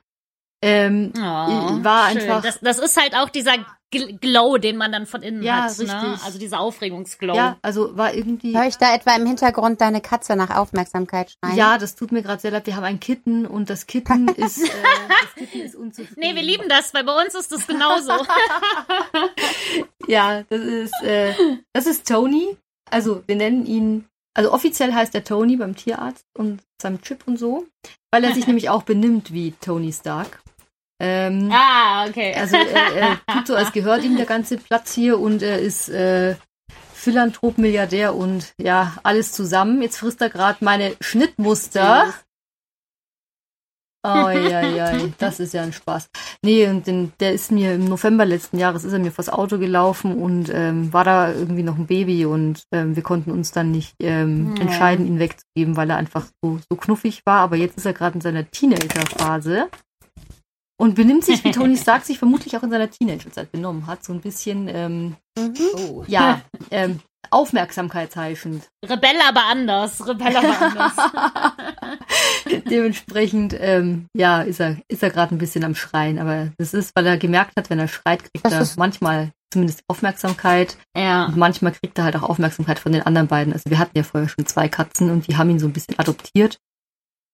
[0.61, 2.23] Ähm, oh, war schön.
[2.23, 2.43] einfach.
[2.43, 3.55] Das, das, ist halt auch dieser
[3.91, 5.79] Glow, den man dann von innen ja, hat.
[5.79, 5.85] Ne?
[5.85, 5.89] Richtig.
[5.89, 6.19] Ne?
[6.25, 7.35] Also dieser Aufregungsglow.
[7.35, 8.57] Ja, also war irgendwie.
[8.57, 11.57] Hör ich da etwa im Hintergrund deine Katze nach Aufmerksamkeit schreien?
[11.57, 12.67] Ja, das tut mir gerade sehr leid.
[12.67, 14.71] Wir haben ein Kitten und das Kitten ist, äh,
[15.09, 16.21] das Kitten ist unzufrieden.
[16.21, 18.13] Nee, wir lieben das, weil bei uns ist das genauso.
[20.09, 21.35] ja, das ist, äh,
[21.73, 22.57] das ist Tony.
[22.91, 24.05] Also wir nennen ihn
[24.39, 27.67] also offiziell heißt er Tony beim Tierarzt und seinem Chip und so,
[28.13, 30.41] weil er sich nämlich auch benimmt wie Tony Stark.
[31.01, 32.35] Ähm, ah, okay.
[32.35, 35.89] Also er, er tut so, als gehört ihm der ganze Platz hier und er ist
[35.89, 36.35] äh,
[36.93, 39.83] Philanthrop, Milliardär und ja, alles zusammen.
[39.83, 42.13] Jetzt frisst er gerade meine Schnittmuster.
[44.05, 46.09] Oh ja, ja, das ist ja ein Spaß.
[46.43, 49.59] Nee, und den, der ist mir im November letzten Jahres ist er mir vors Auto
[49.59, 53.71] gelaufen und ähm, war da irgendwie noch ein Baby und ähm, wir konnten uns dann
[53.71, 54.63] nicht ähm, ja.
[54.63, 57.41] entscheiden, ihn wegzugeben, weil er einfach so, so knuffig war.
[57.41, 59.69] Aber jetzt ist er gerade in seiner Teenagerphase
[60.81, 64.05] und benimmt sich, wie Tony Stark sich vermutlich auch in seiner Teenagerzeit benommen hat.
[64.05, 65.55] So ein bisschen, ähm, mhm.
[65.77, 66.41] oh, ja,
[66.71, 67.01] ähm,
[67.31, 68.69] aufmerksamkeitsheischend.
[68.89, 70.07] Rebell aber anders.
[70.07, 70.93] Rebell aber anders.
[72.71, 76.19] Dementsprechend, ähm, ja, ist er, ist er gerade ein bisschen am Schreien.
[76.19, 80.77] Aber das ist, weil er gemerkt hat, wenn er schreit, kriegt er manchmal zumindest Aufmerksamkeit.
[80.97, 81.27] Ja.
[81.27, 83.53] Und manchmal kriegt er halt auch Aufmerksamkeit von den anderen beiden.
[83.53, 85.99] Also wir hatten ja vorher schon zwei Katzen und die haben ihn so ein bisschen
[85.99, 86.59] adoptiert.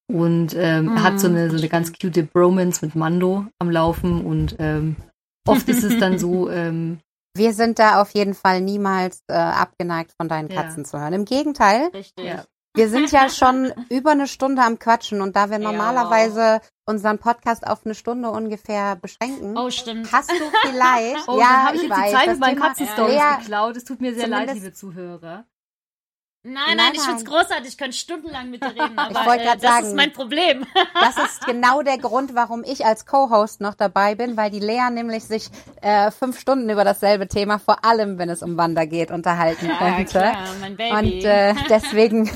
[0.06, 0.96] Und ähm, mhm.
[0.96, 4.96] er hat so eine, so eine ganz cute Bromance mit Mando am Laufen und ähm,
[5.46, 6.50] oft ist es dann so.
[6.54, 7.00] Ähm,
[7.36, 10.88] Wir sind da auf jeden Fall niemals äh, abgeneigt, von deinen Katzen ja.
[10.88, 11.14] zu hören.
[11.14, 11.88] Im Gegenteil.
[11.94, 12.24] Richtig.
[12.24, 12.44] Ja.
[12.76, 16.60] Wir sind ja schon über eine Stunde am Quatschen und da wir normalerweise ja.
[16.86, 20.12] unseren Podcast auf eine Stunde ungefähr beschränken, oh, stimmt.
[20.12, 20.34] hast du
[20.68, 23.36] vielleicht, oh, ja, ich, ich weiß, die Zeit mit meinen Katzenstories ja.
[23.36, 23.76] geklaut.
[23.76, 25.44] Es tut mir sehr leid, liebe Zuhörer.
[26.46, 27.68] Nein, nein, nein, ich find's großartig.
[27.68, 30.66] Ich könnte stundenlang mit dir reden, aber äh, das sagen, ist mein Problem.
[30.94, 34.90] das ist genau der Grund, warum ich als Co-Host noch dabei bin, weil die Lea
[34.92, 35.48] nämlich sich
[35.80, 39.78] äh, fünf Stunden über dasselbe Thema, vor allem wenn es um Wander geht, unterhalten ja,
[39.78, 40.18] könnte.
[40.18, 40.96] Klar, mein Baby.
[40.96, 42.30] Und äh, deswegen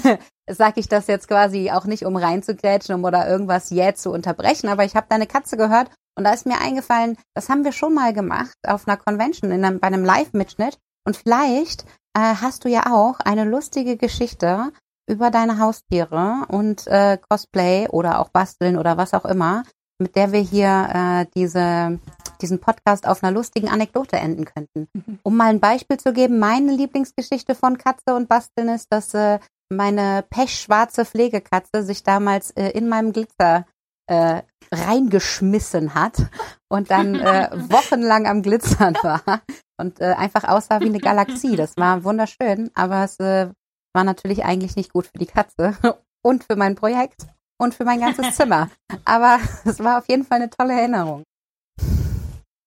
[0.47, 4.71] sage ich das jetzt quasi auch nicht, um reinzugrätschen um oder irgendwas jäh zu unterbrechen,
[4.71, 7.93] aber ich habe deine Katze gehört und da ist mir eingefallen, das haben wir schon
[7.93, 10.79] mal gemacht auf einer Convention, in einem, bei einem Live-Mitschnitt.
[11.07, 14.73] Und vielleicht äh, hast du ja auch eine lustige Geschichte
[15.09, 19.63] über deine Haustiere und äh, Cosplay oder auch Basteln oder was auch immer,
[19.99, 21.99] mit der wir hier äh, diese,
[22.41, 24.87] diesen Podcast auf einer lustigen Anekdote enden könnten.
[24.93, 25.19] Mhm.
[25.23, 29.39] Um mal ein Beispiel zu geben, meine Lieblingsgeschichte von Katze und Basteln ist, dass äh,
[29.71, 33.67] meine pechschwarze Pflegekatze sich damals äh, in meinem Glitzer
[34.09, 36.27] äh, reingeschmissen hat
[36.69, 39.43] und dann äh, wochenlang am Glitzern war
[39.81, 41.57] und äh, einfach aussah wie eine Galaxie.
[41.57, 43.49] Das war wunderschön, aber es äh,
[43.95, 45.77] war natürlich eigentlich nicht gut für die Katze
[46.23, 47.27] und für mein Projekt
[47.61, 48.71] und für mein ganzes Zimmer.
[49.05, 51.23] Aber es war auf jeden Fall eine tolle Erinnerung.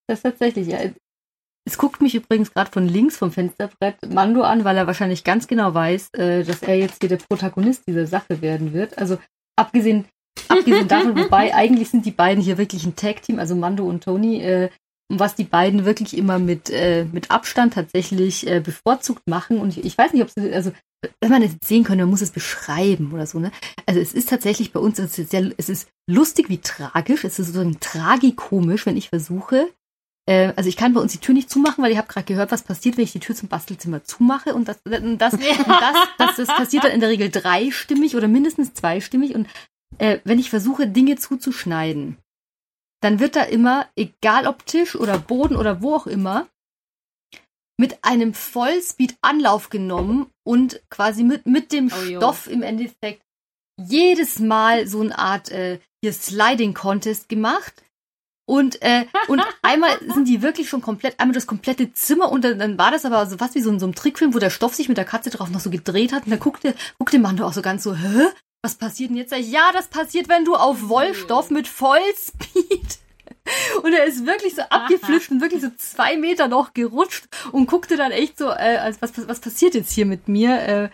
[0.08, 0.80] Das ist tatsächlich, ja.
[1.64, 5.48] Es guckt mich übrigens gerade von links vom Fensterbrett Mando an, weil er wahrscheinlich ganz
[5.48, 8.98] genau weiß, äh, dass er jetzt hier der Protagonist dieser Sache werden wird.
[8.98, 9.20] Also
[9.56, 10.06] abgesehen
[10.52, 14.42] Abgesehen davon, wobei eigentlich sind die beiden hier wirklich ein Tag-Team, also Mando und Tony,
[14.42, 14.70] äh,
[15.10, 19.60] was die beiden wirklich immer mit, äh, mit Abstand tatsächlich äh, bevorzugt machen.
[19.60, 20.72] Und ich, ich weiß nicht, ob sie, also
[21.20, 23.52] wenn man es sehen könnte, man muss es beschreiben oder so, ne?
[23.86, 27.40] Also es ist tatsächlich bei uns, es ist, sehr, es ist lustig wie tragisch, es
[27.40, 29.68] ist sozusagen tragikomisch, wenn ich versuche,
[30.28, 32.52] äh, also ich kann bei uns die Tür nicht zumachen, weil ich habe gerade gehört,
[32.52, 36.36] was passiert, wenn ich die Tür zum Bastelzimmer zumache und das, das, das, das, das,
[36.38, 39.48] das passiert dann in der Regel dreistimmig oder mindestens zweistimmig und
[39.98, 42.18] äh, wenn ich versuche, Dinge zuzuschneiden,
[43.02, 46.48] dann wird da immer, egal ob Tisch oder Boden oder wo auch immer,
[47.80, 53.24] mit einem Vollspeed Anlauf genommen und quasi mit, mit dem oh, Stoff im Endeffekt
[53.82, 57.84] jedes Mal so eine Art äh, hier Sliding Contest gemacht.
[58.48, 62.60] Und, äh, und einmal sind die wirklich schon komplett, einmal das komplette Zimmer und dann,
[62.60, 64.88] dann war das aber so fast wie so, so ein Trickfilm, wo der Stoff sich
[64.88, 67.64] mit der Katze drauf noch so gedreht hat und dann guckte, guckte man auch so
[67.64, 68.28] ganz so, hä?
[68.64, 69.34] Was passiert denn jetzt?
[69.36, 73.00] Ja, das passiert, wenn du auf Wollstoff mit Vollspeed
[73.84, 77.98] und er ist wirklich so abgeflitscht und wirklich so zwei Meter noch gerutscht und guckte
[77.98, 80.60] dann echt so, äh, als was, was passiert jetzt hier mit mir?
[80.62, 80.90] Äh,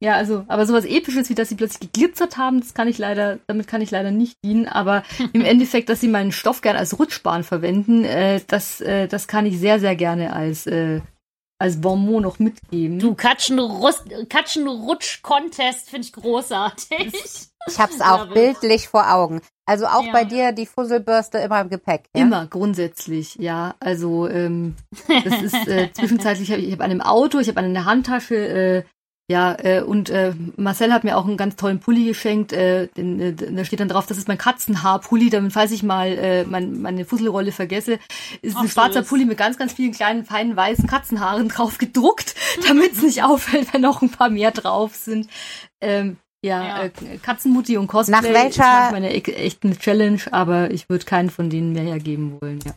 [0.00, 3.40] ja, also, aber sowas Episches, wie dass sie plötzlich geglitzert haben, das kann ich leider,
[3.48, 4.68] damit kann ich leider nicht dienen.
[4.68, 9.26] Aber im Endeffekt, dass sie meinen Stoff gerne als Rutschbahn verwenden, äh, das, äh, das
[9.26, 11.00] kann ich sehr, sehr gerne als äh,
[11.58, 13.00] als Bonbon noch mitgeben.
[13.00, 17.48] Du, Katschenrutsch-Contest finde ich großartig.
[17.66, 19.40] Ich hab's auch bildlich vor Augen.
[19.66, 20.12] Also auch ja.
[20.12, 22.04] bei dir die Fusselbürste immer im Gepäck.
[22.16, 22.22] Ja?
[22.22, 23.74] Immer, grundsätzlich, ja.
[23.80, 24.76] Also ähm,
[25.08, 28.36] das ist äh, zwischenzeitlich, ich habe einen im Auto, ich habe einen in der Handtasche,
[28.36, 28.84] äh,
[29.30, 32.54] ja, äh, und äh, Marcel hat mir auch einen ganz tollen Pulli geschenkt.
[32.54, 36.08] Äh, den, äh, da steht dann drauf, das ist mein Katzenhaarpulli, damit falls ich mal
[36.08, 37.98] äh, mein, meine Fusselrolle vergesse,
[38.40, 42.34] ist Ach, ein schwarzer Pulli mit ganz, ganz vielen kleinen, feinen, weißen Katzenhaaren drauf gedruckt,
[42.66, 45.28] damit es nicht auffällt, wenn noch ein paar mehr drauf sind.
[45.82, 46.82] Ähm, ja, ja.
[46.84, 46.90] Äh,
[47.22, 48.86] Katzenmutti und Cosplay Nach welcher...
[48.86, 52.60] ist meine e echt eine Challenge, aber ich würde keinen von denen mehr hergeben wollen,
[52.64, 52.72] ja.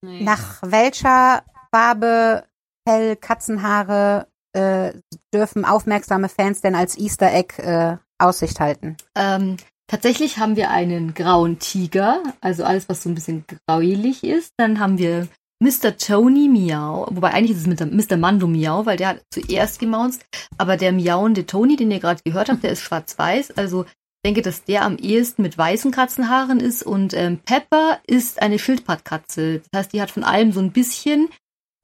[0.00, 0.22] Nee.
[0.22, 2.44] Nach welcher Farbe
[2.88, 4.28] Fell, Katzenhaare
[4.58, 4.92] äh,
[5.32, 8.96] dürfen aufmerksame Fans denn als Easter Egg äh, Aussicht halten?
[9.14, 9.56] Ähm,
[9.86, 14.52] tatsächlich haben wir einen grauen Tiger, also alles, was so ein bisschen grauilig ist.
[14.56, 15.28] Dann haben wir
[15.60, 15.96] Mr.
[15.96, 18.16] Tony Miau, wobei eigentlich ist es Mr.
[18.16, 20.24] Mando Miau, weil der hat zuerst gemaunzt,
[20.56, 24.42] aber der miauende Tony, den ihr gerade gehört habt, der ist schwarz-weiß, also ich denke,
[24.42, 29.60] dass der am ehesten mit weißen Katzenhaaren ist und ähm, Pepper ist eine Schildpattkatze.
[29.70, 31.28] Das heißt, die hat von allem so ein bisschen.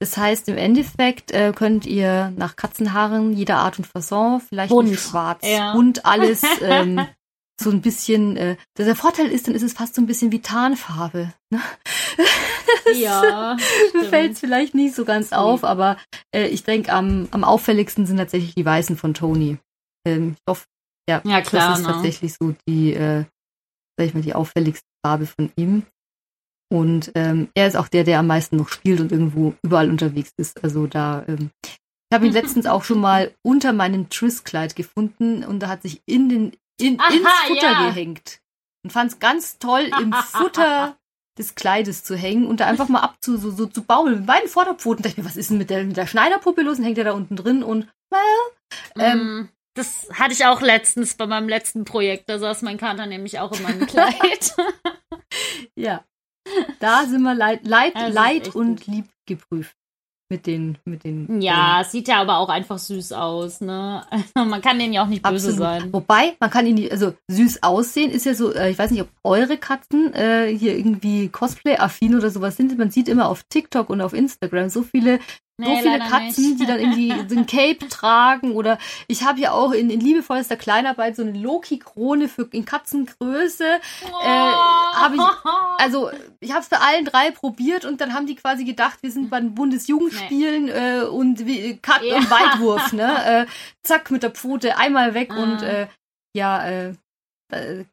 [0.05, 4.95] Das heißt, im Endeffekt äh, könnt ihr nach Katzenhaaren jeder Art und Fasson, vielleicht bunt.
[4.99, 5.73] schwarz, ja.
[5.73, 7.07] bunt alles, ähm,
[7.59, 10.43] so ein bisschen, äh, der Vorteil ist, dann ist es fast so ein bisschen wie
[10.43, 11.33] Tarnfarbe.
[11.49, 11.59] Ne?
[12.93, 13.57] ja.
[14.11, 15.97] Fällt es vielleicht nicht so ganz auf, aber
[16.31, 19.57] äh, ich denke, am, am auffälligsten sind tatsächlich die Weißen von Tony.
[20.05, 20.65] Ähm, ich hoffe,
[21.09, 21.93] ja, ja klar, das ist ne?
[21.93, 23.25] tatsächlich so die, äh,
[23.97, 25.81] sag ich mal, die auffälligste Farbe von ihm.
[26.71, 30.31] Und ähm, er ist auch der, der am meisten noch spielt und irgendwo überall unterwegs
[30.37, 30.63] ist.
[30.63, 35.59] Also da, ähm, ich habe ihn letztens auch schon mal unter meinem Triss-Kleid gefunden und
[35.59, 37.87] da hat sich in den, in, Aha, ins Futter ja.
[37.87, 38.39] gehängt.
[38.83, 40.97] Und fand es ganz toll, im Futter
[41.37, 44.47] des Kleides zu hängen und da einfach mal abzu, so, so zu baumeln mit beiden
[44.47, 45.03] Vorderpfoten.
[45.03, 46.77] Da dachte ich mir, was ist denn mit der, mit der Schneiderpuppe los?
[46.77, 48.21] Und hängt er da unten drin und, well,
[48.97, 49.49] ähm, mm.
[49.75, 52.29] Das hatte ich auch letztens bei meinem letzten Projekt.
[52.29, 54.55] Da saß mein Kater nämlich auch in meinem Kleid.
[55.75, 56.03] ja.
[56.79, 59.75] Da sind wir leid, leid, leid und lieb geprüft
[60.29, 61.41] mit den, mit den.
[61.41, 64.05] Ja, es sieht ja aber auch einfach süß aus, ne?
[64.09, 65.57] Also man kann denen ja auch nicht böse Absolut.
[65.59, 65.93] sein.
[65.93, 69.01] Wobei, man kann ihn nicht, also süß aussehen ist ja so, äh, ich weiß nicht,
[69.01, 72.77] ob eure Katzen äh, hier irgendwie Cosplay-affin oder sowas sind.
[72.77, 75.19] Man sieht immer auf TikTok und auf Instagram so viele
[75.57, 76.59] Nee, so viele Katzen, nicht.
[76.59, 78.77] die dann irgendwie so ein Cape tragen oder
[79.07, 83.79] ich habe ja auch in, in liebevollster Kleinarbeit so eine Loki-Krone für in Katzengröße.
[84.03, 84.21] Oh.
[84.21, 85.21] Äh, habe ich,
[85.77, 86.11] also
[86.41, 89.29] ich habe es bei allen drei probiert und dann haben die quasi gedacht, wir sind
[89.29, 90.71] bei den Bundesjugendspielen nee.
[90.71, 92.17] äh, und wie, Kat ja.
[92.17, 93.25] und Weitwurf, ne?
[93.25, 93.45] Äh,
[93.81, 95.41] zack mit der Pfote einmal weg ah.
[95.41, 95.87] und äh,
[96.35, 96.93] ja, äh,
[97.51, 97.85] äh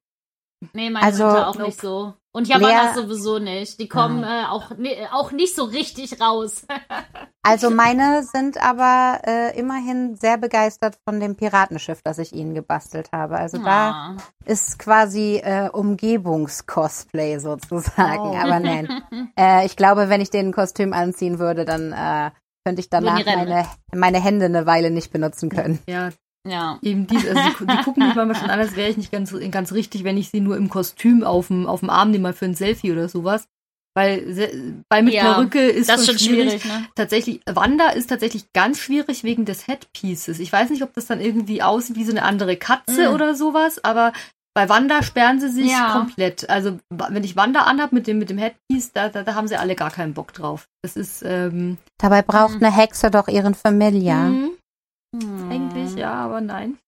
[0.72, 1.66] Nee, meine also, auch nope.
[1.66, 2.14] nicht so.
[2.34, 3.78] Und Japaner sowieso nicht.
[3.78, 6.66] Die kommen äh, auch, ne, auch nicht so richtig raus.
[7.42, 13.10] also meine sind aber äh, immerhin sehr begeistert von dem Piratenschiff, das ich ihnen gebastelt
[13.12, 13.36] habe.
[13.36, 14.16] Also ah.
[14.46, 18.30] da ist quasi äh, Umgebungskosplay sozusagen.
[18.30, 18.36] Oh.
[18.36, 18.88] Aber nein.
[19.38, 22.30] äh, ich glaube, wenn ich den Kostüm anziehen würde, dann äh,
[22.64, 25.80] könnte ich danach meine, meine Hände eine Weile nicht benutzen können.
[25.86, 26.10] Ja,
[26.47, 26.78] ja.
[26.82, 29.35] Eben diese, also die, die gucken mich manchmal schon an, als wäre ich nicht ganz,
[29.51, 32.32] ganz richtig, wenn ich sie nur im Kostüm auf dem, auf dem Arm nehme, mal
[32.32, 33.47] für ein Selfie oder sowas.
[33.94, 36.62] Weil bei mit ja, Perücke ist das schon schwierig.
[36.62, 36.86] schwierig ne?
[36.94, 40.39] Tatsächlich, Wanda ist tatsächlich ganz schwierig wegen des Headpieces.
[40.39, 43.14] Ich weiß nicht, ob das dann irgendwie aussieht wie so eine andere Katze mhm.
[43.14, 44.14] oder sowas, aber
[44.55, 45.93] bei Wanda sperren sie sich ja.
[45.93, 46.48] komplett.
[46.48, 49.56] Also wenn ich Wanda anhab mit dem mit dem Headpiece, da, da, da haben sie
[49.56, 50.69] alle gar keinen Bock drauf.
[50.82, 52.64] Das ist ähm, Dabei braucht mhm.
[52.64, 54.28] eine Hexe doch ihren Familiar.
[54.28, 54.52] Mhm.
[55.74, 56.78] Eigentlich ja, aber nein.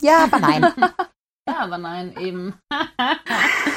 [0.00, 0.62] Ja, aber nein.
[1.48, 2.54] ja, aber nein, eben.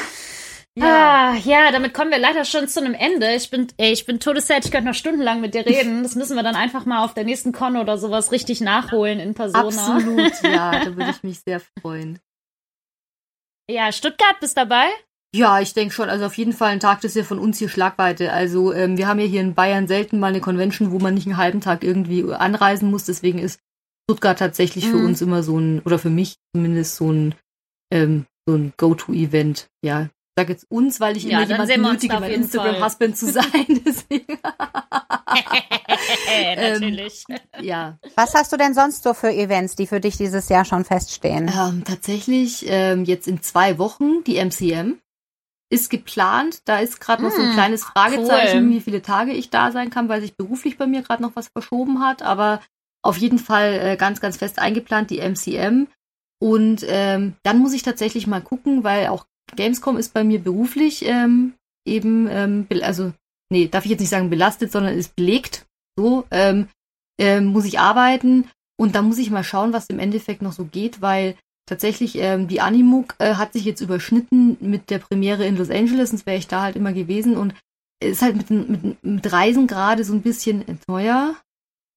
[0.80, 1.32] Ja.
[1.32, 3.34] Ah, ja, damit kommen wir leider schon zu einem Ende.
[3.34, 6.04] Ich bin, ey, ich bin todesset, ich könnte noch stundenlang mit dir reden.
[6.04, 9.34] Das müssen wir dann einfach mal auf der nächsten Con oder sowas richtig nachholen in
[9.34, 9.66] Persona.
[9.66, 12.20] Absolut, ja, da würde ich mich sehr freuen.
[13.68, 14.86] Ja, Stuttgart bist dabei?
[15.36, 16.10] Ja, ich denke schon.
[16.10, 18.32] Also auf jeden Fall ein Tag das ist ja von uns hier Schlagweite.
[18.32, 21.28] Also ähm, wir haben ja hier in Bayern selten mal eine Convention, wo man nicht
[21.28, 23.06] einen halben Tag irgendwie anreisen muss.
[23.06, 23.60] Deswegen ist
[24.10, 24.92] Stuttgart tatsächlich mhm.
[24.92, 27.36] für uns immer so ein, oder für mich zumindest so ein,
[27.92, 29.68] ähm, so ein Go-To-Event.
[29.84, 33.66] Ja, ich sag jetzt uns, weil ich ja, immer jemanden nötige, mein Instagram-Husband zu sein.
[33.86, 34.40] Deswegen.
[36.56, 37.24] Natürlich.
[37.30, 38.00] Ähm, ja.
[38.16, 41.52] Was hast du denn sonst so für Events, die für dich dieses Jahr schon feststehen?
[41.54, 45.00] Ähm, tatsächlich ähm, jetzt in zwei Wochen die MCM
[45.70, 46.62] ist geplant.
[46.66, 48.72] Da ist gerade noch so ein hm, kleines Fragezeichen, cool.
[48.72, 51.50] wie viele Tage ich da sein kann, weil sich beruflich bei mir gerade noch was
[51.50, 52.22] verschoben hat.
[52.22, 52.62] Aber
[53.04, 55.88] auf jeden Fall äh, ganz, ganz fest eingeplant, die MCM.
[56.40, 59.26] Und ähm, dann muss ich tatsächlich mal gucken, weil auch
[59.56, 61.54] Gamescom ist bei mir beruflich ähm,
[61.86, 63.14] eben, ähm, also,
[63.50, 65.66] nee, darf ich jetzt nicht sagen belastet, sondern ist belegt.
[65.98, 66.68] So, ähm,
[67.20, 68.50] äh, muss ich arbeiten.
[68.80, 71.36] Und da muss ich mal schauen, was im Endeffekt noch so geht, weil
[71.68, 76.10] tatsächlich, ähm, die Animuk äh, hat sich jetzt überschnitten mit der Premiere in Los Angeles,
[76.10, 77.54] sonst wäre ich da halt immer gewesen und
[78.04, 81.36] ist halt mit, mit, mit Reisen gerade so ein bisschen teuer.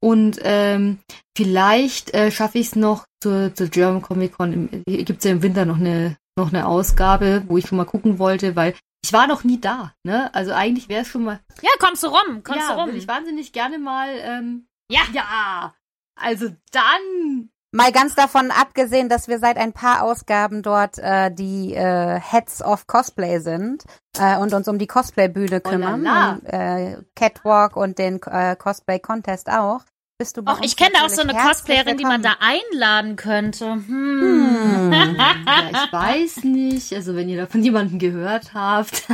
[0.03, 0.99] Und ähm,
[1.37, 4.83] vielleicht äh, schaffe ich es noch zur, zur German Comic Con.
[4.89, 7.85] Hier gibt es ja im Winter noch eine, noch eine Ausgabe, wo ich schon mal
[7.85, 8.75] gucken wollte, weil
[9.05, 9.95] ich war noch nie da.
[10.03, 10.35] Ne?
[10.35, 11.41] Also eigentlich wäre es schon mal.
[11.61, 12.95] Ja, kommst du rum, kommst ja, du rum.
[12.95, 14.09] ich wahnsinnig gerne mal.
[14.21, 15.03] Ähm, ja.
[15.13, 15.75] Ja.
[16.19, 21.73] Also dann Mal ganz davon abgesehen, dass wir seit ein paar Ausgaben dort äh, die
[21.73, 23.85] äh, Heads of Cosplay sind
[24.19, 26.05] äh, und uns um die Cosplay-Bühne oh kümmern.
[26.05, 29.83] Oh und, äh, Catwalk und den äh, Cosplay-Contest auch.
[30.19, 33.73] Bist du bei Och, ich kenne auch so eine Cosplayerin, die man da einladen könnte.
[33.73, 33.83] Hm.
[33.87, 34.93] hm.
[34.93, 36.93] ja, ich weiß nicht.
[36.93, 39.05] Also wenn ihr da von jemandem gehört habt.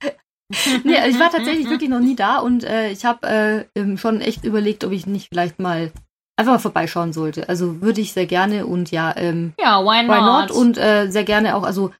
[0.84, 4.20] nee, also ich war tatsächlich wirklich noch nie da und äh, ich habe äh, schon
[4.20, 5.92] echt überlegt, ob ich nicht vielleicht mal
[6.36, 7.48] einfach mal vorbeischauen sollte.
[7.48, 10.16] Also würde ich sehr gerne und ja, ähm, ja, why not?
[10.16, 10.50] Why not?
[10.50, 11.92] Und äh, sehr gerne auch, also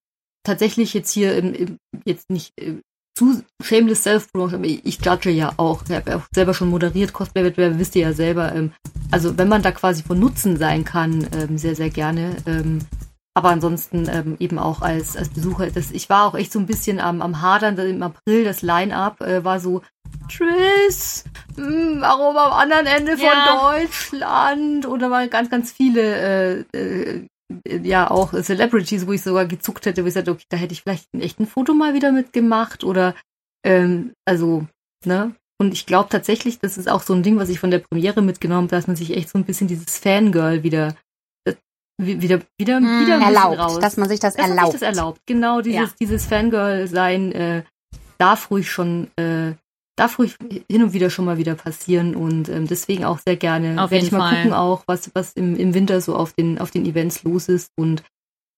[0.45, 2.77] tatsächlich jetzt hier im, im jetzt nicht äh,
[3.17, 5.83] zu shameless self-promotion, aber ich judge ja auch.
[5.89, 8.55] Ich habe ja auch selber schon moderiert, Cosplay-Wettbewerbe, wisst ihr ja selber.
[8.55, 8.73] Ähm,
[9.11, 12.37] also wenn man da quasi von Nutzen sein kann, ähm, sehr, sehr gerne.
[12.47, 12.81] Ähm,
[13.35, 15.71] aber ansonsten ähm, eben auch als, als Besucher.
[15.71, 18.45] Das, ich war auch echt so ein bisschen am, am Hadern im April.
[18.45, 19.83] Das Line-Up äh, war so,
[20.29, 21.25] Triss,
[21.57, 23.73] mh, hm, warum am anderen Ende von ja.
[23.73, 24.87] Deutschland?
[24.87, 27.27] Oder waren ganz, ganz viele, äh, äh,
[27.83, 30.83] ja, auch Celebrities, wo ich sogar gezuckt hätte, wo ich sagte, okay, da hätte ich
[30.83, 32.85] vielleicht ein echtes Foto mal wieder mitgemacht.
[32.85, 33.15] Oder,
[33.65, 34.67] ähm, also,
[35.05, 35.35] ne?
[35.59, 38.21] Und ich glaube tatsächlich, das ist auch so ein Ding, was ich von der Premiere
[38.21, 40.95] mitgenommen habe, dass man sich echt so ein bisschen dieses Fangirl wieder
[41.99, 43.79] wieder wieder mm, wieder erlaubt, raus.
[43.79, 44.61] dass man sich das dass erlaubt.
[44.61, 45.21] Man sich das erlaubt.
[45.27, 45.97] Genau dieses ja.
[45.99, 47.65] dieses Fangirl sein äh,
[48.19, 49.53] darf ruhig schon äh,
[49.97, 50.37] darf ruhig
[50.71, 54.07] hin und wieder schon mal wieder passieren und ähm, deswegen auch sehr gerne auf werde
[54.07, 54.37] ich mal Fall.
[54.37, 57.71] gucken auch, was, was im, im Winter so auf den, auf den Events los ist
[57.77, 58.03] und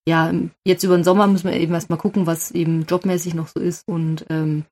[0.08, 0.32] ja,
[0.64, 3.86] jetzt über den Sommer müssen wir eben erstmal gucken, was eben jobmäßig noch so ist
[3.86, 4.64] und ähm,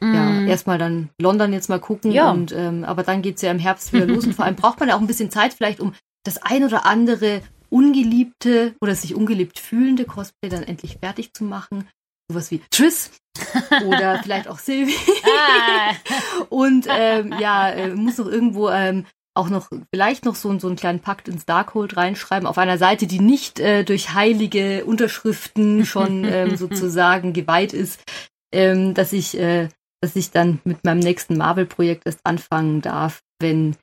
[0.00, 0.14] mm.
[0.14, 2.30] ja, erstmal dann London jetzt mal gucken ja.
[2.30, 4.88] und ähm, aber dann geht's ja im Herbst wieder los und vor allem braucht man
[4.88, 5.94] ja auch ein bisschen Zeit vielleicht, um
[6.24, 11.88] das ein oder andere ungeliebte oder sich ungeliebt fühlende Cosplay dann endlich fertig zu machen
[12.30, 13.10] sowas wie Triss
[13.86, 14.94] oder vielleicht auch Sylvie.
[15.24, 15.94] Ah.
[16.48, 19.04] und ähm, ja, äh, muss noch irgendwo ähm,
[19.34, 23.06] auch noch vielleicht noch so, so einen kleinen Pakt ins Darkhold reinschreiben auf einer Seite,
[23.06, 28.02] die nicht äh, durch heilige Unterschriften schon ähm, sozusagen geweiht ist,
[28.52, 29.68] ähm, dass ich äh,
[30.00, 33.76] dass ich dann mit meinem nächsten Marvel-Projekt erst anfangen darf, wenn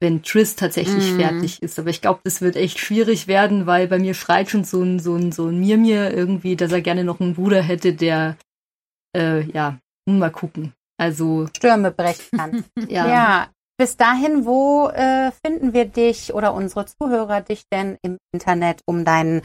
[0.00, 1.16] wenn Triss tatsächlich mm.
[1.18, 1.78] fertig ist.
[1.78, 5.00] Aber ich glaube, das wird echt schwierig werden, weil bei mir schreit schon so ein,
[5.00, 8.36] so ein, so ein Mirmir irgendwie, dass er gerne noch einen Bruder hätte, der,
[9.18, 10.72] äh, ja, mal gucken.
[10.96, 11.46] Also.
[11.56, 12.64] Stürme brechen kann.
[12.88, 13.06] ja.
[13.08, 13.48] ja.
[13.78, 19.04] Bis dahin, wo äh, finden wir dich oder unsere Zuhörer dich denn im Internet, um
[19.04, 19.42] deinen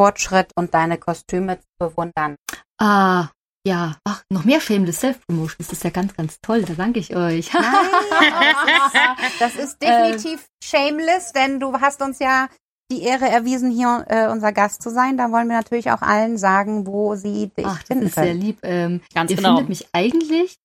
[0.00, 2.36] Fortschritt und deine Kostüme zu bewundern?
[2.80, 3.28] Ah,
[3.66, 5.56] ja, ach, noch mehr Shameless Self-Promotion.
[5.58, 6.62] Das ist ja ganz, ganz toll.
[6.62, 7.52] Da danke ich euch.
[7.52, 7.64] Nein,
[8.50, 12.48] das, ist, das ist definitiv ähm, shameless, denn du hast uns ja
[12.90, 15.16] die Ehre erwiesen, hier äh, unser Gast zu sein.
[15.16, 18.26] Da wollen wir natürlich auch allen sagen, wo sie dich ach, finden das ist können.
[18.26, 18.58] sehr lieb.
[18.62, 19.56] Ähm, ganz ihr genau.
[19.56, 20.56] findet mich eigentlich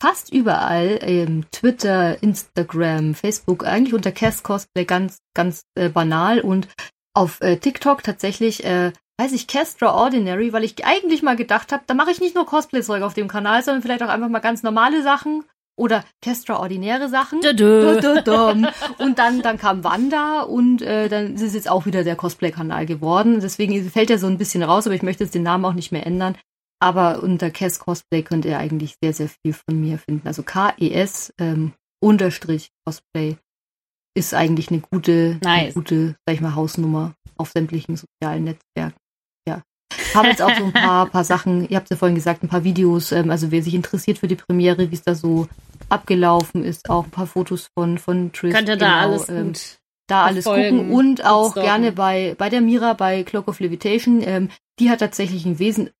[0.00, 6.68] fast überall, ähm, Twitter, Instagram, Facebook, eigentlich unter Cass Cosplay ganz, ganz äh, banal und
[7.14, 11.82] auf äh, TikTok tatsächlich äh, weiß ich, Castra Ordinary, weil ich eigentlich mal gedacht habe,
[11.86, 14.62] da mache ich nicht nur Cosplay-Zeug auf dem Kanal, sondern vielleicht auch einfach mal ganz
[14.62, 15.44] normale Sachen
[15.78, 17.40] oder Castra ordinäre Sachen.
[18.98, 22.86] Und dann, dann kam Wanda und äh, dann ist es jetzt auch wieder der Cosplay-Kanal
[22.86, 23.40] geworden.
[23.40, 25.92] Deswegen fällt er so ein bisschen raus, aber ich möchte jetzt den Namen auch nicht
[25.92, 26.36] mehr ändern.
[26.80, 30.26] Aber unter Cass Cosplay könnt ihr eigentlich sehr, sehr viel von mir finden.
[30.26, 33.36] Also K-E-S ähm, unterstrich Cosplay
[34.14, 35.64] ist eigentlich eine gute, nice.
[35.64, 38.98] eine gute, sag ich mal, Hausnummer auf sämtlichen sozialen Netzwerken
[40.14, 42.64] haben jetzt auch so ein paar, paar Sachen, ihr habt ja vorhin gesagt, ein paar
[42.64, 45.48] Videos, ähm, also wer sich interessiert für die Premiere, wie es da so
[45.88, 48.54] abgelaufen ist, auch ein paar Fotos von, von Trish.
[48.54, 49.52] Könnt ihr da genau, alles ähm,
[50.06, 54.22] da alles gucken und auch gerne bei, bei der Mira bei Clock of Levitation.
[54.22, 54.48] Ähm,
[54.78, 55.90] die hat tatsächlich ein Wesen,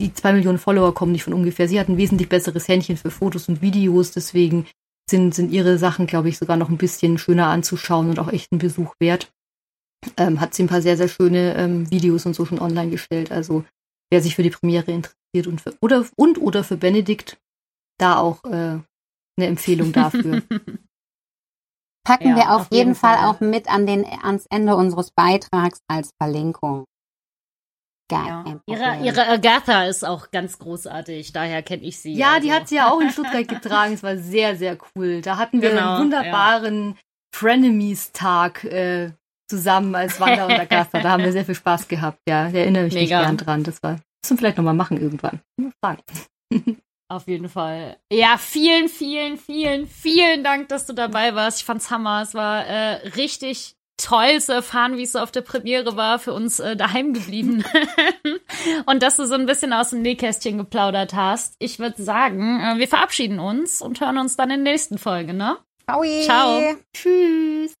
[0.00, 1.68] die zwei Millionen Follower kommen nicht von ungefähr.
[1.68, 4.66] Sie hat ein wesentlich besseres Händchen für Fotos und Videos, deswegen
[5.10, 8.52] sind, sind ihre Sachen, glaube ich, sogar noch ein bisschen schöner anzuschauen und auch echt
[8.52, 9.32] ein Besuch wert
[10.16, 13.30] ähm, hat sie ein paar sehr, sehr schöne ähm, Videos und so schon online gestellt.
[13.30, 13.64] Also
[14.10, 17.38] wer sich für die Premiere interessiert und für, oder und oder für Benedikt,
[17.98, 18.78] da auch äh,
[19.36, 20.42] eine Empfehlung dafür.
[22.04, 24.74] Packen ja, wir auf, auf jeden, jeden Fall, Fall, auch mit an den, ans Ende
[24.74, 26.84] unseres Beitrags als Verlinkung.
[28.10, 28.44] Ja.
[28.66, 32.12] Ihre, ihre Agatha ist auch ganz großartig, daher kenne ich sie.
[32.12, 32.46] Ja, also.
[32.46, 33.94] die hat sie ja auch in Stuttgart getragen.
[33.94, 35.22] Es war sehr, sehr cool.
[35.22, 36.96] Da hatten wir genau, einen wunderbaren ja.
[37.34, 39.12] Frenemies-Tag äh,
[39.48, 41.00] zusammen als Wander und Agatha.
[41.00, 42.18] Da haben wir sehr viel Spaß gehabt.
[42.28, 43.18] Ja, ich erinnere mich Mega.
[43.18, 43.62] nicht gern dran.
[43.64, 45.40] Das war, müssen wir vielleicht nochmal machen irgendwann.
[47.12, 47.98] Auf jeden Fall.
[48.10, 51.58] Ja, vielen, vielen, vielen, vielen Dank, dass du dabei warst.
[51.58, 52.22] Ich fand's Hammer.
[52.22, 56.32] Es war äh, richtig toll zu erfahren, wie es so auf der Premiere war, für
[56.32, 57.64] uns äh, daheim geblieben.
[58.86, 61.54] und dass du so ein bisschen aus dem Nähkästchen geplaudert hast.
[61.58, 65.34] Ich würde sagen, äh, wir verabschieden uns und hören uns dann in der nächsten Folge,
[65.34, 65.58] ne?
[65.84, 66.02] Ciao.
[66.22, 66.76] Ciao.
[66.94, 67.74] Tschüss.